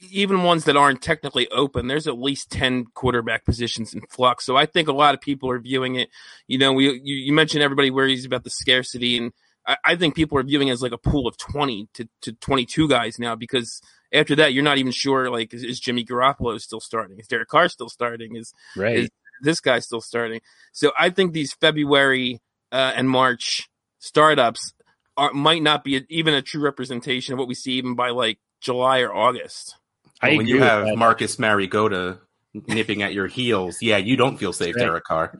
even 0.00 0.42
ones 0.44 0.64
that 0.64 0.76
aren't 0.76 1.02
technically 1.02 1.48
open, 1.50 1.86
there's 1.86 2.06
at 2.06 2.18
least 2.18 2.50
10 2.50 2.86
quarterback 2.94 3.44
positions 3.44 3.92
in 3.92 4.00
flux. 4.08 4.44
So 4.44 4.56
I 4.56 4.66
think 4.66 4.88
a 4.88 4.92
lot 4.92 5.14
of 5.14 5.20
people 5.20 5.50
are 5.50 5.58
viewing 5.58 5.96
it. 5.96 6.08
You 6.46 6.58
know, 6.58 6.72
we, 6.72 6.86
you, 6.86 7.14
you 7.14 7.32
mentioned 7.32 7.62
everybody 7.62 7.90
worries 7.90 8.24
about 8.24 8.44
the 8.44 8.50
scarcity. 8.50 9.18
And 9.18 9.32
I, 9.66 9.76
I, 9.84 9.96
think 9.96 10.14
people 10.14 10.38
are 10.38 10.42
viewing 10.42 10.68
it 10.68 10.72
as 10.72 10.82
like 10.82 10.92
a 10.92 10.98
pool 10.98 11.26
of 11.26 11.36
20 11.36 11.88
to, 11.94 12.08
to 12.22 12.32
22 12.32 12.88
guys 12.88 13.18
now 13.18 13.34
because 13.34 13.82
after 14.12 14.34
that, 14.36 14.54
you're 14.54 14.64
not 14.64 14.78
even 14.78 14.92
sure, 14.92 15.30
like, 15.30 15.52
is, 15.52 15.62
is 15.62 15.80
Jimmy 15.80 16.04
Garoppolo 16.04 16.58
still 16.60 16.80
starting? 16.80 17.18
Is 17.18 17.28
Derek 17.28 17.48
Carr 17.48 17.68
still 17.68 17.88
starting? 17.88 18.36
Is, 18.36 18.52
right. 18.76 18.96
is 18.96 19.10
this 19.42 19.60
guy 19.60 19.78
still 19.80 20.00
starting? 20.00 20.40
So 20.72 20.92
I 20.98 21.10
think 21.10 21.32
these 21.32 21.52
February 21.52 22.40
uh, 22.72 22.92
and 22.96 23.08
March 23.08 23.68
startups 23.98 24.72
are, 25.16 25.32
might 25.32 25.62
not 25.62 25.84
be 25.84 25.98
a, 25.98 26.00
even 26.08 26.34
a 26.34 26.42
true 26.42 26.62
representation 26.62 27.34
of 27.34 27.38
what 27.38 27.48
we 27.48 27.54
see 27.54 27.72
even 27.72 27.94
by 27.94 28.10
like 28.10 28.38
July 28.60 29.00
or 29.00 29.14
August. 29.14 29.76
I 30.22 30.36
when 30.36 30.46
you 30.46 30.60
have 30.60 30.96
Marcus 30.96 31.38
Mariota 31.38 32.18
nipping 32.52 33.02
at 33.02 33.14
your 33.14 33.26
heels, 33.26 33.78
yeah, 33.80 33.96
you 33.96 34.16
don't 34.16 34.36
feel 34.36 34.52
safe, 34.52 34.74
right. 34.76 34.82
Derek 34.82 35.04
Carr. 35.04 35.38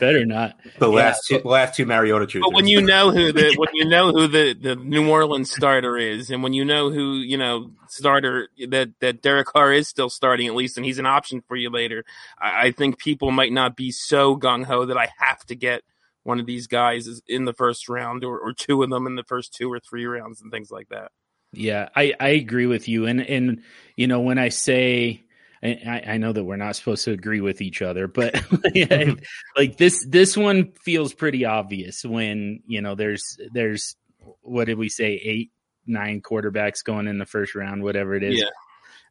Better 0.00 0.24
not. 0.24 0.56
The 0.78 0.88
yeah. 0.88 0.94
last 0.94 1.26
two, 1.26 1.40
last 1.44 1.74
two 1.74 1.84
Mariota 1.84 2.26
truthers. 2.26 2.42
But 2.42 2.52
when 2.52 2.68
you 2.68 2.80
know 2.80 3.10
who 3.10 3.32
the 3.32 3.54
when 3.56 3.70
you 3.72 3.84
know 3.84 4.12
who 4.12 4.28
the, 4.28 4.54
the 4.54 4.76
New 4.76 5.10
Orleans 5.10 5.50
starter 5.50 5.98
is, 5.98 6.30
and 6.30 6.40
when 6.42 6.52
you 6.52 6.64
know 6.64 6.90
who 6.90 7.14
you 7.14 7.36
know 7.36 7.72
starter 7.88 8.48
that 8.68 8.90
that 9.00 9.22
Derek 9.22 9.48
Carr 9.48 9.72
is 9.72 9.88
still 9.88 10.08
starting 10.08 10.46
at 10.46 10.54
least, 10.54 10.76
and 10.76 10.86
he's 10.86 11.00
an 11.00 11.06
option 11.06 11.42
for 11.48 11.56
you 11.56 11.70
later, 11.70 12.04
I, 12.38 12.66
I 12.66 12.70
think 12.70 12.98
people 12.98 13.32
might 13.32 13.52
not 13.52 13.76
be 13.76 13.90
so 13.90 14.36
gung 14.36 14.64
ho 14.64 14.84
that 14.84 14.96
I 14.96 15.08
have 15.18 15.44
to 15.46 15.56
get 15.56 15.82
one 16.22 16.38
of 16.38 16.46
these 16.46 16.68
guys 16.68 17.20
in 17.26 17.44
the 17.44 17.54
first 17.54 17.88
round 17.88 18.22
or, 18.22 18.38
or 18.38 18.52
two 18.52 18.82
of 18.84 18.90
them 18.90 19.06
in 19.06 19.16
the 19.16 19.24
first 19.24 19.52
two 19.52 19.72
or 19.72 19.80
three 19.80 20.04
rounds 20.04 20.40
and 20.40 20.52
things 20.52 20.70
like 20.70 20.90
that. 20.90 21.10
Yeah, 21.52 21.88
I, 21.96 22.14
I 22.20 22.28
agree 22.30 22.66
with 22.66 22.88
you. 22.88 23.06
And, 23.06 23.20
and, 23.20 23.62
you 23.96 24.06
know, 24.06 24.20
when 24.20 24.38
I 24.38 24.50
say, 24.50 25.24
I, 25.62 26.02
I 26.06 26.16
know 26.18 26.32
that 26.32 26.44
we're 26.44 26.56
not 26.56 26.76
supposed 26.76 27.04
to 27.04 27.12
agree 27.12 27.40
with 27.40 27.60
each 27.60 27.82
other, 27.82 28.06
but 28.06 28.40
like 29.56 29.76
this, 29.76 30.04
this 30.06 30.36
one 30.36 30.72
feels 30.84 31.14
pretty 31.14 31.44
obvious 31.44 32.04
when, 32.04 32.62
you 32.66 32.80
know, 32.80 32.94
there's, 32.94 33.38
there's, 33.52 33.96
what 34.42 34.66
did 34.66 34.78
we 34.78 34.88
say? 34.88 35.20
Eight, 35.24 35.50
nine 35.86 36.20
quarterbacks 36.20 36.84
going 36.84 37.08
in 37.08 37.18
the 37.18 37.26
first 37.26 37.54
round, 37.54 37.82
whatever 37.82 38.14
it 38.14 38.22
is. 38.22 38.38
Yeah. 38.38 38.50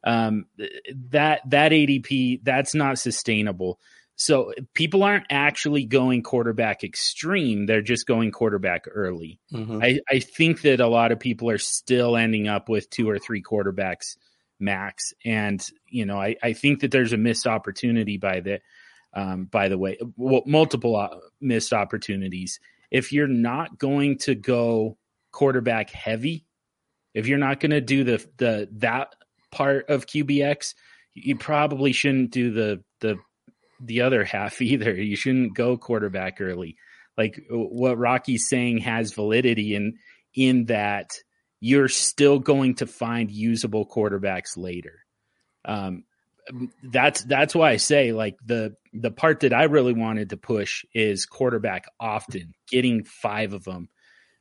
Um, 0.04 0.46
that, 1.10 1.40
that 1.50 1.72
ADP, 1.72 2.44
that's 2.44 2.74
not 2.74 2.98
sustainable. 2.98 3.80
So 4.18 4.52
people 4.74 5.04
aren't 5.04 5.26
actually 5.30 5.84
going 5.84 6.24
quarterback 6.24 6.82
extreme. 6.82 7.66
They're 7.66 7.80
just 7.80 8.04
going 8.04 8.32
quarterback 8.32 8.86
early. 8.92 9.38
Mm-hmm. 9.52 9.80
I, 9.80 10.00
I 10.10 10.18
think 10.18 10.62
that 10.62 10.80
a 10.80 10.88
lot 10.88 11.12
of 11.12 11.20
people 11.20 11.48
are 11.50 11.58
still 11.58 12.16
ending 12.16 12.48
up 12.48 12.68
with 12.68 12.90
two 12.90 13.08
or 13.08 13.20
three 13.20 13.40
quarterbacks 13.40 14.16
max. 14.58 15.14
And, 15.24 15.64
you 15.86 16.04
know, 16.04 16.20
I, 16.20 16.34
I 16.42 16.52
think 16.52 16.80
that 16.80 16.90
there's 16.90 17.12
a 17.12 17.16
missed 17.16 17.46
opportunity 17.46 18.16
by 18.16 18.40
the, 18.40 18.60
um, 19.14 19.44
by 19.44 19.68
the 19.68 19.78
way, 19.78 19.98
well, 20.16 20.42
multiple 20.46 20.96
uh, 20.96 21.16
missed 21.40 21.72
opportunities. 21.72 22.58
If 22.90 23.12
you're 23.12 23.28
not 23.28 23.78
going 23.78 24.18
to 24.18 24.34
go 24.34 24.98
quarterback 25.30 25.90
heavy, 25.90 26.44
if 27.14 27.28
you're 27.28 27.38
not 27.38 27.60
going 27.60 27.70
to 27.70 27.80
do 27.80 28.02
the, 28.02 28.26
the, 28.38 28.68
that 28.78 29.14
part 29.52 29.88
of 29.88 30.06
QBX, 30.06 30.74
you 31.14 31.36
probably 31.36 31.92
shouldn't 31.92 32.32
do 32.32 32.50
the, 32.50 32.82
the 32.98 33.16
the 33.80 34.02
other 34.02 34.24
half 34.24 34.60
either. 34.62 34.94
You 34.94 35.16
shouldn't 35.16 35.54
go 35.54 35.76
quarterback 35.76 36.40
early. 36.40 36.76
Like 37.16 37.40
what 37.50 37.98
Rocky's 37.98 38.48
saying 38.48 38.78
has 38.78 39.12
validity 39.12 39.74
in 39.74 39.98
in 40.34 40.66
that 40.66 41.10
you're 41.60 41.88
still 41.88 42.38
going 42.38 42.76
to 42.76 42.86
find 42.86 43.30
usable 43.30 43.86
quarterbacks 43.86 44.56
later. 44.56 45.04
Um, 45.64 46.04
that's 46.82 47.22
that's 47.22 47.54
why 47.54 47.70
I 47.70 47.76
say 47.76 48.12
like 48.12 48.36
the 48.44 48.76
the 48.92 49.10
part 49.10 49.40
that 49.40 49.52
I 49.52 49.64
really 49.64 49.92
wanted 49.92 50.30
to 50.30 50.36
push 50.36 50.84
is 50.94 51.26
quarterback 51.26 51.86
often, 52.00 52.54
getting 52.68 53.04
five 53.04 53.52
of 53.52 53.64
them 53.64 53.88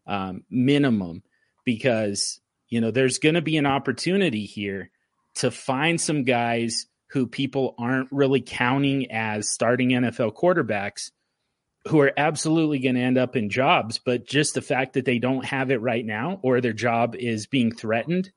um, 0.05 0.43
minimum, 0.49 1.23
because 1.65 2.39
you 2.69 2.79
know 2.79 2.91
there's 2.91 3.17
going 3.17 3.35
to 3.35 3.41
be 3.41 3.57
an 3.57 3.65
opportunity 3.65 4.45
here 4.45 4.91
to 5.35 5.51
find 5.51 5.99
some 5.99 6.23
guys 6.23 6.85
who 7.09 7.27
people 7.27 7.75
aren't 7.77 8.09
really 8.11 8.41
counting 8.41 9.11
as 9.11 9.49
starting 9.49 9.89
NFL 9.89 10.33
quarterbacks 10.33 11.11
who 11.87 12.01
are 12.01 12.11
absolutely 12.17 12.79
going 12.79 12.95
to 12.95 13.01
end 13.01 13.17
up 13.17 13.35
in 13.35 13.49
jobs, 13.49 13.99
but 14.03 14.27
just 14.27 14.53
the 14.53 14.61
fact 14.61 14.93
that 14.93 15.05
they 15.05 15.19
don't 15.19 15.45
have 15.45 15.71
it 15.71 15.81
right 15.81 16.05
now 16.05 16.39
or 16.43 16.59
their 16.59 16.73
job 16.73 17.15
is 17.15 17.47
being 17.47 17.71
threatened 17.71 18.31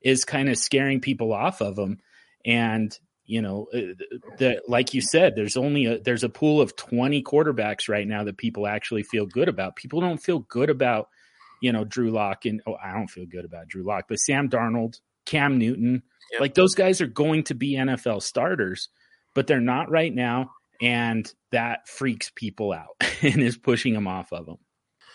is 0.00 0.24
kind 0.24 0.48
of 0.48 0.56
scaring 0.56 1.00
people 1.00 1.32
off 1.32 1.60
of 1.60 1.76
them. 1.76 1.98
And 2.44 2.96
you 3.26 3.40
know, 3.40 3.68
uh, 3.74 4.04
the 4.38 4.60
like 4.68 4.92
you 4.92 5.00
said, 5.00 5.34
there's 5.34 5.56
only 5.56 5.86
a 5.86 5.98
there's 5.98 6.24
a 6.24 6.28
pool 6.28 6.60
of 6.60 6.76
20 6.76 7.22
quarterbacks 7.22 7.88
right 7.88 8.06
now 8.06 8.24
that 8.24 8.36
people 8.36 8.66
actually 8.66 9.02
feel 9.02 9.26
good 9.26 9.48
about. 9.48 9.76
People 9.76 10.00
don't 10.00 10.22
feel 10.22 10.40
good 10.40 10.68
about, 10.68 11.08
you 11.62 11.72
know, 11.72 11.84
Drew 11.84 12.10
Lock 12.10 12.44
and 12.44 12.60
oh, 12.66 12.76
I 12.82 12.92
don't 12.92 13.08
feel 13.08 13.24
good 13.24 13.46
about 13.46 13.68
Drew 13.68 13.82
Lock, 13.82 14.06
but 14.08 14.18
Sam 14.18 14.50
Darnold, 14.50 15.00
Cam 15.24 15.58
Newton, 15.58 16.02
Yep. 16.34 16.40
Like 16.40 16.54
those 16.54 16.74
guys 16.74 17.00
are 17.00 17.06
going 17.06 17.44
to 17.44 17.54
be 17.54 17.76
NFL 17.76 18.20
starters, 18.22 18.88
but 19.34 19.46
they're 19.46 19.60
not 19.60 19.88
right 19.88 20.12
now. 20.12 20.50
And 20.82 21.32
that 21.52 21.88
freaks 21.88 22.32
people 22.34 22.72
out 22.72 22.96
and 23.22 23.40
is 23.40 23.56
pushing 23.56 23.94
them 23.94 24.08
off 24.08 24.32
of 24.32 24.46
them. 24.46 24.58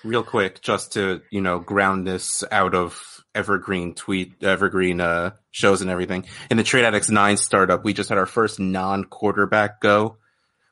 Real 0.05 0.23
quick, 0.23 0.61
just 0.61 0.93
to, 0.93 1.21
you 1.29 1.41
know, 1.41 1.59
ground 1.59 2.07
this 2.07 2.41
out 2.53 2.73
of 2.73 3.21
evergreen 3.35 3.95
tweet, 3.95 4.41
evergreen 4.41 5.01
uh, 5.01 5.31
shows 5.51 5.81
and 5.81 5.89
everything. 5.89 6.25
In 6.49 6.55
the 6.55 6.63
Trade 6.63 6.85
Addicts 6.85 7.09
9 7.09 7.35
startup, 7.35 7.83
we 7.83 7.91
just 7.91 8.07
had 8.07 8.17
our 8.17 8.25
first 8.25 8.61
non 8.61 9.03
quarterback 9.03 9.81
go. 9.81 10.15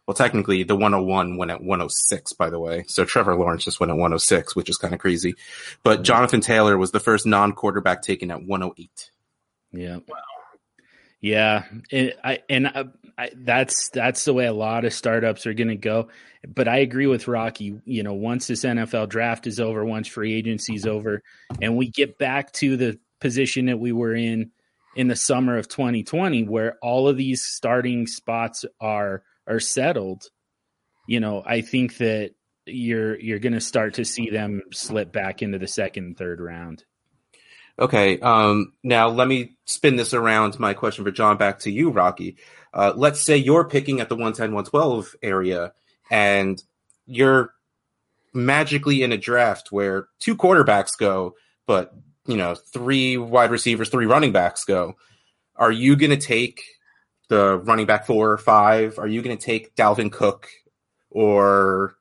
Well, 0.08 0.16
technically, 0.16 0.64
the 0.64 0.78
101 0.78 1.36
went 1.36 1.52
at 1.52 1.60
106, 1.60 2.32
by 2.34 2.50
the 2.50 2.60
way. 2.60 2.86
So 2.88 3.04
Trevor 3.04 3.36
Lawrence 3.36 3.66
just 3.66 3.82
went 3.82 3.90
at 3.90 3.98
106, 3.98 4.56
which 4.56 4.70
is 4.70 4.78
kind 4.78 4.94
of 4.94 5.02
crazy. 5.02 5.36
But 5.84 6.04
Jonathan 6.04 6.40
Taylor 6.40 6.78
was 6.78 6.92
the 6.92 7.02
first 7.02 7.26
non 7.26 7.52
quarterback 7.52 8.02
taken 8.02 8.32
at 8.32 8.46
108. 8.46 9.12
Yeah. 9.72 9.98
Wow. 10.08 10.18
Yeah, 11.20 11.64
and 11.92 12.14
I 12.24 12.40
and 12.48 12.68
I, 12.68 12.86
I, 13.18 13.32
that's 13.36 13.90
that's 13.90 14.24
the 14.26 14.34
way 14.34 14.46
a 14.46 14.54
lot 14.54 14.86
of 14.86 14.94
startups 14.94 15.48
are 15.48 15.54
going 15.54 15.70
to 15.70 15.76
go. 15.76 16.10
But 16.48 16.68
I 16.68 16.78
agree 16.78 17.08
with 17.08 17.28
Rocky. 17.28 17.80
You 17.86 18.04
know, 18.04 18.14
once 18.14 18.46
this 18.48 18.64
NFL 18.64 19.10
draft 19.10 19.48
is 19.48 19.60
over, 19.60 19.84
once 19.84 20.08
free 20.08 20.36
agency 20.36 20.76
is 20.76 20.86
over, 20.86 21.24
and 21.60 21.76
we 21.76 21.90
get 21.90 22.20
back 22.20 22.52
to 22.54 22.78
the 22.78 23.00
position 23.20 23.66
that 23.66 23.80
we 23.80 23.92
were 23.92 24.14
in 24.14 24.52
in 24.96 25.08
the 25.08 25.16
summer 25.16 25.58
of 25.58 25.68
2020, 25.68 26.44
where 26.44 26.78
all 26.84 27.08
of 27.08 27.18
these 27.18 27.44
starting 27.44 28.06
spots 28.06 28.64
are 28.80 29.24
are 29.48 29.60
settled. 29.60 30.24
You 31.08 31.20
know, 31.20 31.42
I 31.44 31.62
think 31.62 31.98
that 31.98 32.36
you're 32.68 33.20
you're 33.20 33.40
going 33.40 33.54
to 33.54 33.62
start 33.62 33.96
to 33.96 34.06
see 34.06 34.30
them 34.30 34.62
slip 34.72 35.12
back 35.12 35.42
into 35.42 35.58
the 35.58 35.68
second 35.68 36.18
third 36.18 36.40
round. 36.40 36.86
Okay. 37.80 38.20
Um, 38.20 38.74
now 38.84 39.10
let 39.10 39.28
me 39.28 39.58
spin 39.66 39.96
this 39.96 40.14
around. 40.14 40.60
My 40.60 40.74
question 40.74 41.06
for 41.06 41.12
John 41.12 41.38
back 41.38 41.60
to 41.60 41.72
you, 41.72 41.92
Rocky. 41.92 42.38
Uh, 42.74 42.94
let's 42.96 43.22
say 43.22 43.38
you're 43.38 43.68
picking 43.68 44.02
at 44.02 44.10
the 44.10 44.16
110, 44.16 44.54
112 44.54 45.16
area 45.22 45.74
and 46.10 46.62
you're 47.06 47.54
magically 48.34 49.04
in 49.04 49.12
a 49.12 49.18
draft 49.18 49.72
where 49.72 50.08
two 50.20 50.36
quarterbacks 50.36 50.98
go, 50.98 51.36
but 51.66 51.94
you 52.28 52.38
know, 52.38 52.56
three 52.56 53.18
wide 53.18 53.52
receivers, 53.52 53.90
three 53.90 54.06
running 54.06 54.32
backs 54.32 54.66
go. 54.66 54.96
Are 55.56 55.72
you 55.72 55.96
going 55.96 56.12
to 56.12 56.18
take 56.18 56.62
the 57.30 57.58
running 57.58 57.86
back 57.86 58.06
four 58.06 58.32
or 58.32 58.38
five? 58.38 59.00
Are 59.00 59.08
you 59.08 59.22
going 59.22 59.38
to 59.38 59.44
take 59.44 59.76
Dalvin 59.76 60.12
Cook 60.12 60.50
or 61.10 61.96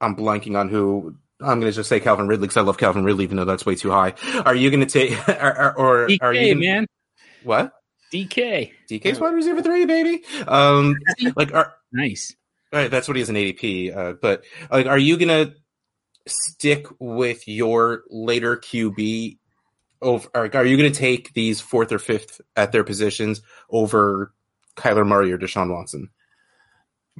I'm 0.00 0.16
blanking 0.16 0.58
on 0.58 0.68
who 0.68 1.16
I'm 1.44 1.60
going 1.60 1.70
to 1.70 1.76
just 1.76 1.88
say 1.88 2.00
Calvin 2.00 2.28
Ridley 2.28 2.46
because 2.46 2.56
I 2.56 2.62
love 2.62 2.78
Calvin 2.78 3.04
Ridley, 3.04 3.24
even 3.24 3.36
though 3.36 3.44
that's 3.44 3.66
way 3.66 3.74
too 3.74 3.90
high. 3.90 4.14
Are 4.44 4.54
you 4.54 4.70
going 4.70 4.86
to 4.86 4.86
take 4.86 5.28
or, 5.28 5.78
or 5.78 6.08
DK, 6.08 6.18
are 6.22 6.34
you 6.34 6.54
gonna, 6.54 6.66
man? 6.66 6.86
What? 7.42 7.72
DK. 8.12 8.72
DK's 8.90 9.18
wide 9.18 9.34
receiver 9.34 9.62
three, 9.62 9.86
baby. 9.86 10.22
Um, 10.46 10.96
like 11.36 11.52
are 11.52 11.74
nice. 11.92 12.34
Right, 12.72 12.90
that's 12.90 13.06
what 13.06 13.16
he 13.16 13.22
is 13.22 13.30
in 13.30 13.36
ADP. 13.36 13.96
Uh, 13.96 14.12
but 14.20 14.44
like, 14.70 14.86
are 14.86 14.98
you 14.98 15.16
going 15.16 15.28
to 15.28 15.54
stick 16.26 16.86
with 16.98 17.46
your 17.46 18.02
later 18.10 18.56
QB? 18.56 19.38
Over, 20.02 20.28
are 20.34 20.66
you 20.66 20.76
going 20.76 20.92
to 20.92 20.98
take 20.98 21.32
these 21.34 21.60
fourth 21.60 21.92
or 21.92 21.98
fifth 21.98 22.40
at 22.56 22.72
their 22.72 22.84
positions 22.84 23.40
over 23.70 24.34
Kyler 24.76 25.06
Murray 25.06 25.32
or 25.32 25.38
Deshaun 25.38 25.72
Watson? 25.72 26.10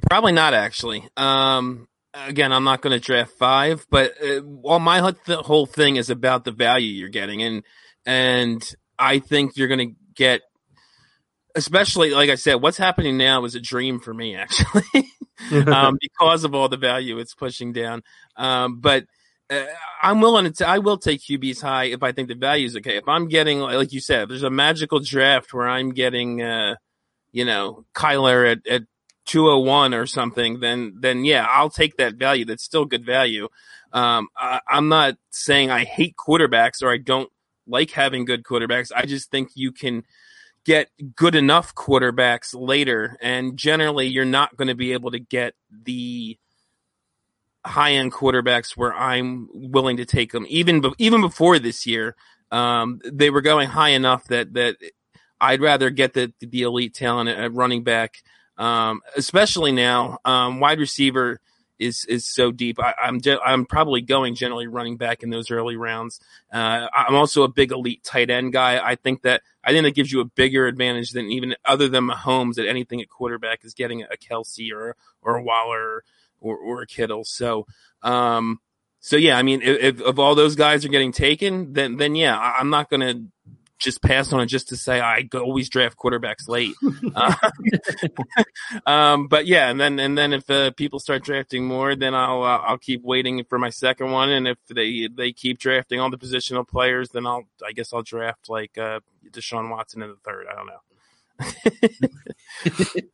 Probably 0.09 0.33
not, 0.33 0.53
actually. 0.53 1.07
Um, 1.15 1.87
again, 2.15 2.51
I'm 2.51 2.63
not 2.63 2.81
going 2.81 2.97
to 2.97 3.05
draft 3.05 3.31
five, 3.31 3.85
but 3.89 4.11
uh, 4.23 4.41
well, 4.43 4.79
my 4.79 5.13
whole 5.27 5.65
thing 5.65 5.97
is 5.97 6.09
about 6.09 6.45
the 6.45 6.51
value 6.51 6.87
you're 6.87 7.09
getting, 7.09 7.43
and 7.43 7.63
and 8.05 8.75
I 8.97 9.19
think 9.19 9.57
you're 9.57 9.67
going 9.67 9.89
to 9.89 9.95
get, 10.15 10.41
especially 11.55 12.11
like 12.11 12.29
I 12.29 12.35
said, 12.35 12.55
what's 12.55 12.77
happening 12.77 13.17
now 13.17 13.45
is 13.45 13.55
a 13.55 13.59
dream 13.59 13.99
for 13.99 14.13
me. 14.13 14.35
Actually, 14.37 15.11
um, 15.67 15.97
because 15.99 16.43
of 16.43 16.55
all 16.55 16.69
the 16.69 16.77
value 16.77 17.19
it's 17.19 17.35
pushing 17.35 17.73
down. 17.73 18.03
Um, 18.37 18.79
but 18.79 19.05
uh, 19.49 19.65
I'm 20.01 20.21
willing 20.21 20.45
to. 20.45 20.51
T- 20.51 20.63
I 20.63 20.79
will 20.79 20.97
take 20.97 21.21
QBs 21.21 21.61
high 21.61 21.85
if 21.85 22.03
I 22.03 22.11
think 22.11 22.29
the 22.29 22.35
value 22.35 22.65
is 22.65 22.77
okay. 22.77 22.97
If 22.97 23.07
I'm 23.07 23.27
getting, 23.27 23.59
like 23.59 23.93
you 23.93 23.99
said, 23.99 24.29
there's 24.29 24.43
a 24.43 24.49
magical 24.49 24.99
draft 24.99 25.53
where 25.53 25.67
I'm 25.67 25.91
getting, 25.91 26.41
uh, 26.41 26.75
you 27.31 27.45
know, 27.45 27.85
Kyler 27.93 28.53
at, 28.53 28.67
at 28.67 28.83
201 29.25 29.93
or 29.93 30.05
something, 30.05 30.59
then 30.59 30.95
then 30.99 31.25
yeah, 31.25 31.47
I'll 31.49 31.69
take 31.69 31.97
that 31.97 32.15
value. 32.15 32.45
That's 32.45 32.63
still 32.63 32.85
good 32.85 33.05
value. 33.05 33.49
Um, 33.91 34.27
I, 34.35 34.59
I'm 34.67 34.89
not 34.89 35.15
saying 35.31 35.71
I 35.71 35.85
hate 35.85 36.15
quarterbacks 36.15 36.83
or 36.83 36.91
I 36.91 36.97
don't 36.97 37.29
like 37.67 37.91
having 37.91 38.25
good 38.25 38.43
quarterbacks. 38.43 38.91
I 38.95 39.05
just 39.05 39.31
think 39.31 39.49
you 39.55 39.71
can 39.71 40.03
get 40.65 40.89
good 41.15 41.35
enough 41.35 41.73
quarterbacks 41.75 42.53
later, 42.53 43.17
and 43.21 43.57
generally 43.57 44.07
you're 44.07 44.25
not 44.25 44.57
going 44.57 44.67
to 44.67 44.75
be 44.75 44.93
able 44.93 45.11
to 45.11 45.19
get 45.19 45.53
the 45.71 46.37
high 47.65 47.93
end 47.93 48.13
quarterbacks 48.13 48.77
where 48.77 48.93
I'm 48.93 49.49
willing 49.53 49.97
to 49.97 50.05
take 50.05 50.31
them. 50.31 50.45
Even 50.49 50.83
even 50.97 51.21
before 51.21 51.59
this 51.59 51.85
year, 51.85 52.15
um, 52.51 53.01
they 53.03 53.29
were 53.29 53.41
going 53.41 53.69
high 53.69 53.89
enough 53.89 54.25
that 54.25 54.53
that 54.53 54.77
I'd 55.39 55.61
rather 55.61 55.89
get 55.89 56.13
the 56.13 56.33
the 56.39 56.63
elite 56.63 56.93
talent 56.93 57.29
at 57.29 57.53
running 57.53 57.83
back, 57.83 58.23
um, 58.57 59.01
especially 59.15 59.71
now. 59.71 60.19
Um, 60.25 60.59
wide 60.59 60.79
receiver 60.79 61.39
is 61.79 62.05
is 62.05 62.25
so 62.25 62.51
deep. 62.51 62.79
I, 62.79 62.93
am 63.03 63.19
I'm, 63.25 63.39
I'm 63.45 63.65
probably 63.65 64.01
going 64.01 64.35
generally 64.35 64.67
running 64.67 64.97
back 64.97 65.23
in 65.23 65.29
those 65.29 65.51
early 65.51 65.75
rounds. 65.75 66.19
Uh, 66.51 66.87
I'm 66.93 67.15
also 67.15 67.43
a 67.43 67.47
big 67.47 67.71
elite 67.71 68.03
tight 68.03 68.29
end 68.29 68.53
guy. 68.53 68.79
I 68.83 68.95
think 68.95 69.23
that 69.23 69.41
I 69.63 69.71
think 69.71 69.83
that 69.83 69.95
gives 69.95 70.11
you 70.11 70.21
a 70.21 70.25
bigger 70.25 70.67
advantage 70.67 71.11
than 71.11 71.25
even 71.31 71.55
other 71.65 71.87
than 71.87 72.07
Mahomes 72.07 72.57
at 72.57 72.67
anything 72.67 73.01
at 73.01 73.09
quarterback 73.09 73.65
is 73.65 73.73
getting 73.73 74.03
a 74.03 74.17
Kelce 74.17 74.71
or 74.71 74.95
or 75.21 75.37
a 75.37 75.43
Waller 75.43 76.03
or, 76.39 76.57
or 76.57 76.81
a 76.81 76.87
Kittle. 76.87 77.23
So, 77.25 77.65
um, 78.03 78.59
so 78.99 79.17
yeah, 79.17 79.37
I 79.37 79.43
mean, 79.43 79.61
if, 79.61 80.01
if, 80.01 80.19
all 80.19 80.35
those 80.35 80.55
guys 80.55 80.85
are 80.85 80.89
getting 80.89 81.11
taken, 81.11 81.73
then 81.73 81.97
then 81.97 82.15
yeah, 82.15 82.37
I, 82.37 82.61
am 82.61 82.69
not 82.69 82.89
to 83.01 83.25
just 83.79 84.01
pass 84.01 84.31
on 84.31 84.39
it 84.39 84.47
just 84.47 84.69
to 84.69 84.77
say 84.77 84.99
I 84.99 85.27
always 85.33 85.69
draft 85.69 85.97
quarterbacks 85.97 86.47
late. 86.47 86.75
uh, 87.15 87.35
um, 88.85 89.27
but 89.27 89.45
yeah, 89.45 89.69
and 89.69 89.79
then 89.79 89.99
and 89.99 90.17
then 90.17 90.33
if 90.33 90.49
uh, 90.49 90.71
people 90.71 90.99
start 90.99 91.23
drafting 91.23 91.65
more, 91.65 91.95
then 91.95 92.15
I'll 92.15 92.43
uh, 92.43 92.57
I'll 92.57 92.77
keep 92.77 93.03
waiting 93.03 93.43
for 93.43 93.59
my 93.59 93.69
second 93.69 94.11
one, 94.11 94.29
and 94.29 94.47
if 94.47 94.57
they 94.69 95.09
they 95.13 95.31
keep 95.31 95.59
drafting 95.59 95.99
all 95.99 96.09
the 96.09 96.17
positional 96.17 96.67
players, 96.67 97.09
then 97.09 97.25
I'll 97.25 97.43
I 97.65 97.71
guess 97.71 97.93
I'll 97.93 98.03
draft 98.03 98.49
like 98.49 98.77
uh, 98.77 98.99
Deshaun 99.31 99.69
Watson 99.69 100.01
in 100.01 100.09
the 100.09 100.17
third. 100.23 100.47
I 100.49 100.55
don't 100.55 100.67
know. 100.67 103.01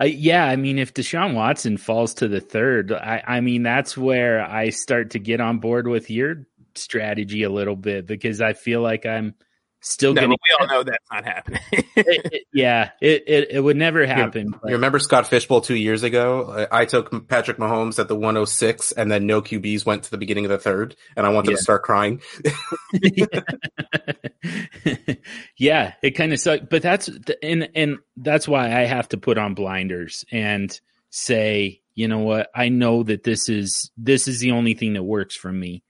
Uh, 0.00 0.06
yeah, 0.06 0.46
I 0.46 0.56
mean, 0.56 0.78
if 0.78 0.94
Deshaun 0.94 1.34
Watson 1.34 1.76
falls 1.76 2.14
to 2.14 2.26
the 2.26 2.40
third, 2.40 2.90
I, 2.90 3.22
I 3.26 3.40
mean, 3.42 3.62
that's 3.62 3.98
where 3.98 4.42
I 4.42 4.70
start 4.70 5.10
to 5.10 5.18
get 5.18 5.42
on 5.42 5.58
board 5.58 5.86
with 5.86 6.10
your 6.10 6.46
strategy 6.74 7.42
a 7.42 7.50
little 7.50 7.76
bit 7.76 8.06
because 8.06 8.40
I 8.40 8.54
feel 8.54 8.80
like 8.80 9.04
I'm 9.04 9.34
still 9.82 10.14
no, 10.14 10.22
getting. 10.22 10.30
We 10.30 10.56
all 10.58 10.66
know 10.66 10.82
that's 10.82 11.04
not 11.12 11.24
happening. 11.24 11.60
it, 11.72 12.32
it, 12.32 12.42
yeah, 12.52 12.90
it, 13.00 13.24
it, 13.26 13.50
it 13.50 13.60
would 13.60 13.76
never 13.76 14.06
happen. 14.06 14.46
You, 14.46 14.60
you, 14.64 14.72
remember 14.74 14.98
Scott 14.98 15.26
Fishbowl 15.26 15.60
two 15.60 15.76
years 15.76 16.02
ago? 16.02 16.66
I, 16.70 16.82
I, 16.82 16.84
took 16.86 17.28
Patrick 17.28 17.58
Mahomes 17.58 17.98
at 17.98 18.08
the 18.08 18.14
106, 18.14 18.92
and 18.92 19.10
then 19.10 19.26
no 19.26 19.42
QBs 19.42 19.84
went 19.84 20.04
to 20.04 20.10
the 20.10 20.18
beginning 20.18 20.46
of 20.46 20.50
the 20.50 20.58
third, 20.58 20.96
and 21.16 21.26
I 21.26 21.30
wanted 21.30 21.50
yeah. 21.50 21.56
to 21.56 21.62
start 21.62 21.82
crying. 21.82 22.22
yeah, 25.56 25.94
it 26.02 26.12
kind 26.12 26.32
of 26.32 26.40
sucked, 26.40 26.70
but 26.70 26.82
that's 26.82 27.10
and 27.42 27.68
and 27.74 27.98
that's 28.16 28.48
why 28.48 28.66
I 28.66 28.84
have 28.84 29.08
to 29.10 29.18
put 29.18 29.38
on 29.38 29.54
blinders 29.54 30.24
and 30.30 30.78
say, 31.10 31.80
you 31.94 32.08
know 32.08 32.20
what? 32.20 32.50
I 32.54 32.68
know 32.68 33.02
that 33.02 33.24
this 33.24 33.48
is 33.48 33.90
this 33.96 34.28
is 34.28 34.40
the 34.40 34.52
only 34.52 34.74
thing 34.74 34.94
that 34.94 35.02
works 35.02 35.36
for 35.36 35.52
me 35.52 35.82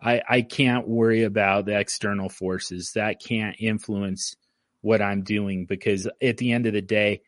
I, 0.00 0.22
I 0.28 0.42
can't 0.42 0.86
worry 0.86 1.22
about 1.24 1.66
the 1.66 1.78
external 1.78 2.28
forces 2.28 2.92
that 2.94 3.20
can't 3.20 3.56
influence 3.58 4.36
what 4.82 5.02
I'm 5.02 5.22
doing 5.22 5.66
because 5.66 6.06
at 6.22 6.36
the 6.36 6.52
end 6.52 6.66
of 6.66 6.74
the 6.74 6.82
day, 6.82 7.22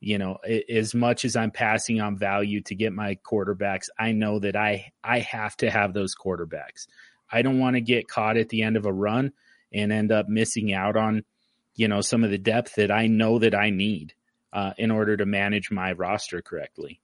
you 0.00 0.18
know, 0.18 0.38
as 0.68 0.94
much 0.94 1.24
as 1.24 1.36
I'm 1.36 1.50
passing 1.50 2.00
on 2.00 2.16
value 2.16 2.60
to 2.62 2.74
get 2.74 2.92
my 2.92 3.16
quarterbacks, 3.16 3.86
I 3.98 4.12
know 4.12 4.40
that 4.40 4.56
I 4.56 4.92
I 5.04 5.20
have 5.20 5.56
to 5.58 5.70
have 5.70 5.92
those 5.92 6.14
quarterbacks. 6.16 6.86
I 7.30 7.42
don't 7.42 7.60
want 7.60 7.76
to 7.76 7.80
get 7.80 8.08
caught 8.08 8.36
at 8.36 8.48
the 8.48 8.62
end 8.62 8.76
of 8.76 8.84
a 8.84 8.92
run 8.92 9.32
and 9.72 9.92
end 9.92 10.10
up 10.10 10.28
missing 10.28 10.72
out 10.72 10.96
on, 10.96 11.24
you 11.74 11.88
know, 11.88 12.00
some 12.00 12.24
of 12.24 12.30
the 12.30 12.38
depth 12.38 12.74
that 12.76 12.90
I 12.90 13.06
know 13.06 13.38
that 13.38 13.54
I 13.54 13.70
need 13.70 14.14
uh, 14.52 14.72
in 14.76 14.90
order 14.90 15.16
to 15.16 15.24
manage 15.24 15.70
my 15.70 15.92
roster 15.92 16.42
correctly. 16.42 17.00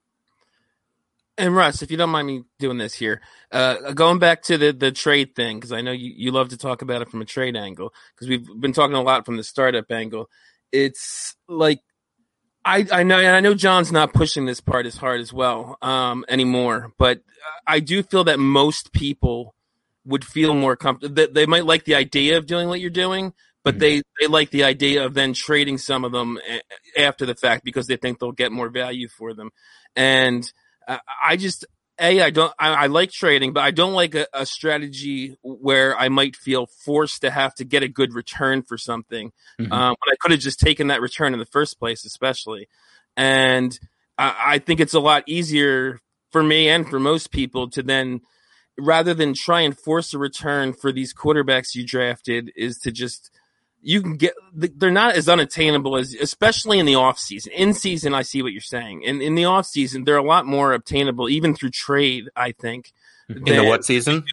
And 1.39 1.55
Russ, 1.55 1.82
if 1.82 1.91
you 1.91 1.97
don't 1.97 2.11
mind 2.11 2.26
me 2.26 2.43
doing 2.59 2.78
this 2.78 2.95
here, 2.95 3.20
uh, 3.53 3.93
going 3.93 4.18
back 4.18 4.43
to 4.43 4.59
the, 4.59 4.72
the 4.72 4.91
trade 4.91 5.36
thing, 5.36 5.59
because 5.59 5.72
I 5.72 5.80
know 5.80 5.93
you, 5.93 6.12
you 6.14 6.32
love 6.32 6.49
to 6.49 6.57
talk 6.57 6.82
about 6.82 7.01
it 7.01 7.09
from 7.09 7.22
a 7.22 7.24
trade 7.24 7.57
angle, 7.57 7.95
because 8.14 8.28
we've 8.28 8.47
been 8.61 8.72
talking 8.72 8.97
a 8.97 9.03
lot 9.03 9.24
from 9.24 9.36
the 9.36 9.45
startup 9.45 9.91
angle. 9.91 10.28
It's 10.72 11.36
like 11.49 11.80
I, 12.64 12.86
I 12.93 13.03
know, 13.03 13.18
and 13.18 13.34
I 13.34 13.41
know 13.41 13.55
John's 13.55 13.93
not 13.93 14.12
pushing 14.12 14.45
this 14.45 14.61
part 14.61 14.84
as 14.84 14.97
hard 14.97 15.20
as 15.20 15.32
well 15.32 15.78
um, 15.80 16.24
anymore, 16.28 16.93
but 16.99 17.22
I 17.66 17.80
do 17.80 18.03
feel 18.03 18.24
that 18.24 18.39
most 18.39 18.93
people 18.93 19.55
would 20.05 20.24
feel 20.24 20.55
more 20.55 20.76
comfortable. 20.76 21.14
That 21.14 21.34
they 21.34 21.47
might 21.47 21.64
like 21.64 21.84
the 21.84 21.95
idea 21.95 22.36
of 22.36 22.47
doing 22.47 22.68
what 22.68 22.80
you're 22.80 22.91
doing, 22.91 23.32
but 23.62 23.74
mm-hmm. 23.74 23.80
they 23.80 24.03
they 24.20 24.26
like 24.26 24.51
the 24.51 24.64
idea 24.64 25.07
of 25.07 25.14
then 25.14 25.32
trading 25.32 25.78
some 25.78 26.05
of 26.05 26.12
them 26.12 26.39
after 26.97 27.24
the 27.24 27.34
fact 27.34 27.64
because 27.64 27.86
they 27.86 27.97
think 27.97 28.18
they'll 28.18 28.32
get 28.32 28.53
more 28.53 28.68
value 28.68 29.09
for 29.09 29.32
them, 29.34 29.51
and 29.97 30.53
I 31.22 31.36
just 31.36 31.66
a 32.01 32.22
I 32.22 32.30
don't 32.30 32.53
I, 32.59 32.68
I, 32.74 32.86
like 32.86 33.11
trading, 33.11 33.53
but 33.53 33.62
I 33.62 33.70
don't 33.70 33.93
like 33.93 34.14
a, 34.14 34.26
a, 34.32 34.47
strategy 34.47 35.36
where 35.43 35.97
I 35.99 36.09
might 36.09 36.36
feel 36.36 36.66
forced 36.66 37.22
to 37.22 37.30
have 37.30 37.55
to 37.57 37.64
get 37.64 37.82
a 37.82 37.89
good 37.89 38.14
return 38.14 38.62
for 38.62 38.78
something 38.78 39.32
mm-hmm. 39.61 39.72
um, 39.72 39.89
when 39.89 40.12
I 40.12 40.16
could 40.20 40.30
have 40.30 40.41
just 40.41 40.61
taken 40.61 40.89
that 40.89 41.01
return 41.01 41.32
in 41.32 41.39
the 41.39 41.47
first 41.47 41.78
place, 41.78 42.05
especially. 42.05 42.68
And 43.16 43.78
I, 44.16 44.34
I 44.47 44.59
think 44.59 44.80
it's 44.80 44.95
a 44.95 45.01
lot 45.01 45.24
easier 45.26 46.01
for 46.30 46.43
me 46.43 46.68
and 46.68 46.89
for 46.89 47.01
most 47.01 47.30
people 47.30 47.70
to 47.70 47.82
then 47.82 48.20
rather 48.78 49.12
than 49.12 49.34
try 49.34 49.62
and 49.62 49.76
force 49.76 50.14
a 50.14 50.18
return 50.18 50.72
for 50.72 50.93
these 50.93 51.12
quarterbacks 51.12 51.74
you 51.74 51.84
drafted 51.84 52.53
is 52.55 52.78
to 52.78 52.93
just 52.93 53.30
you 53.80 54.02
can 54.02 54.16
get 54.16 54.34
they're 54.52 54.90
not 54.90 55.14
as 55.14 55.28
unattainable 55.28 55.96
as 55.96 56.14
especially 56.14 56.78
in 56.78 56.86
the 56.86 56.96
off 56.96 57.18
season. 57.18 57.52
In 57.52 57.74
season 57.74 58.14
i 58.14 58.22
see 58.22 58.42
what 58.42 58.52
you're 58.52 58.60
saying. 58.60 59.02
In 59.02 59.20
in 59.20 59.34
the 59.34 59.44
off 59.44 59.66
season 59.66 60.04
they're 60.04 60.16
a 60.16 60.22
lot 60.22 60.46
more 60.46 60.72
obtainable 60.72 61.28
even 61.28 61.54
through 61.54 61.70
trade 61.70 62.28
i 62.34 62.52
think 62.52 62.92
in 63.28 63.44
the 63.44 63.64
what 63.64 63.84
season? 63.84 64.24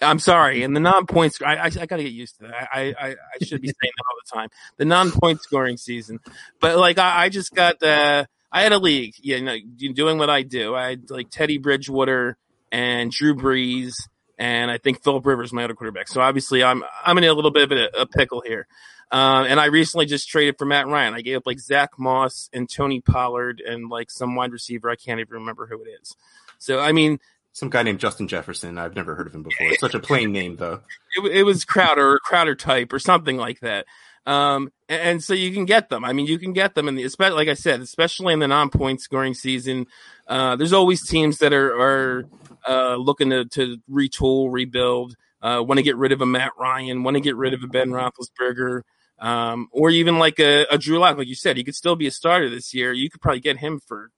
I'm 0.00 0.18
sorry 0.18 0.62
in 0.62 0.74
the 0.74 0.80
non-points 0.80 1.42
i 1.42 1.56
i, 1.56 1.64
I 1.66 1.86
gotta 1.86 2.02
get 2.02 2.12
used 2.12 2.38
to 2.38 2.44
that. 2.44 2.68
I, 2.72 2.94
I 2.98 3.08
i 3.10 3.44
should 3.44 3.60
be 3.60 3.68
saying 3.68 3.92
that 3.96 4.04
all 4.08 4.16
the 4.24 4.40
time. 4.40 4.48
The 4.76 4.84
non-point 4.84 5.42
scoring 5.42 5.76
season. 5.76 6.20
But 6.60 6.78
like 6.78 6.98
i, 6.98 7.24
I 7.24 7.28
just 7.28 7.54
got 7.54 7.82
uh 7.82 8.24
i 8.50 8.62
had 8.62 8.72
a 8.72 8.78
league 8.78 9.14
you 9.18 9.40
know 9.42 9.56
doing 9.94 10.18
what 10.18 10.30
i 10.30 10.42
do. 10.42 10.74
I 10.74 10.90
had 10.90 11.10
like 11.10 11.30
teddy 11.30 11.58
bridgewater 11.58 12.36
and 12.72 13.10
drew 13.10 13.34
brees 13.34 13.94
and 14.38 14.70
I 14.70 14.78
think 14.78 15.02
Philip 15.02 15.26
Rivers 15.26 15.52
my 15.52 15.64
other 15.64 15.74
quarterback. 15.74 16.08
So 16.08 16.20
obviously, 16.20 16.62
I'm 16.62 16.84
I'm 17.04 17.18
in 17.18 17.24
a 17.24 17.32
little 17.32 17.50
bit 17.50 17.70
of 17.70 17.72
a, 17.72 18.02
a 18.02 18.06
pickle 18.06 18.42
here. 18.46 18.66
Uh, 19.10 19.46
and 19.48 19.58
I 19.58 19.66
recently 19.66 20.04
just 20.06 20.28
traded 20.28 20.58
for 20.58 20.66
Matt 20.66 20.86
Ryan. 20.86 21.14
I 21.14 21.22
gave 21.22 21.38
up 21.38 21.46
like 21.46 21.58
Zach 21.58 21.98
Moss 21.98 22.50
and 22.52 22.68
Tony 22.68 23.00
Pollard 23.00 23.62
and 23.66 23.88
like 23.88 24.10
some 24.10 24.34
wide 24.34 24.52
receiver. 24.52 24.90
I 24.90 24.96
can't 24.96 25.18
even 25.18 25.34
remember 25.34 25.66
who 25.66 25.82
it 25.82 25.88
is. 26.00 26.14
So 26.58 26.78
I 26.80 26.92
mean, 26.92 27.18
some 27.52 27.70
guy 27.70 27.82
named 27.82 28.00
Justin 28.00 28.28
Jefferson. 28.28 28.78
I've 28.78 28.94
never 28.94 29.14
heard 29.14 29.26
of 29.26 29.34
him 29.34 29.42
before. 29.42 29.68
It's 29.68 29.80
such 29.80 29.94
a 29.94 30.00
plain 30.00 30.32
name 30.32 30.56
though. 30.56 30.80
It, 31.16 31.38
it 31.38 31.42
was 31.42 31.64
Crowder 31.64 32.12
or 32.12 32.18
Crowder 32.18 32.54
type 32.54 32.92
or 32.92 32.98
something 32.98 33.38
like 33.38 33.60
that. 33.60 33.86
Um, 34.28 34.70
and, 34.90 35.00
and, 35.00 35.24
so 35.24 35.32
you 35.32 35.52
can 35.52 35.64
get 35.64 35.88
them. 35.88 36.04
I 36.04 36.12
mean, 36.12 36.26
you 36.26 36.38
can 36.38 36.52
get 36.52 36.74
them 36.74 36.86
in 36.86 36.96
the, 36.96 37.04
especially 37.04 37.36
like 37.36 37.48
I 37.48 37.54
said, 37.54 37.80
especially 37.80 38.34
in 38.34 38.40
the 38.40 38.46
non-point 38.46 39.00
scoring 39.00 39.32
season. 39.32 39.86
Uh, 40.26 40.54
there's 40.54 40.74
always 40.74 41.06
teams 41.06 41.38
that 41.38 41.54
are 41.54 41.80
are 41.80 42.24
uh, 42.68 42.96
looking 42.96 43.30
to, 43.30 43.46
to 43.46 43.78
retool, 43.90 44.52
rebuild, 44.52 45.16
uh, 45.40 45.62
want 45.66 45.78
to 45.78 45.82
get 45.82 45.96
rid 45.96 46.12
of 46.12 46.20
a 46.20 46.26
Matt 46.26 46.52
Ryan, 46.58 47.04
want 47.04 47.16
to 47.16 47.22
get 47.22 47.36
rid 47.36 47.54
of 47.54 47.62
a 47.62 47.68
Ben 47.68 47.88
Roethlisberger, 47.88 48.82
um, 49.18 49.68
or 49.72 49.88
even 49.88 50.18
like 50.18 50.38
a, 50.38 50.66
a 50.70 50.76
Drew 50.76 50.98
Lock. 50.98 51.16
Like 51.16 51.26
you 51.26 51.34
said, 51.34 51.56
he 51.56 51.64
could 51.64 51.74
still 51.74 51.96
be 51.96 52.06
a 52.06 52.10
starter 52.10 52.50
this 52.50 52.74
year. 52.74 52.92
You 52.92 53.08
could 53.08 53.22
probably 53.22 53.40
get 53.40 53.56
him 53.56 53.80
for 53.80 54.10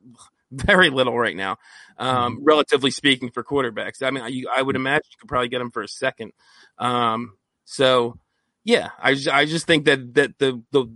very 0.50 0.90
little 0.90 1.16
right 1.16 1.36
now, 1.36 1.58
um, 1.98 2.34
mm-hmm. 2.34 2.44
relatively 2.44 2.90
speaking, 2.90 3.30
for 3.30 3.44
quarterbacks. 3.44 4.02
I 4.02 4.10
mean, 4.10 4.24
I, 4.24 4.58
I, 4.58 4.62
would 4.62 4.74
imagine 4.74 5.04
you 5.12 5.18
could 5.20 5.28
probably 5.28 5.50
get 5.50 5.60
him 5.60 5.70
for 5.70 5.82
a 5.82 5.88
second. 5.88 6.32
Um, 6.78 7.36
so, 7.64 8.18
yeah, 8.64 8.90
I, 8.98 9.16
I 9.30 9.44
just 9.44 9.66
think 9.66 9.86
that 9.86 10.14
that 10.14 10.38
the 10.38 10.62
the 10.70 10.86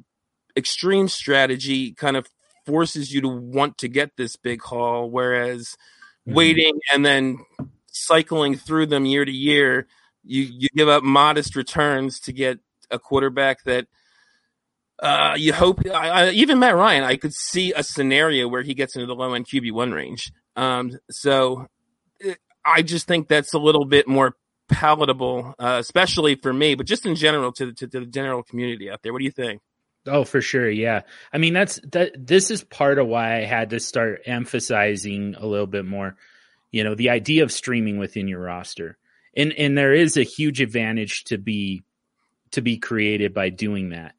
extreme 0.57 1.09
strategy 1.09 1.93
kind 1.93 2.17
of 2.17 2.27
forces 2.65 3.13
you 3.13 3.21
to 3.21 3.29
want 3.29 3.79
to 3.79 3.89
get 3.89 4.17
this 4.17 4.37
big 4.37 4.63
haul, 4.63 5.11
whereas 5.11 5.77
mm-hmm. 6.27 6.35
waiting 6.35 6.79
and 6.93 7.05
then 7.05 7.39
cycling 7.87 8.57
through 8.57 8.87
them 8.87 9.05
year 9.05 9.25
to 9.25 9.33
year, 9.33 9.87
you 10.25 10.43
you 10.43 10.69
give 10.75 10.89
up 10.89 11.03
modest 11.03 11.57
returns 11.57 12.21
to 12.21 12.33
get 12.33 12.59
a 12.91 12.99
quarterback 12.99 13.65
that 13.65 13.87
uh, 15.01 15.35
you 15.37 15.53
hope 15.53 15.81
I, 15.87 16.09
I, 16.09 16.31
even 16.31 16.59
Matt 16.59 16.77
Ryan, 16.77 17.05
I 17.05 17.17
could 17.17 17.35
see 17.35 17.73
a 17.73 17.83
scenario 17.83 18.49
where 18.49 18.63
he 18.63 18.75
gets 18.75 18.95
into 18.97 19.07
the 19.07 19.15
low 19.15 19.35
end 19.35 19.47
QB 19.47 19.73
one 19.73 19.93
range. 19.93 20.33
Um, 20.55 20.99
so 21.11 21.67
I 22.65 22.83
just 22.83 23.07
think 23.07 23.29
that's 23.29 23.53
a 23.53 23.59
little 23.59 23.85
bit 23.85 24.09
more 24.09 24.37
palatable, 24.69 25.55
uh, 25.59 25.77
especially 25.81 26.35
for 26.35 26.53
me, 26.53 26.75
but 26.75 26.87
just 26.87 27.07
in 27.07 27.15
general 27.15 27.53
to, 27.53 27.73
to, 27.73 27.87
to 27.87 28.01
the 28.01 28.07
general 28.07 28.43
community 28.43 28.91
out 28.91 29.03
there. 29.03 29.13
What 29.13 29.21
do 29.21 29.25
you 29.25 29.31
think? 29.31 29.61
Oh, 30.07 30.25
for 30.25 30.41
sure. 30.41 30.69
Yeah. 30.71 31.03
I 31.33 31.39
mean, 31.39 31.53
that's 31.53 31.81
that 31.93 32.27
this 32.27 32.51
is 32.51 32.63
part 32.63 32.99
of 32.99 33.09
why 33.09 33.39
I 33.39 33.45
had 33.45 33.71
to 33.71 33.81
start 33.81 34.23
emphasizing 34.25 35.35
a 35.37 35.47
little 35.47 35.67
bit 35.67 35.85
more, 35.85 36.17
you 36.71 36.85
know, 36.85 36.95
the 36.95 37.11
idea 37.11 37.43
of 37.43 37.51
streaming 37.51 37.99
within 37.99 38.29
your 38.29 38.41
roster. 38.41 38.99
And 39.37 39.53
and 39.53 39.77
there 39.77 39.93
is 39.93 40.17
a 40.17 40.23
huge 40.23 40.61
advantage 40.61 41.25
to 41.25 41.39
be 41.39 41.83
to 42.53 42.63
be 42.63 42.79
created 42.79 43.35
by 43.35 43.51
doing 43.51 43.91
that. 43.91 44.15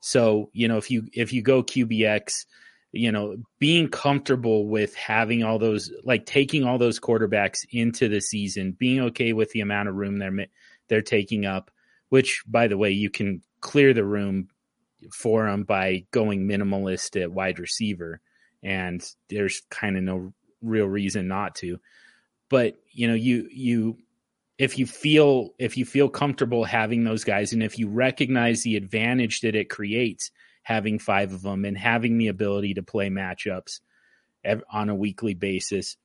So, 0.00 0.50
you 0.52 0.68
know, 0.68 0.78
if 0.78 0.90
you 0.90 1.08
if 1.12 1.32
you 1.32 1.42
go 1.42 1.62
QBX, 1.62 2.46
you 2.92 3.10
know, 3.10 3.36
being 3.58 3.88
comfortable 3.88 4.66
with 4.66 4.94
having 4.94 5.42
all 5.42 5.58
those 5.58 5.90
like 6.04 6.26
taking 6.26 6.64
all 6.64 6.78
those 6.78 7.00
quarterbacks 7.00 7.64
into 7.70 8.08
the 8.08 8.20
season, 8.20 8.72
being 8.72 9.00
okay 9.00 9.32
with 9.32 9.50
the 9.50 9.60
amount 9.60 9.88
of 9.88 9.94
room 9.94 10.18
they're 10.18 10.46
they're 10.88 11.02
taking 11.02 11.46
up, 11.46 11.70
which 12.10 12.42
by 12.46 12.68
the 12.68 12.76
way, 12.76 12.90
you 12.90 13.08
can 13.08 13.42
clear 13.60 13.94
the 13.94 14.04
room 14.04 14.48
for 15.10 15.46
them 15.46 15.64
by 15.64 16.04
going 16.10 16.46
minimalist 16.46 17.20
at 17.20 17.32
wide 17.32 17.58
receiver, 17.58 18.20
and 18.62 19.02
there's 19.30 19.62
kind 19.70 19.96
of 19.96 20.02
no 20.02 20.34
real 20.60 20.86
reason 20.86 21.26
not 21.26 21.54
to. 21.56 21.78
But 22.50 22.76
you 22.90 23.08
know, 23.08 23.14
you 23.14 23.48
you 23.50 23.96
if 24.58 24.78
you 24.78 24.84
feel 24.84 25.54
if 25.58 25.78
you 25.78 25.86
feel 25.86 26.10
comfortable 26.10 26.64
having 26.64 27.04
those 27.04 27.24
guys, 27.24 27.54
and 27.54 27.62
if 27.62 27.78
you 27.78 27.88
recognize 27.88 28.62
the 28.62 28.76
advantage 28.76 29.40
that 29.40 29.56
it 29.56 29.70
creates 29.70 30.30
having 30.62 30.98
five 30.98 31.32
of 31.32 31.42
them 31.42 31.64
and 31.64 31.76
having 31.76 32.18
the 32.18 32.28
ability 32.28 32.74
to 32.74 32.82
play 32.82 33.08
matchups 33.08 33.80
on 34.72 34.88
a 34.88 34.94
weekly 34.94 35.34
basis 35.34 35.96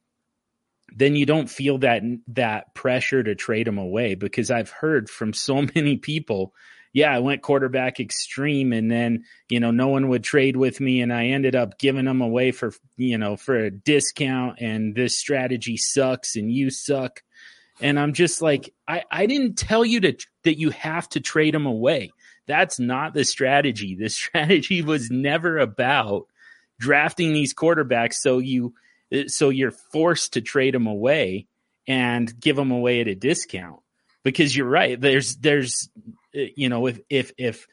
then 0.95 1.17
you 1.17 1.25
don't 1.25 1.49
feel 1.49 1.79
that 1.79 2.01
that 2.27 2.73
pressure 2.73 3.21
to 3.21 3.35
trade 3.35 3.67
them 3.67 3.77
away 3.77 4.15
because 4.15 4.49
I've 4.49 4.69
heard 4.69 5.09
from 5.09 5.33
so 5.33 5.61
many 5.75 5.97
people 5.97 6.53
yeah, 6.93 7.13
I 7.13 7.19
went 7.19 7.43
quarterback 7.43 7.99
extreme 7.99 8.73
and 8.73 8.89
then, 8.89 9.25
you 9.49 9.59
know, 9.59 9.69
no 9.69 9.89
one 9.89 10.07
would 10.09 10.23
trade 10.23 10.55
with 10.55 10.79
me 10.79 11.01
and 11.01 11.13
I 11.13 11.27
ended 11.27 11.55
up 11.55 11.77
giving 11.77 12.05
them 12.05 12.21
away 12.21 12.51
for, 12.51 12.73
you 12.95 13.19
know, 13.19 13.37
for 13.37 13.55
a 13.55 13.69
discount 13.69 14.59
and 14.61 14.95
this 14.95 15.15
strategy 15.15 15.77
sucks 15.77 16.35
and 16.35 16.51
you 16.51 16.71
suck. 16.71 17.21
And 17.81 17.99
I'm 17.99 18.13
just 18.13 18.41
like, 18.41 18.73
I, 18.87 19.03
I 19.11 19.27
didn't 19.27 19.59
tell 19.59 19.85
you 19.85 19.99
to, 19.99 20.17
that 20.43 20.57
you 20.57 20.71
have 20.71 21.07
to 21.09 21.19
trade 21.19 21.53
them 21.53 21.67
away. 21.67 22.09
That's 22.47 22.79
not 22.79 23.13
the 23.13 23.25
strategy. 23.25 23.95
The 23.95 24.09
strategy 24.09 24.81
was 24.81 25.11
never 25.11 25.57
about 25.57 26.27
drafting 26.79 27.33
these 27.33 27.53
quarterbacks 27.53 28.15
so 28.15 28.39
you, 28.39 28.73
so 29.27 29.49
you're 29.49 29.71
forced 29.71 30.33
to 30.33 30.41
trade 30.41 30.73
them 30.73 30.87
away 30.87 31.47
and 31.87 32.39
give 32.39 32.55
them 32.55 32.71
away 32.71 33.01
at 33.01 33.07
a 33.07 33.15
discount 33.15 33.79
because 34.23 34.55
you're 34.55 34.67
right. 34.67 34.99
There's, 34.99 35.37
there's, 35.37 35.89
eh, 36.33 36.49
you 36.55 36.69
know, 36.69 36.87
if 36.87 36.99
if 37.09 37.31
if 37.37 37.67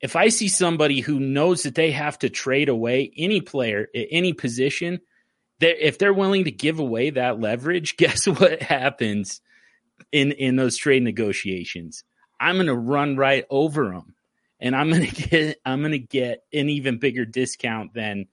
if 0.00 0.16
I 0.16 0.28
see 0.28 0.48
somebody 0.48 1.00
who 1.00 1.18
knows 1.18 1.62
that 1.62 1.74
they 1.74 1.92
have 1.92 2.18
to 2.18 2.28
trade 2.28 2.68
away 2.68 3.10
any 3.16 3.40
player 3.40 3.88
at 3.94 4.06
any 4.10 4.34
position, 4.34 5.00
that 5.60 5.86
if 5.86 5.96
they're 5.98 6.12
willing 6.12 6.44
to 6.44 6.50
give 6.50 6.78
away 6.78 7.10
that 7.10 7.40
leverage, 7.40 7.96
guess 7.96 8.26
what 8.26 8.60
happens 8.60 9.40
in 10.12 10.32
in 10.32 10.56
those 10.56 10.76
trade 10.76 11.02
negotiations? 11.02 12.04
I'm 12.44 12.56
going 12.56 12.66
to 12.66 12.74
run 12.74 13.16
right 13.16 13.46
over 13.48 13.90
them, 13.90 14.14
and 14.60 14.76
I'm 14.76 14.90
going 14.90 15.06
to 15.10 15.28
get 15.28 15.60
I'm 15.64 15.80
going 15.80 15.92
to 15.92 15.98
get 15.98 16.44
an 16.52 16.68
even 16.68 16.98
bigger 16.98 17.24
discount 17.24 17.94
than 17.94 18.26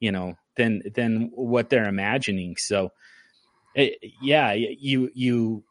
you 0.00 0.12
know 0.12 0.36
than 0.56 0.82
than 0.94 1.30
what 1.34 1.70
they're 1.70 1.88
imagining. 1.88 2.56
So, 2.56 2.92
it, 3.74 3.98
eh, 4.02 4.08
yeah, 4.20 4.52
you 4.52 5.10
you 5.14 5.64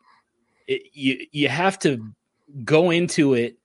it, 0.67 0.81
you 0.93 1.27
you 1.31 1.49
have 1.49 1.77
to 1.79 2.13
go 2.63 2.89
into 2.89 3.35
it 3.35 3.57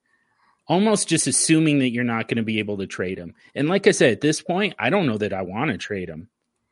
almost 0.66 1.08
just 1.08 1.26
assuming 1.26 1.78
that 1.78 1.90
you're 1.90 2.04
not 2.04 2.28
going 2.28 2.36
to 2.36 2.42
be 2.42 2.58
able 2.58 2.76
to 2.76 2.86
trade 2.86 3.18
him. 3.18 3.34
And 3.54 3.68
like 3.68 3.86
I 3.86 3.90
said, 3.90 4.12
at 4.12 4.20
this 4.20 4.42
point, 4.42 4.74
I 4.78 4.90
don't 4.90 5.06
know 5.06 5.16
that 5.16 5.32
I 5.32 5.40
want 5.40 5.70
to 5.70 5.78
trade 5.78 6.10
him. 6.10 6.28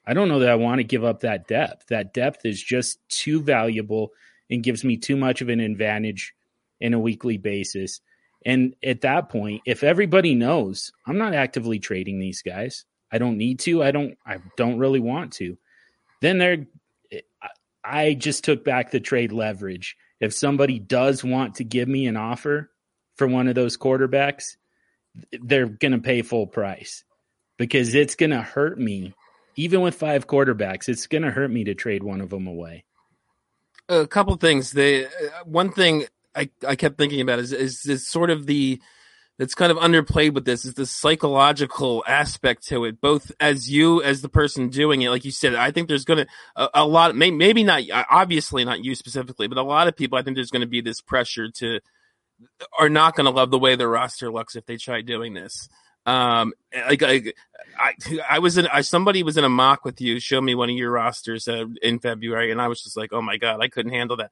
I 0.06 0.12
don't 0.12 0.28
know 0.28 0.38
that 0.40 0.50
I 0.50 0.54
want 0.54 0.80
to 0.80 0.84
give 0.84 1.02
up 1.02 1.20
that 1.20 1.48
depth. 1.48 1.86
That 1.88 2.12
depth 2.12 2.44
is 2.44 2.62
just 2.62 2.98
too 3.08 3.42
valuable 3.42 4.12
and 4.50 4.62
gives 4.62 4.84
me 4.84 4.98
too 4.98 5.16
much 5.16 5.40
of 5.40 5.48
an 5.48 5.60
advantage 5.60 6.34
in 6.80 6.94
a 6.94 6.98
weekly 6.98 7.36
basis. 7.36 8.00
And 8.44 8.74
at 8.84 9.00
that 9.00 9.28
point, 9.28 9.62
if 9.66 9.82
everybody 9.82 10.34
knows 10.34 10.92
I'm 11.06 11.18
not 11.18 11.34
actively 11.34 11.78
trading 11.78 12.18
these 12.18 12.42
guys, 12.42 12.84
I 13.10 13.18
don't 13.18 13.38
need 13.38 13.60
to, 13.60 13.82
I 13.82 13.90
don't 13.90 14.16
I 14.26 14.38
don't 14.56 14.78
really 14.78 15.00
want 15.00 15.32
to. 15.34 15.58
Then 16.20 16.38
they're 16.38 16.66
I 17.84 18.14
just 18.14 18.44
took 18.44 18.64
back 18.64 18.90
the 18.90 19.00
trade 19.00 19.32
leverage 19.32 19.96
if 20.20 20.32
somebody 20.32 20.78
does 20.78 21.22
want 21.22 21.56
to 21.56 21.64
give 21.64 21.88
me 21.88 22.06
an 22.06 22.16
offer 22.16 22.70
for 23.16 23.26
one 23.26 23.48
of 23.48 23.54
those 23.54 23.76
quarterbacks, 23.76 24.56
they're 25.32 25.66
going 25.66 25.92
to 25.92 25.98
pay 25.98 26.22
full 26.22 26.46
price 26.46 27.04
because 27.58 27.94
it's 27.94 28.14
going 28.14 28.30
to 28.30 28.42
hurt 28.42 28.78
me. 28.78 29.14
Even 29.56 29.80
with 29.80 29.94
five 29.94 30.26
quarterbacks, 30.26 30.88
it's 30.88 31.06
going 31.06 31.22
to 31.22 31.30
hurt 31.30 31.50
me 31.50 31.64
to 31.64 31.74
trade 31.74 32.02
one 32.02 32.20
of 32.20 32.30
them 32.30 32.46
away. 32.46 32.84
A 33.88 34.06
couple 34.06 34.36
things. 34.36 34.72
The 34.72 35.08
one 35.44 35.72
thing 35.72 36.06
I, 36.36 36.50
I 36.66 36.76
kept 36.76 36.98
thinking 36.98 37.20
about 37.20 37.38
is, 37.38 37.52
is 37.52 37.86
is 37.86 38.08
sort 38.08 38.30
of 38.30 38.46
the 38.46 38.80
that's 39.38 39.54
kind 39.54 39.70
of 39.70 39.78
underplayed 39.78 40.32
with 40.32 40.44
this 40.44 40.64
is 40.64 40.74
the 40.74 40.86
psychological 40.86 42.02
aspect 42.06 42.66
to 42.68 42.84
it 42.84 43.00
both 43.00 43.32
as 43.38 43.70
you 43.70 44.02
as 44.02 44.22
the 44.22 44.28
person 44.28 44.68
doing 44.68 45.02
it 45.02 45.10
like 45.10 45.24
you 45.24 45.30
said 45.30 45.54
i 45.54 45.70
think 45.70 45.88
there's 45.88 46.04
gonna 46.04 46.26
a, 46.56 46.68
a 46.74 46.86
lot 46.86 47.14
may, 47.14 47.30
maybe 47.30 47.64
not 47.64 47.82
uh, 47.90 48.04
obviously 48.10 48.64
not 48.64 48.84
you 48.84 48.94
specifically 48.94 49.46
but 49.48 49.58
a 49.58 49.62
lot 49.62 49.88
of 49.88 49.96
people 49.96 50.18
i 50.18 50.22
think 50.22 50.36
there's 50.36 50.50
gonna 50.50 50.66
be 50.66 50.80
this 50.80 51.00
pressure 51.00 51.50
to 51.50 51.80
are 52.78 52.88
not 52.88 53.14
gonna 53.14 53.30
love 53.30 53.50
the 53.50 53.58
way 53.58 53.76
their 53.76 53.88
roster 53.88 54.30
looks 54.30 54.56
if 54.56 54.66
they 54.66 54.76
try 54.76 55.00
doing 55.00 55.34
this 55.34 55.68
um, 56.06 56.52
like 56.88 57.02
I, 57.02 57.32
I, 57.78 57.94
I 58.30 58.38
was 58.38 58.56
in, 58.58 58.66
I, 58.68 58.80
somebody 58.82 59.22
was 59.22 59.36
in 59.36 59.44
a 59.44 59.48
mock 59.48 59.84
with 59.84 60.00
you, 60.00 60.18
show 60.20 60.40
me 60.40 60.54
one 60.54 60.70
of 60.70 60.76
your 60.76 60.90
rosters 60.90 61.48
uh, 61.48 61.66
in 61.82 61.98
February, 61.98 62.50
and 62.50 62.60
I 62.60 62.68
was 62.68 62.82
just 62.82 62.96
like, 62.96 63.12
oh 63.12 63.20
my 63.20 63.36
god, 63.36 63.60
I 63.60 63.68
couldn't 63.68 63.92
handle 63.92 64.16
that. 64.16 64.30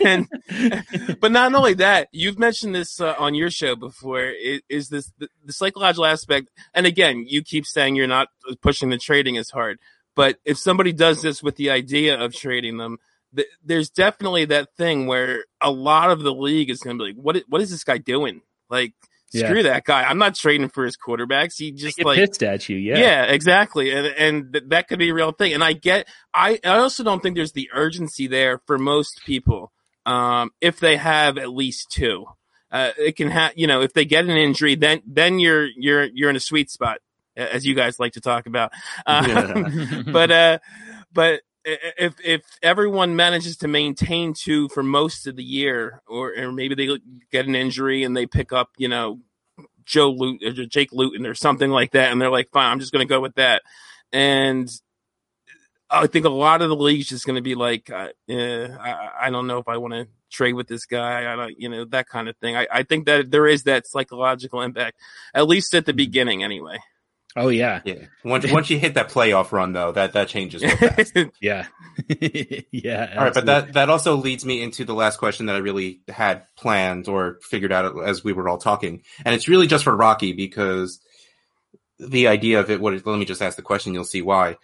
and, 0.04 0.28
and, 0.50 1.20
but 1.20 1.32
not 1.32 1.54
only 1.54 1.74
that, 1.74 2.08
you've 2.12 2.38
mentioned 2.38 2.74
this 2.74 3.00
uh, 3.00 3.14
on 3.18 3.34
your 3.34 3.50
show 3.50 3.76
before. 3.76 4.24
Is, 4.24 4.60
is 4.68 4.88
this 4.88 5.12
the, 5.18 5.28
the 5.44 5.52
psychological 5.52 6.06
aspect? 6.06 6.50
And 6.74 6.86
again, 6.86 7.24
you 7.26 7.42
keep 7.42 7.66
saying 7.66 7.96
you're 7.96 8.06
not 8.06 8.28
pushing 8.60 8.90
the 8.90 8.98
trading 8.98 9.36
as 9.36 9.50
hard, 9.50 9.78
but 10.14 10.36
if 10.44 10.58
somebody 10.58 10.92
does 10.92 11.22
this 11.22 11.42
with 11.42 11.56
the 11.56 11.70
idea 11.70 12.20
of 12.20 12.34
trading 12.34 12.76
them, 12.76 12.98
th- 13.34 13.48
there's 13.64 13.90
definitely 13.90 14.46
that 14.46 14.68
thing 14.76 15.06
where 15.06 15.44
a 15.60 15.70
lot 15.70 16.10
of 16.10 16.20
the 16.20 16.34
league 16.34 16.70
is 16.70 16.80
going 16.80 16.98
to 16.98 17.04
be 17.04 17.12
like, 17.12 17.22
what, 17.22 17.42
what 17.48 17.60
is 17.60 17.70
this 17.70 17.84
guy 17.84 17.98
doing? 17.98 18.42
Like, 18.68 18.94
screw 19.30 19.58
yeah. 19.58 19.62
that 19.62 19.84
guy. 19.84 20.02
I'm 20.02 20.18
not 20.18 20.34
trading 20.34 20.68
for 20.68 20.84
his 20.84 20.96
quarterbacks. 20.96 21.54
He 21.56 21.72
just 21.72 22.02
like 22.02 22.16
pissed 22.16 22.42
at 22.42 22.68
you. 22.68 22.76
Yeah. 22.76 22.98
Yeah, 22.98 23.22
exactly. 23.24 23.92
And, 23.92 24.06
and 24.06 24.52
th- 24.52 24.64
that 24.68 24.88
could 24.88 24.98
be 24.98 25.10
a 25.10 25.14
real 25.14 25.32
thing. 25.32 25.52
And 25.52 25.62
I 25.62 25.72
get, 25.72 26.08
I, 26.34 26.58
I 26.64 26.78
also 26.78 27.04
don't 27.04 27.22
think 27.22 27.36
there's 27.36 27.52
the 27.52 27.70
urgency 27.72 28.26
there 28.26 28.60
for 28.66 28.78
most 28.78 29.22
people. 29.24 29.72
Um, 30.06 30.50
if 30.60 30.80
they 30.80 30.96
have 30.96 31.38
at 31.38 31.50
least 31.50 31.90
two, 31.90 32.26
uh, 32.72 32.90
it 32.98 33.16
can 33.16 33.30
have, 33.30 33.52
you 33.56 33.66
know, 33.66 33.82
if 33.82 33.92
they 33.92 34.04
get 34.04 34.24
an 34.24 34.30
injury, 34.30 34.74
then, 34.74 35.02
then 35.06 35.38
you're, 35.38 35.68
you're, 35.76 36.04
you're 36.12 36.30
in 36.30 36.36
a 36.36 36.40
sweet 36.40 36.70
spot, 36.70 36.98
as 37.36 37.66
you 37.66 37.74
guys 37.74 38.00
like 38.00 38.14
to 38.14 38.20
talk 38.20 38.46
about. 38.46 38.72
Um, 39.06 39.28
yeah. 39.28 40.02
but, 40.12 40.30
uh, 40.30 40.58
but 41.12 41.42
if 41.64 42.14
if 42.24 42.42
everyone 42.62 43.16
manages 43.16 43.56
to 43.58 43.68
maintain 43.68 44.34
two 44.34 44.68
for 44.68 44.82
most 44.82 45.26
of 45.26 45.36
the 45.36 45.44
year, 45.44 46.02
or, 46.06 46.32
or 46.36 46.52
maybe 46.52 46.74
they 46.74 46.98
get 47.30 47.46
an 47.46 47.54
injury 47.54 48.02
and 48.04 48.16
they 48.16 48.26
pick 48.26 48.52
up, 48.52 48.70
you 48.78 48.88
know, 48.88 49.20
Joe 49.84 50.10
Luton 50.10 50.48
or 50.48 50.66
Jake 50.66 50.92
Luton 50.92 51.26
or 51.26 51.34
something 51.34 51.70
like 51.70 51.92
that, 51.92 52.12
and 52.12 52.20
they're 52.20 52.30
like, 52.30 52.50
fine, 52.50 52.70
I'm 52.70 52.80
just 52.80 52.92
going 52.92 53.06
to 53.06 53.12
go 53.12 53.20
with 53.20 53.34
that. 53.34 53.62
And 54.12 54.70
I 55.90 56.06
think 56.06 56.24
a 56.24 56.30
lot 56.30 56.62
of 56.62 56.68
the 56.68 56.76
league's 56.76 57.08
just 57.08 57.26
going 57.26 57.36
to 57.36 57.42
be 57.42 57.56
like, 57.56 57.90
uh, 57.90 58.08
eh, 58.28 58.68
I, 58.68 59.26
I, 59.26 59.30
don't 59.30 59.48
know 59.48 59.58
if 59.58 59.66
I 59.66 59.76
want 59.76 59.92
to 59.94 60.06
trade 60.30 60.52
with 60.52 60.68
this 60.68 60.86
guy. 60.86 61.32
I 61.32 61.34
don't, 61.34 61.60
you 61.60 61.68
know, 61.68 61.84
that 61.86 62.08
kind 62.08 62.28
of 62.28 62.36
thing. 62.36 62.56
I, 62.56 62.66
I 62.72 62.82
think 62.84 63.06
that 63.06 63.32
there 63.32 63.46
is 63.46 63.64
that 63.64 63.88
psychological 63.88 64.62
impact, 64.62 64.98
at 65.34 65.48
least 65.48 65.74
at 65.74 65.86
the 65.86 65.92
mm-hmm. 65.92 65.96
beginning, 65.96 66.44
anyway. 66.44 66.78
Oh 67.36 67.48
yeah, 67.48 67.80
yeah. 67.84 68.06
Once 68.24 68.50
once 68.50 68.70
you 68.70 68.78
hit 68.78 68.94
that 68.94 69.08
playoff 69.08 69.52
run, 69.52 69.72
though, 69.72 69.92
that 69.92 70.14
that 70.14 70.28
changes. 70.28 70.62
yeah, 71.40 71.66
yeah. 72.72 73.14
All 73.16 73.24
right, 73.24 73.34
but 73.34 73.46
that 73.46 73.72
that 73.74 73.88
also 73.88 74.16
leads 74.16 74.44
me 74.44 74.62
into 74.62 74.84
the 74.84 74.94
last 74.94 75.18
question 75.18 75.46
that 75.46 75.54
I 75.54 75.58
really 75.58 76.00
had 76.08 76.44
planned 76.56 77.08
or 77.08 77.38
figured 77.42 77.70
out 77.70 78.02
as 78.02 78.24
we 78.24 78.32
were 78.32 78.48
all 78.48 78.58
talking, 78.58 79.02
and 79.24 79.34
it's 79.34 79.48
really 79.48 79.68
just 79.68 79.84
for 79.84 79.96
Rocky 79.96 80.32
because 80.32 81.00
the 82.00 82.26
idea 82.26 82.58
of 82.58 82.70
it. 82.70 82.80
What? 82.80 82.94
Let 83.06 83.18
me 83.18 83.24
just 83.24 83.42
ask 83.42 83.56
the 83.56 83.62
question. 83.62 83.94
You'll 83.94 84.04
see 84.04 84.22
why. 84.22 84.56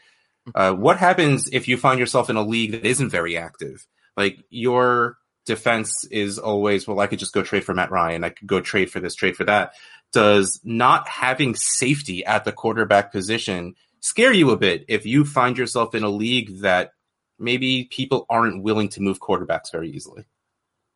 Uh, 0.54 0.72
what 0.72 0.96
happens 0.96 1.48
if 1.52 1.68
you 1.68 1.76
find 1.76 2.00
yourself 2.00 2.30
in 2.30 2.36
a 2.36 2.42
league 2.42 2.72
that 2.72 2.84
isn't 2.84 3.10
very 3.10 3.36
active? 3.36 3.86
Like 4.16 4.38
you're 4.50 5.18
defense 5.46 6.04
is 6.10 6.38
always, 6.38 6.86
well, 6.86 7.00
I 7.00 7.06
could 7.06 7.20
just 7.20 7.32
go 7.32 7.42
trade 7.42 7.64
for 7.64 7.72
Matt 7.72 7.90
Ryan. 7.90 8.24
I 8.24 8.30
could 8.30 8.46
go 8.46 8.60
trade 8.60 8.90
for 8.90 9.00
this, 9.00 9.14
trade 9.14 9.36
for 9.36 9.44
that. 9.44 9.74
Does 10.12 10.60
not 10.64 11.08
having 11.08 11.54
safety 11.54 12.24
at 12.24 12.44
the 12.44 12.52
quarterback 12.52 13.12
position 13.12 13.74
scare 14.00 14.32
you 14.32 14.50
a 14.50 14.56
bit 14.56 14.84
if 14.88 15.04
you 15.04 15.24
find 15.24 15.58
yourself 15.58 15.94
in 15.94 16.02
a 16.04 16.08
league 16.08 16.60
that 16.60 16.92
maybe 17.38 17.84
people 17.84 18.24
aren't 18.30 18.62
willing 18.62 18.88
to 18.90 19.02
move 19.02 19.20
quarterbacks 19.20 19.70
very 19.70 19.90
easily? 19.90 20.24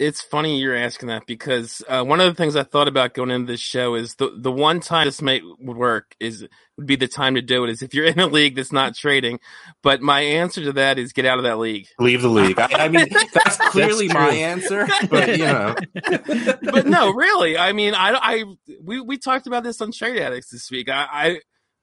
It's 0.01 0.22
funny 0.22 0.59
you're 0.59 0.74
asking 0.74 1.09
that 1.09 1.26
because 1.26 1.82
uh, 1.86 2.03
one 2.03 2.20
of 2.20 2.26
the 2.26 2.34
things 2.34 2.57
I 2.57 2.62
thought 2.62 2.88
about 2.88 3.12
going 3.12 3.30
into 3.30 3.53
this 3.53 3.61
show 3.61 3.94
is 3.94 4.14
the 4.14 4.34
the 4.34 4.51
one 4.51 4.80
time 4.80 5.07
this 5.07 5.20
might 5.20 5.42
work 5.61 6.16
is 6.18 6.46
would 6.78 6.86
be 6.86 6.96
the 6.96 7.07
time 7.07 7.34
to 7.34 7.42
do 7.42 7.64
it 7.64 7.70
is 7.70 7.82
if 7.82 7.92
you're 7.92 8.07
in 8.07 8.18
a 8.18 8.26
league 8.26 8.57
that's 8.57 8.72
not 8.72 8.94
trading. 8.94 9.38
But 9.82 10.01
my 10.01 10.20
answer 10.20 10.64
to 10.64 10.72
that 10.72 10.98
is 10.98 11.12
get 11.12 11.26
out 11.26 11.36
of 11.36 11.44
that 11.44 11.59
league. 11.59 11.86
Leave 11.98 12.22
the 12.22 12.28
league. 12.28 12.59
I, 12.59 12.86
I 12.86 12.88
mean, 12.88 13.09
that's 13.34 13.59
clearly 13.70 14.09
that's 14.09 14.18
my 14.18 14.34
answer. 14.34 14.88
But 15.11 15.28
you 15.36 15.44
know, 15.44 15.74
but 16.62 16.86
no, 16.86 17.12
really. 17.12 17.59
I 17.59 17.74
mean, 17.74 17.94
I, 17.94 18.14
I 18.14 18.44
we 18.82 19.01
we 19.03 19.18
talked 19.18 19.46
about 19.46 19.64
this 19.64 19.82
on 19.82 19.92
Trade 19.92 20.20
Addicts 20.20 20.51
this 20.51 20.70
week. 20.70 20.88
I, 20.88 21.07
I 21.12 21.40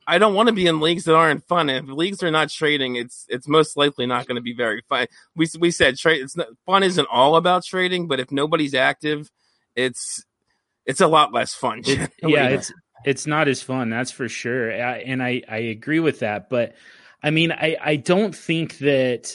I 0.10 0.20
don't 0.20 0.34
want 0.34 0.48
to 0.48 0.54
be 0.54 0.68
in 0.68 0.80
leagues 0.80 1.04
that 1.04 1.16
aren't 1.16 1.46
fun. 1.48 1.70
If 1.70 1.86
leagues 1.86 2.24
are 2.24 2.32
not 2.32 2.50
trading, 2.50 2.96
it's 2.96 3.26
it's 3.28 3.48
most 3.48 3.76
likely 3.76 4.06
not 4.06 4.26
going 4.26 4.38
to 4.38 4.42
be 4.42 4.54
very 4.54 4.82
fun. 4.88 5.08
We 5.36 5.48
we 5.60 5.70
said 5.70 5.98
trade. 5.98 6.22
It's 6.22 6.38
not, 6.38 6.48
fun 6.66 6.84
isn't 6.84 7.08
all 7.12 7.36
about 7.36 7.66
trading, 7.66 8.08
but 8.08 8.22
if 8.22 8.32
nobody's 8.32 8.74
active, 8.74 9.30
it's 9.76 10.24
it's 10.86 11.02
a 11.02 11.08
lot 11.08 11.34
less 11.34 11.54
fun. 11.54 11.82
It, 11.86 12.10
yeah, 12.24 12.48
it's 12.48 12.72
it's 13.04 13.28
not 13.28 13.50
as 13.50 13.62
fun. 13.62 13.90
That's 13.90 14.12
for 14.12 14.30
sure. 14.30 14.72
I, 14.72 15.00
and 15.00 15.22
I 15.22 15.44
I 15.50 15.58
agree 15.58 16.00
with 16.00 16.20
that. 16.20 16.50
But 16.50 16.76
I 17.22 17.30
mean, 17.30 17.52
I 17.52 17.76
I 17.82 17.96
don't 17.98 18.34
think 18.34 18.78
that 18.78 19.34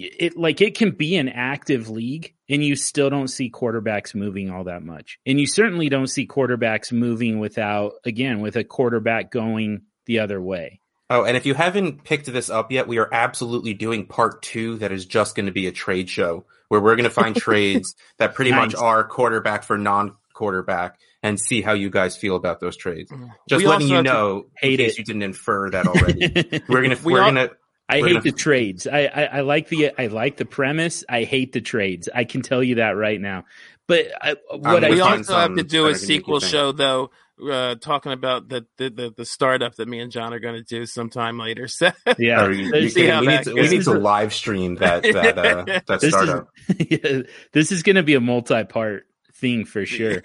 it 0.00 0.36
like 0.36 0.60
it 0.60 0.76
can 0.76 0.90
be 0.90 1.16
an 1.16 1.28
active 1.28 1.88
league 1.88 2.34
and 2.48 2.64
you 2.64 2.76
still 2.76 3.10
don't 3.10 3.28
see 3.28 3.50
quarterbacks 3.50 4.14
moving 4.14 4.50
all 4.50 4.64
that 4.64 4.82
much. 4.82 5.18
And 5.26 5.40
you 5.40 5.46
certainly 5.46 5.88
don't 5.88 6.08
see 6.08 6.26
quarterbacks 6.26 6.92
moving 6.92 7.38
without 7.38 7.94
again 8.04 8.40
with 8.40 8.56
a 8.56 8.64
quarterback 8.64 9.30
going 9.30 9.82
the 10.06 10.20
other 10.20 10.40
way. 10.40 10.80
Oh, 11.08 11.24
and 11.24 11.36
if 11.36 11.44
you 11.44 11.54
haven't 11.54 12.04
picked 12.04 12.26
this 12.26 12.50
up 12.50 12.70
yet, 12.70 12.86
we 12.86 12.98
are 12.98 13.08
absolutely 13.12 13.74
doing 13.74 14.06
part 14.06 14.42
2 14.42 14.78
that 14.78 14.92
is 14.92 15.06
just 15.06 15.34
going 15.34 15.46
to 15.46 15.52
be 15.52 15.66
a 15.66 15.72
trade 15.72 16.08
show 16.08 16.44
where 16.68 16.80
we're 16.80 16.94
going 16.94 17.04
to 17.04 17.10
find 17.10 17.34
trades 17.36 17.96
that 18.18 18.34
pretty 18.34 18.52
nice. 18.52 18.72
much 18.72 18.74
are 18.76 19.02
quarterback 19.02 19.64
for 19.64 19.76
non-quarterback 19.76 21.00
and 21.22 21.38
see 21.38 21.62
how 21.62 21.72
you 21.72 21.90
guys 21.90 22.16
feel 22.16 22.36
about 22.36 22.60
those 22.60 22.76
trades. 22.76 23.10
Mm. 23.10 23.30
Just 23.48 23.64
we 23.64 23.68
letting 23.68 23.88
you 23.88 24.02
know, 24.02 24.46
in 24.62 24.76
case 24.76 24.92
it. 24.92 24.98
you 24.98 25.04
didn't 25.04 25.22
infer 25.22 25.70
that 25.70 25.86
already. 25.86 26.62
we're 26.68 26.82
gonna 26.82 26.96
we 27.02 27.14
are 27.14 27.24
gonna 27.24 27.50
I 27.90 28.00
hate 28.00 28.22
the 28.22 28.32
trades. 28.32 28.86
I, 28.86 29.06
I, 29.06 29.22
I 29.24 29.40
like 29.40 29.68
the 29.68 29.92
I 29.98 30.06
like 30.06 30.36
the 30.36 30.44
premise. 30.44 31.04
I 31.08 31.24
hate 31.24 31.52
the 31.52 31.60
trades. 31.60 32.08
I 32.14 32.24
can 32.24 32.42
tell 32.42 32.62
you 32.62 32.76
that 32.76 32.90
right 32.90 33.20
now. 33.20 33.44
But 33.86 34.06
I, 34.22 34.36
what 34.50 34.82
we 34.82 35.00
I 35.00 35.16
also 35.16 35.34
have 35.34 35.56
to 35.56 35.64
do 35.64 35.86
a 35.86 35.96
sequel 35.96 36.38
show 36.38 36.70
though, 36.70 37.10
uh, 37.42 37.74
talking 37.74 38.12
about 38.12 38.48
the, 38.48 38.66
the, 38.76 38.90
the 38.90 39.14
the 39.16 39.24
startup 39.24 39.74
that 39.76 39.88
me 39.88 39.98
and 39.98 40.12
John 40.12 40.32
are 40.32 40.38
going 40.38 40.54
to 40.54 40.62
do 40.62 40.86
sometime 40.86 41.38
later. 41.38 41.66
So 41.80 41.90
yeah, 42.18 42.48
you, 42.48 42.66
you 42.66 42.70
we, 42.72 42.80
need 42.80 43.42
to, 43.44 43.54
we 43.54 43.68
need 43.68 43.82
to 43.84 43.98
live 43.98 44.32
stream 44.34 44.76
that 44.76 45.02
that 45.12 45.38
uh, 45.38 45.64
that 45.86 46.00
this 46.00 46.12
startup. 46.12 46.50
Is, 46.68 46.86
yeah, 46.90 47.22
this 47.52 47.72
is 47.72 47.82
going 47.82 47.96
to 47.96 48.02
be 48.02 48.14
a 48.14 48.20
multi 48.20 48.64
part 48.64 49.06
thing 49.34 49.64
for 49.64 49.86
sure. 49.86 50.20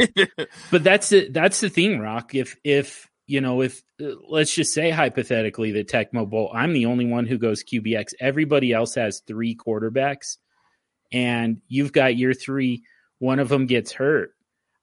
but 0.71 0.83
that's 0.83 1.11
it. 1.11 1.33
That's 1.33 1.61
the 1.61 1.69
thing, 1.69 1.99
Rock. 1.99 2.35
If 2.35 2.57
if 2.63 3.09
you 3.27 3.41
know, 3.41 3.61
if 3.61 3.83
uh, 4.01 4.11
let's 4.29 4.53
just 4.53 4.73
say 4.73 4.91
hypothetically 4.91 5.71
that 5.73 5.87
Tecmo 5.87 6.29
Bowl, 6.29 6.51
I'm 6.53 6.73
the 6.73 6.85
only 6.85 7.05
one 7.05 7.25
who 7.25 7.37
goes 7.37 7.63
QBX. 7.63 8.13
Everybody 8.19 8.71
else 8.71 8.95
has 8.95 9.21
three 9.25 9.55
quarterbacks, 9.55 10.37
and 11.11 11.61
you've 11.67 11.91
got 11.91 12.17
your 12.17 12.33
three. 12.33 12.83
One 13.19 13.39
of 13.39 13.49
them 13.49 13.65
gets 13.65 13.91
hurt. 13.91 14.31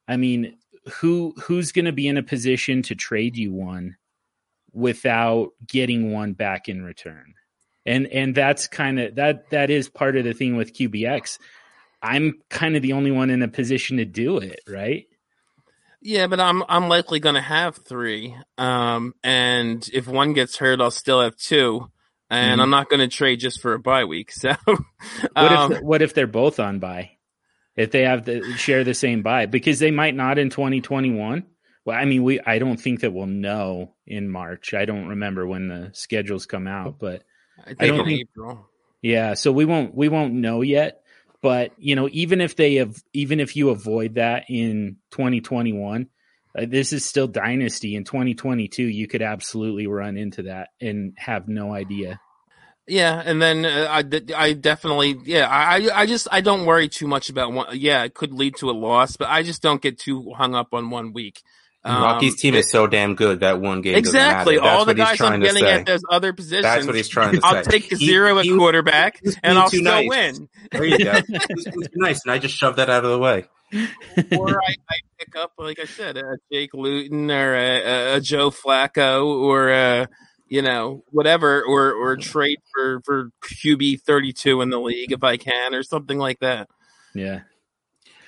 I 0.09 0.16
mean, 0.16 0.57
who 0.95 1.34
who's 1.43 1.72
going 1.72 1.84
to 1.84 1.93
be 1.93 2.09
in 2.09 2.16
a 2.16 2.22
position 2.22 2.82
to 2.82 2.95
trade 2.95 3.36
you 3.36 3.53
one 3.53 3.97
without 4.72 5.51
getting 5.66 6.12
one 6.12 6.32
back 6.32 6.68
in 6.68 6.82
return? 6.82 7.34
And 7.86 8.07
and 8.09 8.34
that's 8.34 8.66
kind 8.66 8.99
of 8.99 9.14
that 9.16 9.51
that 9.51 9.70
is 9.70 9.88
part 9.88 10.16
of 10.16 10.24
the 10.24 10.34
thing 10.34 10.57
with 10.57 10.74
QBX. 10.74 11.38
I'm 12.03 12.40
kind 12.49 12.74
of 12.74 12.82
the 12.82 12.95
only 12.95 13.12
one 13.12 13.30
in 13.30 13.43
a 13.43 13.49
position 13.49 13.99
to 13.99 14.05
do 14.05 14.38
it, 14.38 14.61
right? 14.68 15.07
Yeah, 16.03 16.26
but 16.26 16.40
I'm 16.40 16.64
I'm 16.68 16.88
likely 16.88 17.20
going 17.20 17.36
to 17.36 17.40
have 17.40 17.76
three. 17.76 18.36
Um, 18.59 19.14
and 19.22 19.88
if 19.92 20.09
one 20.09 20.32
gets 20.32 20.57
hurt, 20.57 20.80
I'll 20.80 20.90
still 20.90 21.22
have 21.22 21.36
two. 21.36 21.90
And 22.28 22.53
mm-hmm. 22.53 22.61
I'm 22.61 22.70
not 22.70 22.88
going 22.88 23.00
to 23.00 23.09
trade 23.09 23.40
just 23.40 23.61
for 23.61 23.74
a 23.74 23.78
bye 23.78 24.05
week. 24.05 24.32
So, 24.42 24.55
what 24.66 25.53
um, 25.53 25.72
if 25.72 25.82
what 25.82 26.03
if 26.03 26.14
they're 26.14 26.26
both 26.26 26.59
on 26.59 26.80
bye? 26.80 27.12
If 27.76 27.90
they 27.90 28.03
have 28.03 28.24
to 28.26 28.57
share 28.57 28.84
the 28.84 28.94
same 28.94 29.22
bye, 29.22 29.46
because 29.46 29.78
they 29.78 29.90
might 29.90 30.14
not 30.14 30.38
in 30.38 30.50
2021. 30.50 31.46
Well, 31.84 31.98
I 31.98 32.05
mean, 32.05 32.24
we 32.24 32.40
I 32.40 32.59
don't 32.59 32.80
think 32.80 33.00
that 33.00 33.12
we'll 33.12 33.26
know 33.26 33.94
in 34.07 34.28
March. 34.28 34.74
I 34.74 34.84
don't 34.84 35.09
remember 35.09 35.46
when 35.46 35.68
the 35.68 35.90
schedules 35.92 36.46
come 36.46 36.66
out, 36.66 36.98
but 36.98 37.22
I, 37.64 37.74
I 37.78 37.86
don't 37.86 38.05
think. 38.05 38.22
April. 38.22 38.68
Yeah, 39.03 39.34
so 39.34 39.53
we 39.53 39.64
won't 39.64 39.94
we 39.94 40.09
won't 40.09 40.34
know 40.34 40.62
yet. 40.62 41.01
But 41.43 41.72
you 41.76 41.97
know, 41.97 42.09
even 42.12 42.40
if 42.40 42.57
they 42.57 42.76
have, 42.76 42.97
even 43.12 43.40
if 43.40 43.57
you 43.57 43.70
avoid 43.70 44.14
that 44.14 44.45
in 44.49 44.97
2021, 45.11 46.07
uh, 46.57 46.66
this 46.68 46.93
is 46.93 47.05
still 47.05 47.26
dynasty. 47.26 47.97
In 47.97 48.05
2022, 48.05 48.84
you 48.84 49.09
could 49.09 49.22
absolutely 49.22 49.86
run 49.86 50.16
into 50.16 50.45
that 50.45 50.68
and 50.80 51.14
have 51.18 51.49
no 51.49 51.74
idea. 51.74 52.20
Yeah, 52.86 53.22
and 53.24 53.40
then 53.40 53.64
uh, 53.64 53.86
I, 53.90 54.05
I 54.36 54.53
definitely 54.55 55.16
yeah 55.24 55.49
I 55.49 55.88
I 56.03 56.07
just 56.07 56.26
I 56.32 56.40
don't 56.40 56.66
worry 56.66 56.88
too 56.88 57.07
much 57.07 57.30
about 57.30 57.53
one. 57.53 57.66
Yeah, 57.72 58.03
it 58.05 58.14
could 58.14 58.32
lead 58.32 58.57
to 58.57 58.70
a 58.70 58.72
loss, 58.72 59.16
but 59.16 59.28
I 59.28 59.43
just 59.43 59.62
don't 59.62 59.82
get 59.82 59.99
too 59.99 60.32
hung 60.36 60.55
up 60.55 60.68
on 60.72 60.90
one 60.90 61.12
week. 61.12 61.43
Um, 61.85 62.03
Rocky's 62.03 62.37
team 62.37 62.55
is 62.55 62.70
so 62.70 62.87
damn 62.87 63.16
good 63.16 63.41
that 63.41 63.61
one 63.61 63.80
game 63.80 63.97
exactly. 63.97 64.57
All 64.57 64.85
the 64.85 64.95
guys 64.95 65.20
I'm 65.20 65.41
getting 65.41 65.64
at 65.64 65.85
those 65.85 66.03
other 66.09 66.33
positions. 66.33 66.62
That's 66.62 66.87
what 66.87 66.95
he's 66.95 67.09
trying 67.09 67.33
to 67.33 67.41
say. 67.41 67.43
I'll 67.43 67.64
take 67.64 67.95
zero 67.97 68.39
at 68.39 68.47
quarterback, 68.47 69.20
and 69.43 69.59
I'll 69.59 69.68
still 69.68 69.83
nice. 69.83 70.09
win. 70.09 70.49
There 70.70 70.85
you 70.85 70.99
go. 70.99 71.20
nice, 71.95 72.22
and 72.24 72.33
I 72.33 72.39
just 72.39 72.57
shoved 72.57 72.78
that 72.78 72.89
out 72.89 73.05
of 73.05 73.11
the 73.11 73.18
way. 73.18 73.47
or 74.39 74.51
I, 74.51 74.74
I, 74.91 74.97
pick 75.18 75.35
up, 75.35 75.55
like 75.59 75.80
I 75.80 75.87
said, 75.87 76.18
a 76.18 76.37
Jake 76.53 76.74
Luton 76.74 77.30
or 77.30 77.55
a, 77.55 78.16
a 78.16 78.20
Joe 78.20 78.51
Flacco 78.51 79.24
or 79.24 79.70
a, 79.70 80.09
you 80.47 80.62
know 80.62 81.03
whatever, 81.11 81.62
or 81.62 81.93
or 81.93 82.16
trade 82.16 82.59
for 82.72 83.01
for 83.05 83.30
QB 83.43 84.03
thirty 84.03 84.33
two 84.33 84.61
in 84.61 84.70
the 84.70 84.78
league 84.78 85.11
if 85.11 85.24
I 85.24 85.37
can, 85.37 85.74
or 85.74 85.83
something 85.83 86.18
like 86.18 86.39
that. 86.41 86.68
Yeah. 87.14 87.41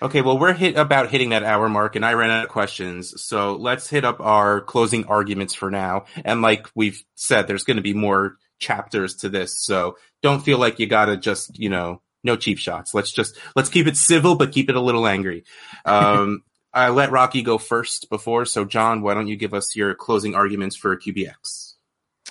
Okay, 0.02 0.22
well, 0.22 0.38
we're 0.38 0.52
hit 0.52 0.76
about 0.76 1.10
hitting 1.10 1.30
that 1.30 1.44
hour 1.44 1.68
mark, 1.68 1.96
and 1.96 2.04
I 2.04 2.14
ran 2.14 2.30
out 2.30 2.44
of 2.44 2.50
questions. 2.50 3.22
So 3.22 3.56
let's 3.56 3.88
hit 3.88 4.04
up 4.04 4.20
our 4.20 4.60
closing 4.60 5.06
arguments 5.06 5.54
for 5.54 5.70
now. 5.70 6.06
And 6.24 6.42
like 6.42 6.68
we've 6.74 7.02
said, 7.14 7.46
there's 7.46 7.64
going 7.64 7.76
to 7.76 7.82
be 7.82 7.94
more 7.94 8.36
chapters 8.58 9.16
to 9.16 9.28
this, 9.28 9.62
so 9.64 9.96
don't 10.22 10.44
feel 10.44 10.58
like 10.58 10.78
you 10.78 10.86
gotta 10.86 11.16
just, 11.16 11.58
you 11.58 11.68
know, 11.68 12.00
no 12.22 12.36
cheap 12.36 12.58
shots. 12.58 12.94
Let's 12.94 13.12
just 13.12 13.38
let's 13.54 13.68
keep 13.68 13.86
it 13.86 13.96
civil, 13.96 14.34
but 14.34 14.52
keep 14.52 14.70
it 14.70 14.76
a 14.76 14.80
little 14.80 15.06
angry. 15.06 15.44
Um, 15.84 16.42
I 16.72 16.88
let 16.88 17.12
Rocky 17.12 17.42
go 17.42 17.58
first 17.58 18.10
before, 18.10 18.46
so 18.46 18.64
John, 18.64 19.02
why 19.02 19.14
don't 19.14 19.28
you 19.28 19.36
give 19.36 19.54
us 19.54 19.76
your 19.76 19.94
closing 19.94 20.34
arguments 20.34 20.74
for 20.76 20.96
QBX? 20.96 21.74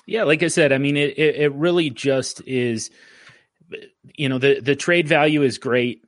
Yeah, 0.06 0.24
like 0.24 0.42
I 0.42 0.48
said, 0.48 0.70
I 0.70 0.78
mean, 0.78 0.98
it, 0.98 1.18
it, 1.18 1.36
it 1.36 1.52
really 1.54 1.88
just 1.88 2.42
is. 2.46 2.90
You 4.14 4.28
know, 4.28 4.38
the 4.38 4.60
the 4.60 4.76
trade 4.76 5.08
value 5.08 5.42
is 5.42 5.56
great 5.56 6.03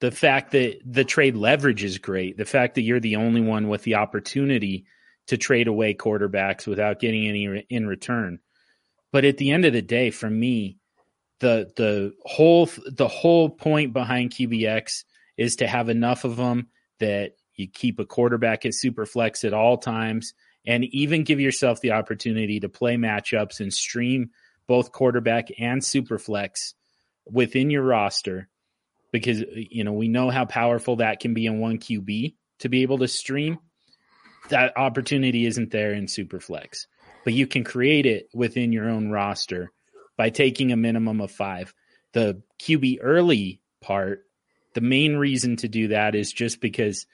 the 0.00 0.10
fact 0.10 0.52
that 0.52 0.80
the 0.84 1.04
trade 1.04 1.36
leverage 1.36 1.82
is 1.82 1.98
great, 1.98 2.36
the 2.36 2.44
fact 2.44 2.74
that 2.74 2.82
you're 2.82 3.00
the 3.00 3.16
only 3.16 3.40
one 3.40 3.68
with 3.68 3.82
the 3.82 3.94
opportunity 3.94 4.84
to 5.28 5.36
trade 5.36 5.68
away 5.68 5.94
quarterbacks 5.94 6.66
without 6.66 7.00
getting 7.00 7.26
any 7.26 7.64
in 7.70 7.86
return. 7.86 8.38
But 9.12 9.24
at 9.24 9.38
the 9.38 9.52
end 9.52 9.64
of 9.64 9.72
the 9.72 9.82
day, 9.82 10.10
for 10.10 10.28
me, 10.28 10.78
the 11.40 11.70
the 11.76 12.12
whole 12.24 12.68
the 12.86 13.08
whole 13.08 13.48
point 13.48 13.92
behind 13.92 14.30
QBX 14.30 15.04
is 15.36 15.56
to 15.56 15.66
have 15.66 15.88
enough 15.88 16.24
of 16.24 16.36
them 16.36 16.68
that 16.98 17.32
you 17.54 17.68
keep 17.68 17.98
a 17.98 18.06
quarterback 18.06 18.64
at 18.64 18.74
super 18.74 19.06
flex 19.06 19.44
at 19.44 19.52
all 19.52 19.78
times 19.78 20.34
and 20.66 20.84
even 20.84 21.24
give 21.24 21.40
yourself 21.40 21.80
the 21.80 21.92
opportunity 21.92 22.60
to 22.60 22.68
play 22.68 22.96
matchups 22.96 23.60
and 23.60 23.72
stream 23.72 24.30
both 24.66 24.92
quarterback 24.92 25.48
and 25.58 25.84
super 25.84 26.18
flex 26.18 26.74
within 27.30 27.70
your 27.70 27.82
roster 27.82 28.48
because 29.16 29.42
you 29.56 29.84
know 29.84 29.92
we 29.92 30.08
know 30.08 30.30
how 30.30 30.44
powerful 30.44 30.96
that 30.96 31.20
can 31.20 31.34
be 31.34 31.46
in 31.46 31.58
one 31.58 31.78
QB 31.78 32.34
to 32.60 32.68
be 32.68 32.82
able 32.82 32.98
to 32.98 33.08
stream. 33.08 33.58
That 34.50 34.76
opportunity 34.76 35.46
isn't 35.46 35.70
there 35.70 35.92
in 35.92 36.06
Superflex, 36.06 36.86
but 37.24 37.32
you 37.32 37.46
can 37.46 37.64
create 37.64 38.06
it 38.06 38.28
within 38.34 38.72
your 38.72 38.88
own 38.88 39.10
roster 39.10 39.72
by 40.16 40.30
taking 40.30 40.70
a 40.70 40.76
minimum 40.76 41.20
of 41.20 41.30
five. 41.30 41.74
The 42.12 42.42
QB 42.62 42.98
early 43.02 43.60
part, 43.80 44.24
the 44.74 44.80
main 44.80 45.16
reason 45.16 45.56
to 45.56 45.68
do 45.68 45.88
that 45.88 46.14
is 46.14 46.32
just 46.32 46.60
because 46.60 47.06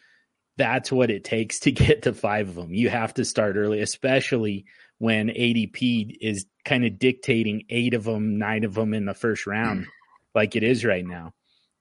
that's 0.57 0.93
what 0.93 1.11
it 1.11 1.25
takes 1.25 1.61
to 1.61 1.73
get 1.73 2.03
to 2.03 2.13
five 2.13 2.49
of 2.49 2.55
them. 2.55 2.75
You 2.75 2.91
have 2.91 3.15
to 3.15 3.25
start 3.25 3.57
early, 3.57 3.81
especially 3.81 4.67
when 4.99 5.29
ADP 5.29 6.17
is 6.21 6.47
kind 6.65 6.85
of 6.85 6.99
dictating 6.99 7.65
eight 7.71 7.95
of 7.95 8.05
them, 8.05 8.39
nine 8.39 8.65
of 8.65 8.75
them 8.75 8.93
in 8.93 9.05
the 9.05 9.15
first 9.15 9.47
round, 9.47 9.87
like 10.35 10.55
it 10.55 10.63
is 10.63 10.85
right 10.85 11.05
now 11.05 11.33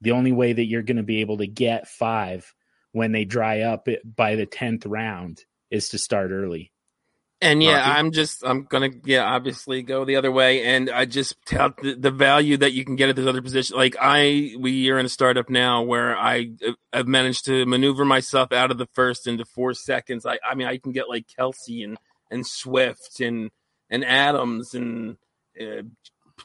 The 0.02 0.12
only 0.12 0.32
way 0.32 0.54
that 0.54 0.66
you're 0.66 0.82
going 0.82 0.98
to 0.98 1.04
be 1.04 1.22
able 1.22 1.38
to 1.38 1.48
get 1.48 1.88
five 1.88 2.54
when 2.92 3.12
they 3.12 3.26
dry 3.26 3.62
up 3.62 3.88
by 4.04 4.36
the 4.36 4.48
10th 4.48 4.84
round 4.86 5.44
is 5.70 5.90
to 5.90 5.98
start 5.98 6.32
early. 6.32 6.72
And 7.44 7.64
yeah, 7.64 7.80
Rocky? 7.80 8.00
I'm 8.00 8.12
just 8.12 8.46
I'm 8.46 8.66
gonna 8.66 8.92
yeah 9.04 9.24
obviously 9.24 9.82
go 9.82 10.06
the 10.06 10.18
other 10.18 10.32
way, 10.32 10.64
and 10.64 10.92
I 10.92 11.06
just 11.06 11.44
tout 11.48 11.76
the, 11.78 11.96
the, 11.96 12.12
value 12.12 12.58
that 12.58 12.74
you 12.74 12.86
can 12.86 12.96
get 12.96 13.10
at 13.10 13.16
this 13.16 13.26
other 13.26 13.42
position. 13.42 13.76
Like 13.76 13.96
I, 14.00 14.52
we 14.60 14.92
are 14.92 15.00
in 15.00 15.08
a 15.08 15.10
startup 15.10 15.50
now 15.50 15.82
where 15.82 16.16
I 16.16 16.52
have 16.94 17.08
managed 17.08 17.46
to 17.46 17.66
maneuver 17.66 18.06
myself 18.06 18.52
out 18.52 18.70
of 18.70 18.78
the 18.78 18.86
first 18.94 19.26
into 19.26 19.44
four 19.44 19.74
seconds. 19.74 20.24
I 20.24 20.38
I 20.48 20.54
mean 20.54 20.68
I 20.68 20.78
can 20.78 20.92
get 20.92 21.10
like 21.10 21.26
Kelce 21.28 21.84
and 21.84 21.98
and 22.30 22.46
Swift 22.46 23.20
and 23.20 23.50
and 23.90 24.06
Adams 24.06 24.76
and 24.76 25.18
uh, 25.60 25.82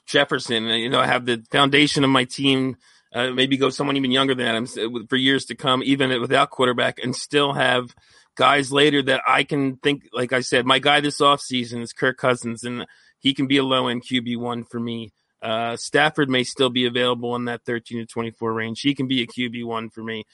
Jefferson. 0.06 0.64
You 0.64 0.88
know 0.88 1.00
I 1.00 1.06
have 1.06 1.26
the 1.26 1.44
foundation 1.50 2.04
of 2.04 2.10
my 2.10 2.24
team. 2.24 2.78
Uh, 3.14 3.30
maybe 3.30 3.56
go 3.56 3.70
someone 3.70 3.96
even 3.96 4.10
younger 4.10 4.34
than 4.34 4.46
Adams 4.46 4.76
uh, 4.76 4.88
for 5.08 5.16
years 5.16 5.46
to 5.46 5.54
come, 5.54 5.82
even 5.82 6.20
without 6.20 6.50
quarterback, 6.50 6.98
and 7.02 7.14
still 7.14 7.52
have 7.52 7.94
guys 8.36 8.70
later 8.70 9.02
that 9.02 9.22
I 9.26 9.44
can 9.44 9.76
think, 9.76 10.08
like 10.12 10.32
I 10.32 10.40
said, 10.40 10.66
my 10.66 10.78
guy 10.78 11.00
this 11.00 11.20
offseason 11.20 11.82
is 11.82 11.92
Kirk 11.92 12.18
Cousins, 12.18 12.64
and 12.64 12.86
he 13.18 13.34
can 13.34 13.46
be 13.46 13.56
a 13.56 13.64
low 13.64 13.88
end 13.88 14.04
QB1 14.04 14.68
for 14.68 14.78
me. 14.78 15.12
Uh, 15.42 15.76
Stafford 15.76 16.28
may 16.28 16.44
still 16.44 16.70
be 16.70 16.86
available 16.86 17.36
in 17.36 17.44
that 17.44 17.64
13 17.64 17.98
to 17.98 18.06
24 18.06 18.52
range. 18.52 18.80
He 18.80 18.94
can 18.94 19.06
be 19.06 19.22
a 19.22 19.26
QB1 19.26 19.92
for 19.92 20.02
me. 20.02 20.24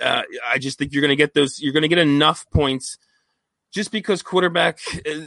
Uh, 0.00 0.22
I 0.46 0.58
just 0.58 0.78
think 0.78 0.92
you're 0.92 1.00
going 1.00 1.10
to 1.10 1.16
get 1.16 1.34
those, 1.34 1.60
you're 1.60 1.72
going 1.72 1.82
to 1.82 1.88
get 1.88 1.98
enough 1.98 2.48
points 2.50 2.98
just 3.72 3.90
because 3.92 4.22
quarterback 4.22 4.78
uh, 5.06 5.20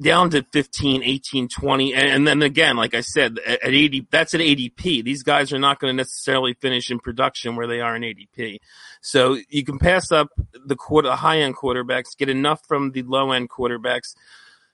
down 0.00 0.30
to 0.30 0.42
15, 0.42 1.02
18, 1.02 1.48
20. 1.48 1.94
And, 1.94 2.26
then 2.26 2.42
again, 2.42 2.76
like 2.76 2.94
I 2.94 3.00
said, 3.00 3.38
at, 3.46 3.62
at 3.62 3.74
80, 3.74 4.08
that's 4.10 4.34
at 4.34 4.40
ADP. 4.40 5.04
These 5.04 5.22
guys 5.22 5.52
are 5.52 5.58
not 5.58 5.78
going 5.78 5.92
to 5.92 5.96
necessarily 5.96 6.54
finish 6.54 6.90
in 6.90 6.98
production 6.98 7.56
where 7.56 7.66
they 7.66 7.80
are 7.80 7.96
in 7.96 8.02
ADP. 8.02 8.58
So 9.00 9.38
you 9.48 9.64
can 9.64 9.78
pass 9.78 10.12
up 10.12 10.28
the 10.52 10.76
quarter, 10.76 11.10
high 11.12 11.38
end 11.40 11.56
quarterbacks, 11.56 12.16
get 12.16 12.28
enough 12.28 12.60
from 12.66 12.92
the 12.92 13.02
low 13.02 13.32
end 13.32 13.50
quarterbacks, 13.50 14.14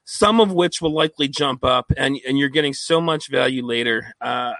some 0.05 0.39
of 0.39 0.51
which 0.51 0.81
will 0.81 0.93
likely 0.93 1.27
jump 1.27 1.63
up 1.63 1.91
and, 1.95 2.19
and 2.27 2.37
you're 2.37 2.49
getting 2.49 2.73
so 2.73 2.99
much 2.99 3.29
value 3.29 3.65
later. 3.65 4.13
Uh, 4.21 4.53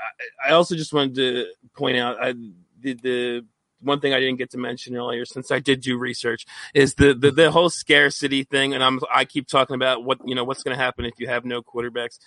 I, 0.46 0.50
I 0.50 0.52
also 0.54 0.76
just 0.76 0.94
wanted 0.94 1.16
to 1.16 1.46
point 1.76 1.98
out 1.98 2.18
I, 2.22 2.34
the, 2.80 2.94
the 2.94 3.46
one 3.84 4.00
thing 4.00 4.14
I 4.14 4.20
didn't 4.20 4.38
get 4.38 4.52
to 4.52 4.58
mention 4.58 4.96
earlier, 4.96 5.26
since 5.26 5.52
I 5.52 5.60
did 5.60 5.82
do 5.82 5.98
research, 5.98 6.46
is 6.74 6.96
the 6.96 7.14
the, 7.14 7.32
the 7.32 7.52
whole 7.52 7.70
scarcity 7.70 8.44
thing. 8.44 8.74
And 8.74 8.84
I'm 8.84 9.00
I 9.14 9.26
keep 9.26 9.48
talking 9.48 9.76
about 9.76 10.04
what 10.04 10.20
you 10.26 10.36
know 10.36 10.44
what's 10.44 10.64
going 10.64 10.76
to 10.76 10.84
happen 10.84 11.06
if 11.06 11.14
you 11.20 11.28
have 11.28 11.46
no 11.46 11.62
quarterbacks. 11.62 12.20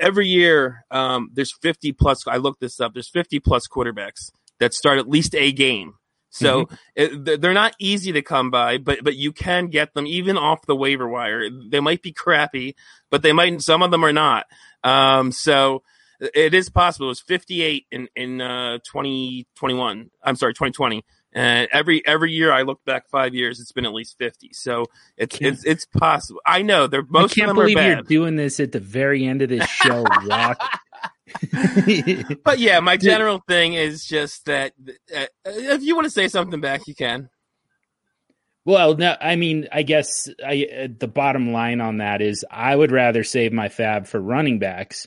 Every 0.00 0.26
year, 0.26 0.84
um, 0.90 1.30
there's 1.32 1.52
50 1.52 1.92
plus. 1.92 2.26
I 2.26 2.38
looked 2.38 2.60
this 2.60 2.80
up. 2.80 2.94
There's 2.94 3.08
50 3.08 3.38
plus 3.38 3.68
quarterbacks 3.68 4.32
that 4.58 4.74
start 4.74 4.98
at 4.98 5.08
least 5.08 5.34
a 5.36 5.52
game. 5.52 5.94
So 6.30 6.66
mm-hmm. 6.66 6.74
it, 7.24 7.40
they're 7.40 7.54
not 7.54 7.74
easy 7.78 8.12
to 8.12 8.22
come 8.22 8.50
by, 8.50 8.78
but 8.78 9.02
but 9.02 9.16
you 9.16 9.32
can 9.32 9.68
get 9.68 9.94
them 9.94 10.06
even 10.06 10.36
off 10.36 10.66
the 10.66 10.76
waiver 10.76 11.08
wire. 11.08 11.48
They 11.50 11.80
might 11.80 12.02
be 12.02 12.12
crappy, 12.12 12.76
but 13.10 13.22
they 13.22 13.32
might. 13.32 13.62
Some 13.62 13.82
of 13.82 13.90
them 13.90 14.04
are 14.04 14.12
not. 14.12 14.46
Um, 14.84 15.32
so 15.32 15.82
it 16.20 16.54
is 16.54 16.68
possible. 16.68 17.06
It 17.06 17.10
was 17.10 17.20
58 17.20 17.86
in 17.90 18.08
in 18.16 18.40
uh, 18.40 18.78
2021. 18.84 20.10
I'm 20.22 20.36
sorry, 20.36 20.54
2020. 20.54 21.04
And 21.32 21.68
every 21.72 22.04
every 22.06 22.32
year 22.32 22.52
I 22.52 22.62
look 22.62 22.84
back 22.84 23.08
five 23.08 23.34
years, 23.34 23.60
it's 23.60 23.72
been 23.72 23.84
at 23.84 23.92
least 23.92 24.16
50. 24.18 24.50
So 24.52 24.86
it's 25.16 25.38
it's 25.40 25.64
it's 25.64 25.84
possible. 25.84 26.40
I 26.46 26.62
know 26.62 26.86
they're 26.86 27.04
most. 27.08 27.32
I 27.32 27.42
can't 27.42 27.54
believe 27.54 27.76
you're 27.76 28.02
doing 28.02 28.36
this 28.36 28.60
at 28.60 28.72
the 28.72 28.80
very 28.80 29.26
end 29.26 29.42
of 29.42 29.48
this 29.48 29.68
show, 29.68 30.04
Rock. 30.24 30.60
but 32.44 32.58
yeah, 32.58 32.80
my 32.80 32.96
general 32.96 33.42
thing 33.46 33.74
is 33.74 34.06
just 34.06 34.46
that 34.46 34.72
uh, 35.14 35.26
if 35.44 35.82
you 35.82 35.94
want 35.94 36.06
to 36.06 36.10
say 36.10 36.26
something 36.26 36.60
back, 36.60 36.86
you 36.86 36.94
can. 36.94 37.28
Well, 38.64 38.96
no, 38.96 39.16
I 39.20 39.36
mean, 39.36 39.68
I 39.72 39.82
guess 39.82 40.28
I, 40.44 40.66
uh, 40.84 40.88
the 40.98 41.08
bottom 41.08 41.52
line 41.52 41.80
on 41.80 41.98
that 41.98 42.20
is 42.20 42.44
I 42.50 42.74
would 42.74 42.92
rather 42.92 43.24
save 43.24 43.52
my 43.52 43.68
fab 43.68 44.06
for 44.06 44.20
running 44.20 44.58
backs 44.58 45.06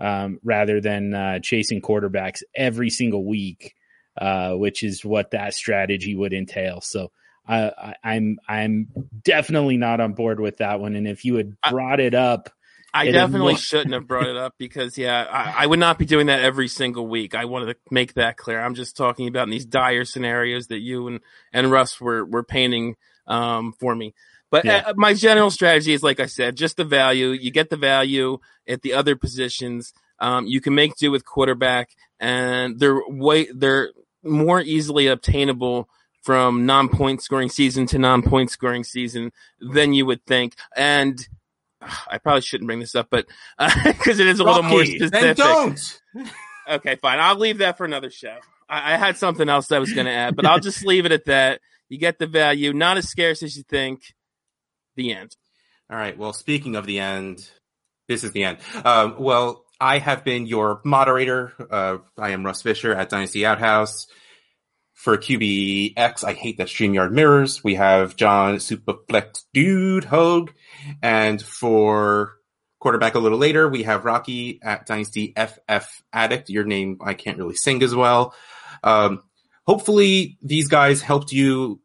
um, 0.00 0.38
rather 0.44 0.80
than 0.80 1.14
uh, 1.14 1.38
chasing 1.42 1.80
quarterbacks 1.80 2.42
every 2.54 2.90
single 2.90 3.24
week, 3.24 3.74
uh, 4.20 4.52
which 4.52 4.82
is 4.82 5.04
what 5.04 5.32
that 5.32 5.54
strategy 5.54 6.14
would 6.14 6.32
entail. 6.32 6.80
So 6.80 7.10
I, 7.48 7.94
I'm 8.04 8.38
I'm 8.46 8.88
definitely 9.24 9.78
not 9.78 10.00
on 10.00 10.12
board 10.12 10.38
with 10.38 10.58
that 10.58 10.80
one. 10.80 10.94
And 10.94 11.08
if 11.08 11.24
you 11.24 11.36
had 11.36 11.56
brought 11.70 11.98
it 11.98 12.14
up, 12.14 12.50
I 12.92 13.10
definitely 13.10 13.56
shouldn't 13.56 13.92
have 13.94 14.06
brought 14.06 14.26
it 14.26 14.36
up 14.36 14.54
because 14.58 14.98
yeah, 14.98 15.26
I, 15.30 15.64
I, 15.64 15.66
would 15.66 15.78
not 15.78 15.98
be 15.98 16.06
doing 16.06 16.26
that 16.26 16.40
every 16.40 16.68
single 16.68 17.06
week. 17.06 17.34
I 17.34 17.44
wanted 17.44 17.66
to 17.66 17.76
make 17.90 18.14
that 18.14 18.36
clear. 18.36 18.60
I'm 18.60 18.74
just 18.74 18.96
talking 18.96 19.28
about 19.28 19.44
in 19.44 19.50
these 19.50 19.66
dire 19.66 20.04
scenarios 20.04 20.68
that 20.68 20.80
you 20.80 21.06
and 21.06 21.20
and 21.52 21.70
Russ 21.70 22.00
were 22.00 22.24
were 22.24 22.42
painting 22.42 22.96
um, 23.26 23.72
for 23.78 23.94
me. 23.94 24.14
But 24.50 24.64
yeah. 24.64 24.84
uh, 24.86 24.94
my 24.96 25.14
general 25.14 25.50
strategy 25.50 25.92
is, 25.92 26.02
like 26.02 26.20
I 26.20 26.26
said, 26.26 26.56
just 26.56 26.76
the 26.76 26.84
value. 26.84 27.28
You 27.28 27.50
get 27.50 27.70
the 27.70 27.76
value 27.76 28.38
at 28.66 28.82
the 28.82 28.94
other 28.94 29.14
positions. 29.14 29.92
Um, 30.20 30.46
you 30.46 30.60
can 30.60 30.74
make 30.74 30.96
do 30.96 31.10
with 31.10 31.24
quarterback, 31.24 31.90
and 32.18 32.78
they're 32.78 33.00
way 33.06 33.48
they're 33.52 33.90
more 34.22 34.60
easily 34.60 35.06
obtainable 35.06 35.88
from 36.22 36.66
non-point 36.66 37.22
scoring 37.22 37.48
season 37.48 37.86
to 37.86 37.98
non-point 37.98 38.50
scoring 38.50 38.84
season 38.84 39.32
than 39.60 39.92
you 39.92 40.04
would 40.06 40.24
think. 40.26 40.54
And 40.76 41.26
I 42.10 42.18
probably 42.18 42.42
shouldn't 42.42 42.66
bring 42.66 42.80
this 42.80 42.94
up, 42.94 43.08
but 43.10 43.26
because 43.58 44.18
uh, 44.18 44.22
it 44.22 44.28
is 44.28 44.40
a 44.40 44.44
Rocky, 44.44 44.62
little 44.62 44.70
more 44.70 44.84
specific. 44.84 45.36
don't. 45.36 46.00
okay, 46.70 46.96
fine. 46.96 47.20
I'll 47.20 47.38
leave 47.38 47.58
that 47.58 47.76
for 47.76 47.84
another 47.84 48.10
show. 48.10 48.36
I, 48.68 48.94
I 48.94 48.96
had 48.96 49.18
something 49.18 49.48
else 49.48 49.70
I 49.70 49.78
was 49.78 49.92
going 49.92 50.06
to 50.06 50.12
add, 50.12 50.36
but 50.36 50.46
I'll 50.46 50.60
just 50.60 50.84
leave 50.84 51.06
it 51.06 51.12
at 51.12 51.26
that. 51.26 51.60
You 51.88 51.98
get 51.98 52.18
the 52.18 52.26
value, 52.26 52.72
not 52.72 52.98
as 52.98 53.08
scarce 53.08 53.42
as 53.42 53.56
you 53.56 53.62
think 53.62 54.14
the 54.98 55.14
end. 55.14 55.34
All 55.90 55.96
right. 55.96 56.18
Well, 56.18 56.34
speaking 56.34 56.76
of 56.76 56.84
the 56.84 56.98
end, 56.98 57.48
this 58.08 58.22
is 58.22 58.32
the 58.32 58.44
end. 58.44 58.58
Um, 58.84 59.14
well, 59.18 59.64
I 59.80 59.98
have 59.98 60.24
been 60.24 60.46
your 60.46 60.82
moderator. 60.84 61.52
Uh, 61.70 61.98
I 62.18 62.30
am 62.30 62.44
Russ 62.44 62.60
Fisher 62.60 62.92
at 62.92 63.08
Dynasty 63.08 63.46
Outhouse. 63.46 64.06
For 64.92 65.16
QBX, 65.16 66.24
I 66.24 66.32
hate 66.32 66.58
that 66.58 66.66
StreamYard 66.66 67.12
mirrors. 67.12 67.62
We 67.62 67.76
have 67.76 68.16
John 68.16 68.56
Superflex 68.56 69.44
Dude 69.54 70.04
Hogue. 70.04 70.50
And 71.00 71.40
for 71.40 72.34
quarterback 72.80 73.14
a 73.14 73.20
little 73.20 73.38
later, 73.38 73.68
we 73.68 73.84
have 73.84 74.04
Rocky 74.04 74.58
at 74.60 74.86
Dynasty 74.86 75.32
FF 75.36 76.02
Addict. 76.12 76.50
Your 76.50 76.64
name 76.64 76.98
I 77.00 77.14
can't 77.14 77.38
really 77.38 77.54
sing 77.54 77.84
as 77.84 77.94
well. 77.94 78.34
Um, 78.82 79.22
hopefully 79.68 80.36
these 80.42 80.66
guys 80.66 81.00
helped 81.00 81.30
you 81.30 81.80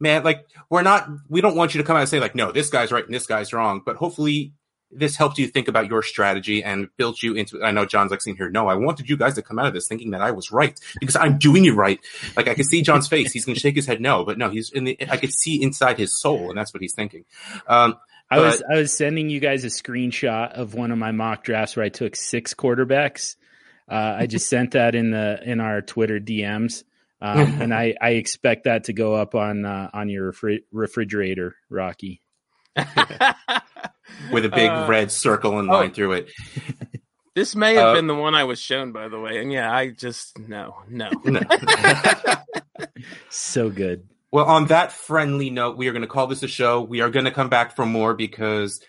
man, 0.00 0.24
like 0.24 0.46
we're 0.70 0.82
not, 0.82 1.08
we 1.28 1.40
don't 1.40 1.56
want 1.56 1.74
you 1.74 1.80
to 1.80 1.86
come 1.86 1.96
out 1.96 2.00
and 2.00 2.08
say 2.08 2.20
like, 2.20 2.34
no, 2.34 2.52
this 2.52 2.70
guy's 2.70 2.92
right 2.92 3.04
and 3.04 3.14
this 3.14 3.26
guy's 3.26 3.52
wrong. 3.52 3.82
But 3.84 3.96
hopefully 3.96 4.52
this 4.90 5.16
helped 5.16 5.38
you 5.38 5.46
think 5.46 5.68
about 5.68 5.88
your 5.88 6.02
strategy 6.02 6.62
and 6.62 6.88
built 6.96 7.22
you 7.22 7.34
into. 7.34 7.62
I 7.62 7.70
know 7.70 7.84
John's 7.84 8.10
like 8.10 8.22
saying 8.22 8.36
here, 8.36 8.50
no, 8.50 8.68
I 8.68 8.74
wanted 8.74 9.08
you 9.08 9.16
guys 9.16 9.34
to 9.34 9.42
come 9.42 9.58
out 9.58 9.66
of 9.66 9.74
this 9.74 9.88
thinking 9.88 10.10
that 10.12 10.20
I 10.20 10.30
was 10.30 10.52
right 10.52 10.78
because 11.00 11.16
I'm 11.16 11.38
doing 11.38 11.64
it 11.64 11.72
right. 11.72 12.00
Like 12.36 12.48
I 12.48 12.54
can 12.54 12.64
see 12.64 12.82
John's 12.82 13.08
face; 13.08 13.32
he's 13.32 13.44
going 13.44 13.54
to 13.54 13.60
shake 13.60 13.76
his 13.76 13.86
head 13.86 14.00
no, 14.00 14.24
but 14.24 14.38
no, 14.38 14.48
he's 14.48 14.70
in 14.70 14.84
the. 14.84 14.98
I 15.10 15.16
could 15.16 15.32
see 15.32 15.62
inside 15.62 15.98
his 15.98 16.18
soul, 16.18 16.48
and 16.48 16.58
that's 16.58 16.72
what 16.72 16.82
he's 16.82 16.94
thinking. 16.94 17.24
Um, 17.66 17.96
I 18.30 18.40
was 18.40 18.62
I 18.70 18.76
was 18.76 18.92
sending 18.92 19.28
you 19.30 19.40
guys 19.40 19.64
a 19.64 19.68
screenshot 19.68 20.52
of 20.52 20.74
one 20.74 20.90
of 20.90 20.98
my 20.98 21.12
mock 21.12 21.44
drafts 21.44 21.76
where 21.76 21.84
I 21.84 21.90
took 21.90 22.16
six 22.16 22.54
quarterbacks. 22.54 23.36
Uh, 23.88 24.16
I 24.18 24.26
just 24.26 24.48
sent 24.48 24.72
that 24.72 24.94
in 24.94 25.10
the 25.10 25.40
in 25.44 25.60
our 25.60 25.80
Twitter 25.80 26.18
DMs. 26.18 26.84
Um, 27.20 27.38
and 27.60 27.74
I, 27.74 27.94
I 28.00 28.10
expect 28.10 28.64
that 28.64 28.84
to 28.84 28.92
go 28.92 29.14
up 29.14 29.34
on 29.34 29.64
uh, 29.64 29.90
on 29.92 30.08
your 30.08 30.32
refri- 30.32 30.64
refrigerator, 30.72 31.56
Rocky, 31.70 32.22
with 32.76 34.44
a 34.44 34.50
big 34.50 34.70
uh, 34.70 34.86
red 34.88 35.10
circle 35.10 35.58
and 35.58 35.68
line 35.68 35.90
oh. 35.90 35.94
through 35.94 36.12
it. 36.12 36.30
This 37.34 37.54
may 37.54 37.74
have 37.74 37.88
uh, 37.88 37.92
been 37.92 38.06
the 38.06 38.14
one 38.14 38.34
I 38.34 38.44
was 38.44 38.58
shown, 38.58 38.92
by 38.92 39.08
the 39.08 39.20
way. 39.20 39.42
And 39.42 39.52
yeah, 39.52 39.70
I 39.70 39.90
just 39.90 40.38
no, 40.38 40.76
no. 40.88 41.10
no. 41.22 41.42
so 43.28 43.68
good. 43.68 44.08
Well, 44.32 44.46
on 44.46 44.68
that 44.68 44.90
friendly 44.90 45.50
note, 45.50 45.76
we 45.76 45.86
are 45.88 45.92
going 45.92 46.00
to 46.00 46.08
call 46.08 46.28
this 46.28 46.42
a 46.42 46.48
show. 46.48 46.80
We 46.80 47.02
are 47.02 47.10
going 47.10 47.26
to 47.26 47.30
come 47.30 47.50
back 47.50 47.76
for 47.76 47.84
more 47.84 48.14
because 48.14 48.80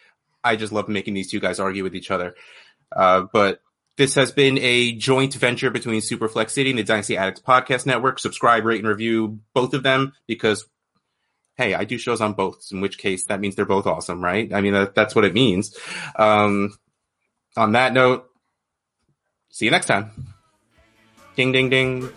I 0.46 0.56
just 0.56 0.72
love 0.72 0.88
making 0.88 1.14
these 1.14 1.30
two 1.30 1.42
guys 1.42 1.60
argue 1.60 1.84
with 1.84 1.94
each 1.94 2.10
other. 2.10 2.36
Uh, 2.96 3.24
but 3.34 3.60
this 3.98 4.14
has 4.16 4.32
been 4.32 4.60
a 4.60 4.94
joint 4.94 5.34
venture 5.34 5.72
between 5.72 6.02
Superflex 6.02 6.52
City 6.52 6.70
and 6.70 6.80
the 6.80 6.84
Dynasty 6.84 7.18
Addicts 7.18 7.42
Podcast 7.42 7.86
Network. 7.86 8.20
Subscribe, 8.20 8.64
rate, 8.64 8.80
and 8.80 8.88
review 8.88 9.40
both 9.54 9.74
of 9.74 9.84
them 9.84 10.14
because, 10.28 10.66
hey, 11.56 11.74
I 11.74 11.84
do 11.84 11.98
shows 11.98 12.22
on 12.22 12.34
both. 12.34 12.68
In 12.72 12.80
which 12.80 13.00
case, 13.00 13.26
that 13.26 13.40
means 13.40 13.56
they're 13.56 13.66
both 13.66 13.88
awesome, 13.88 14.24
right? 14.24 14.54
I 14.54 14.62
mean, 14.62 14.74
that, 14.74 14.94
that's 14.94 15.16
what 15.16 15.26
it 15.26 15.34
means. 15.34 15.76
Um, 16.16 16.78
on 17.56 17.72
that 17.72 17.92
note, 17.92 18.30
see 19.50 19.66
you 19.66 19.72
next 19.72 19.88
time. 19.88 20.12
Ding, 21.36 21.52
ding, 21.52 21.70
ding. 21.70 22.10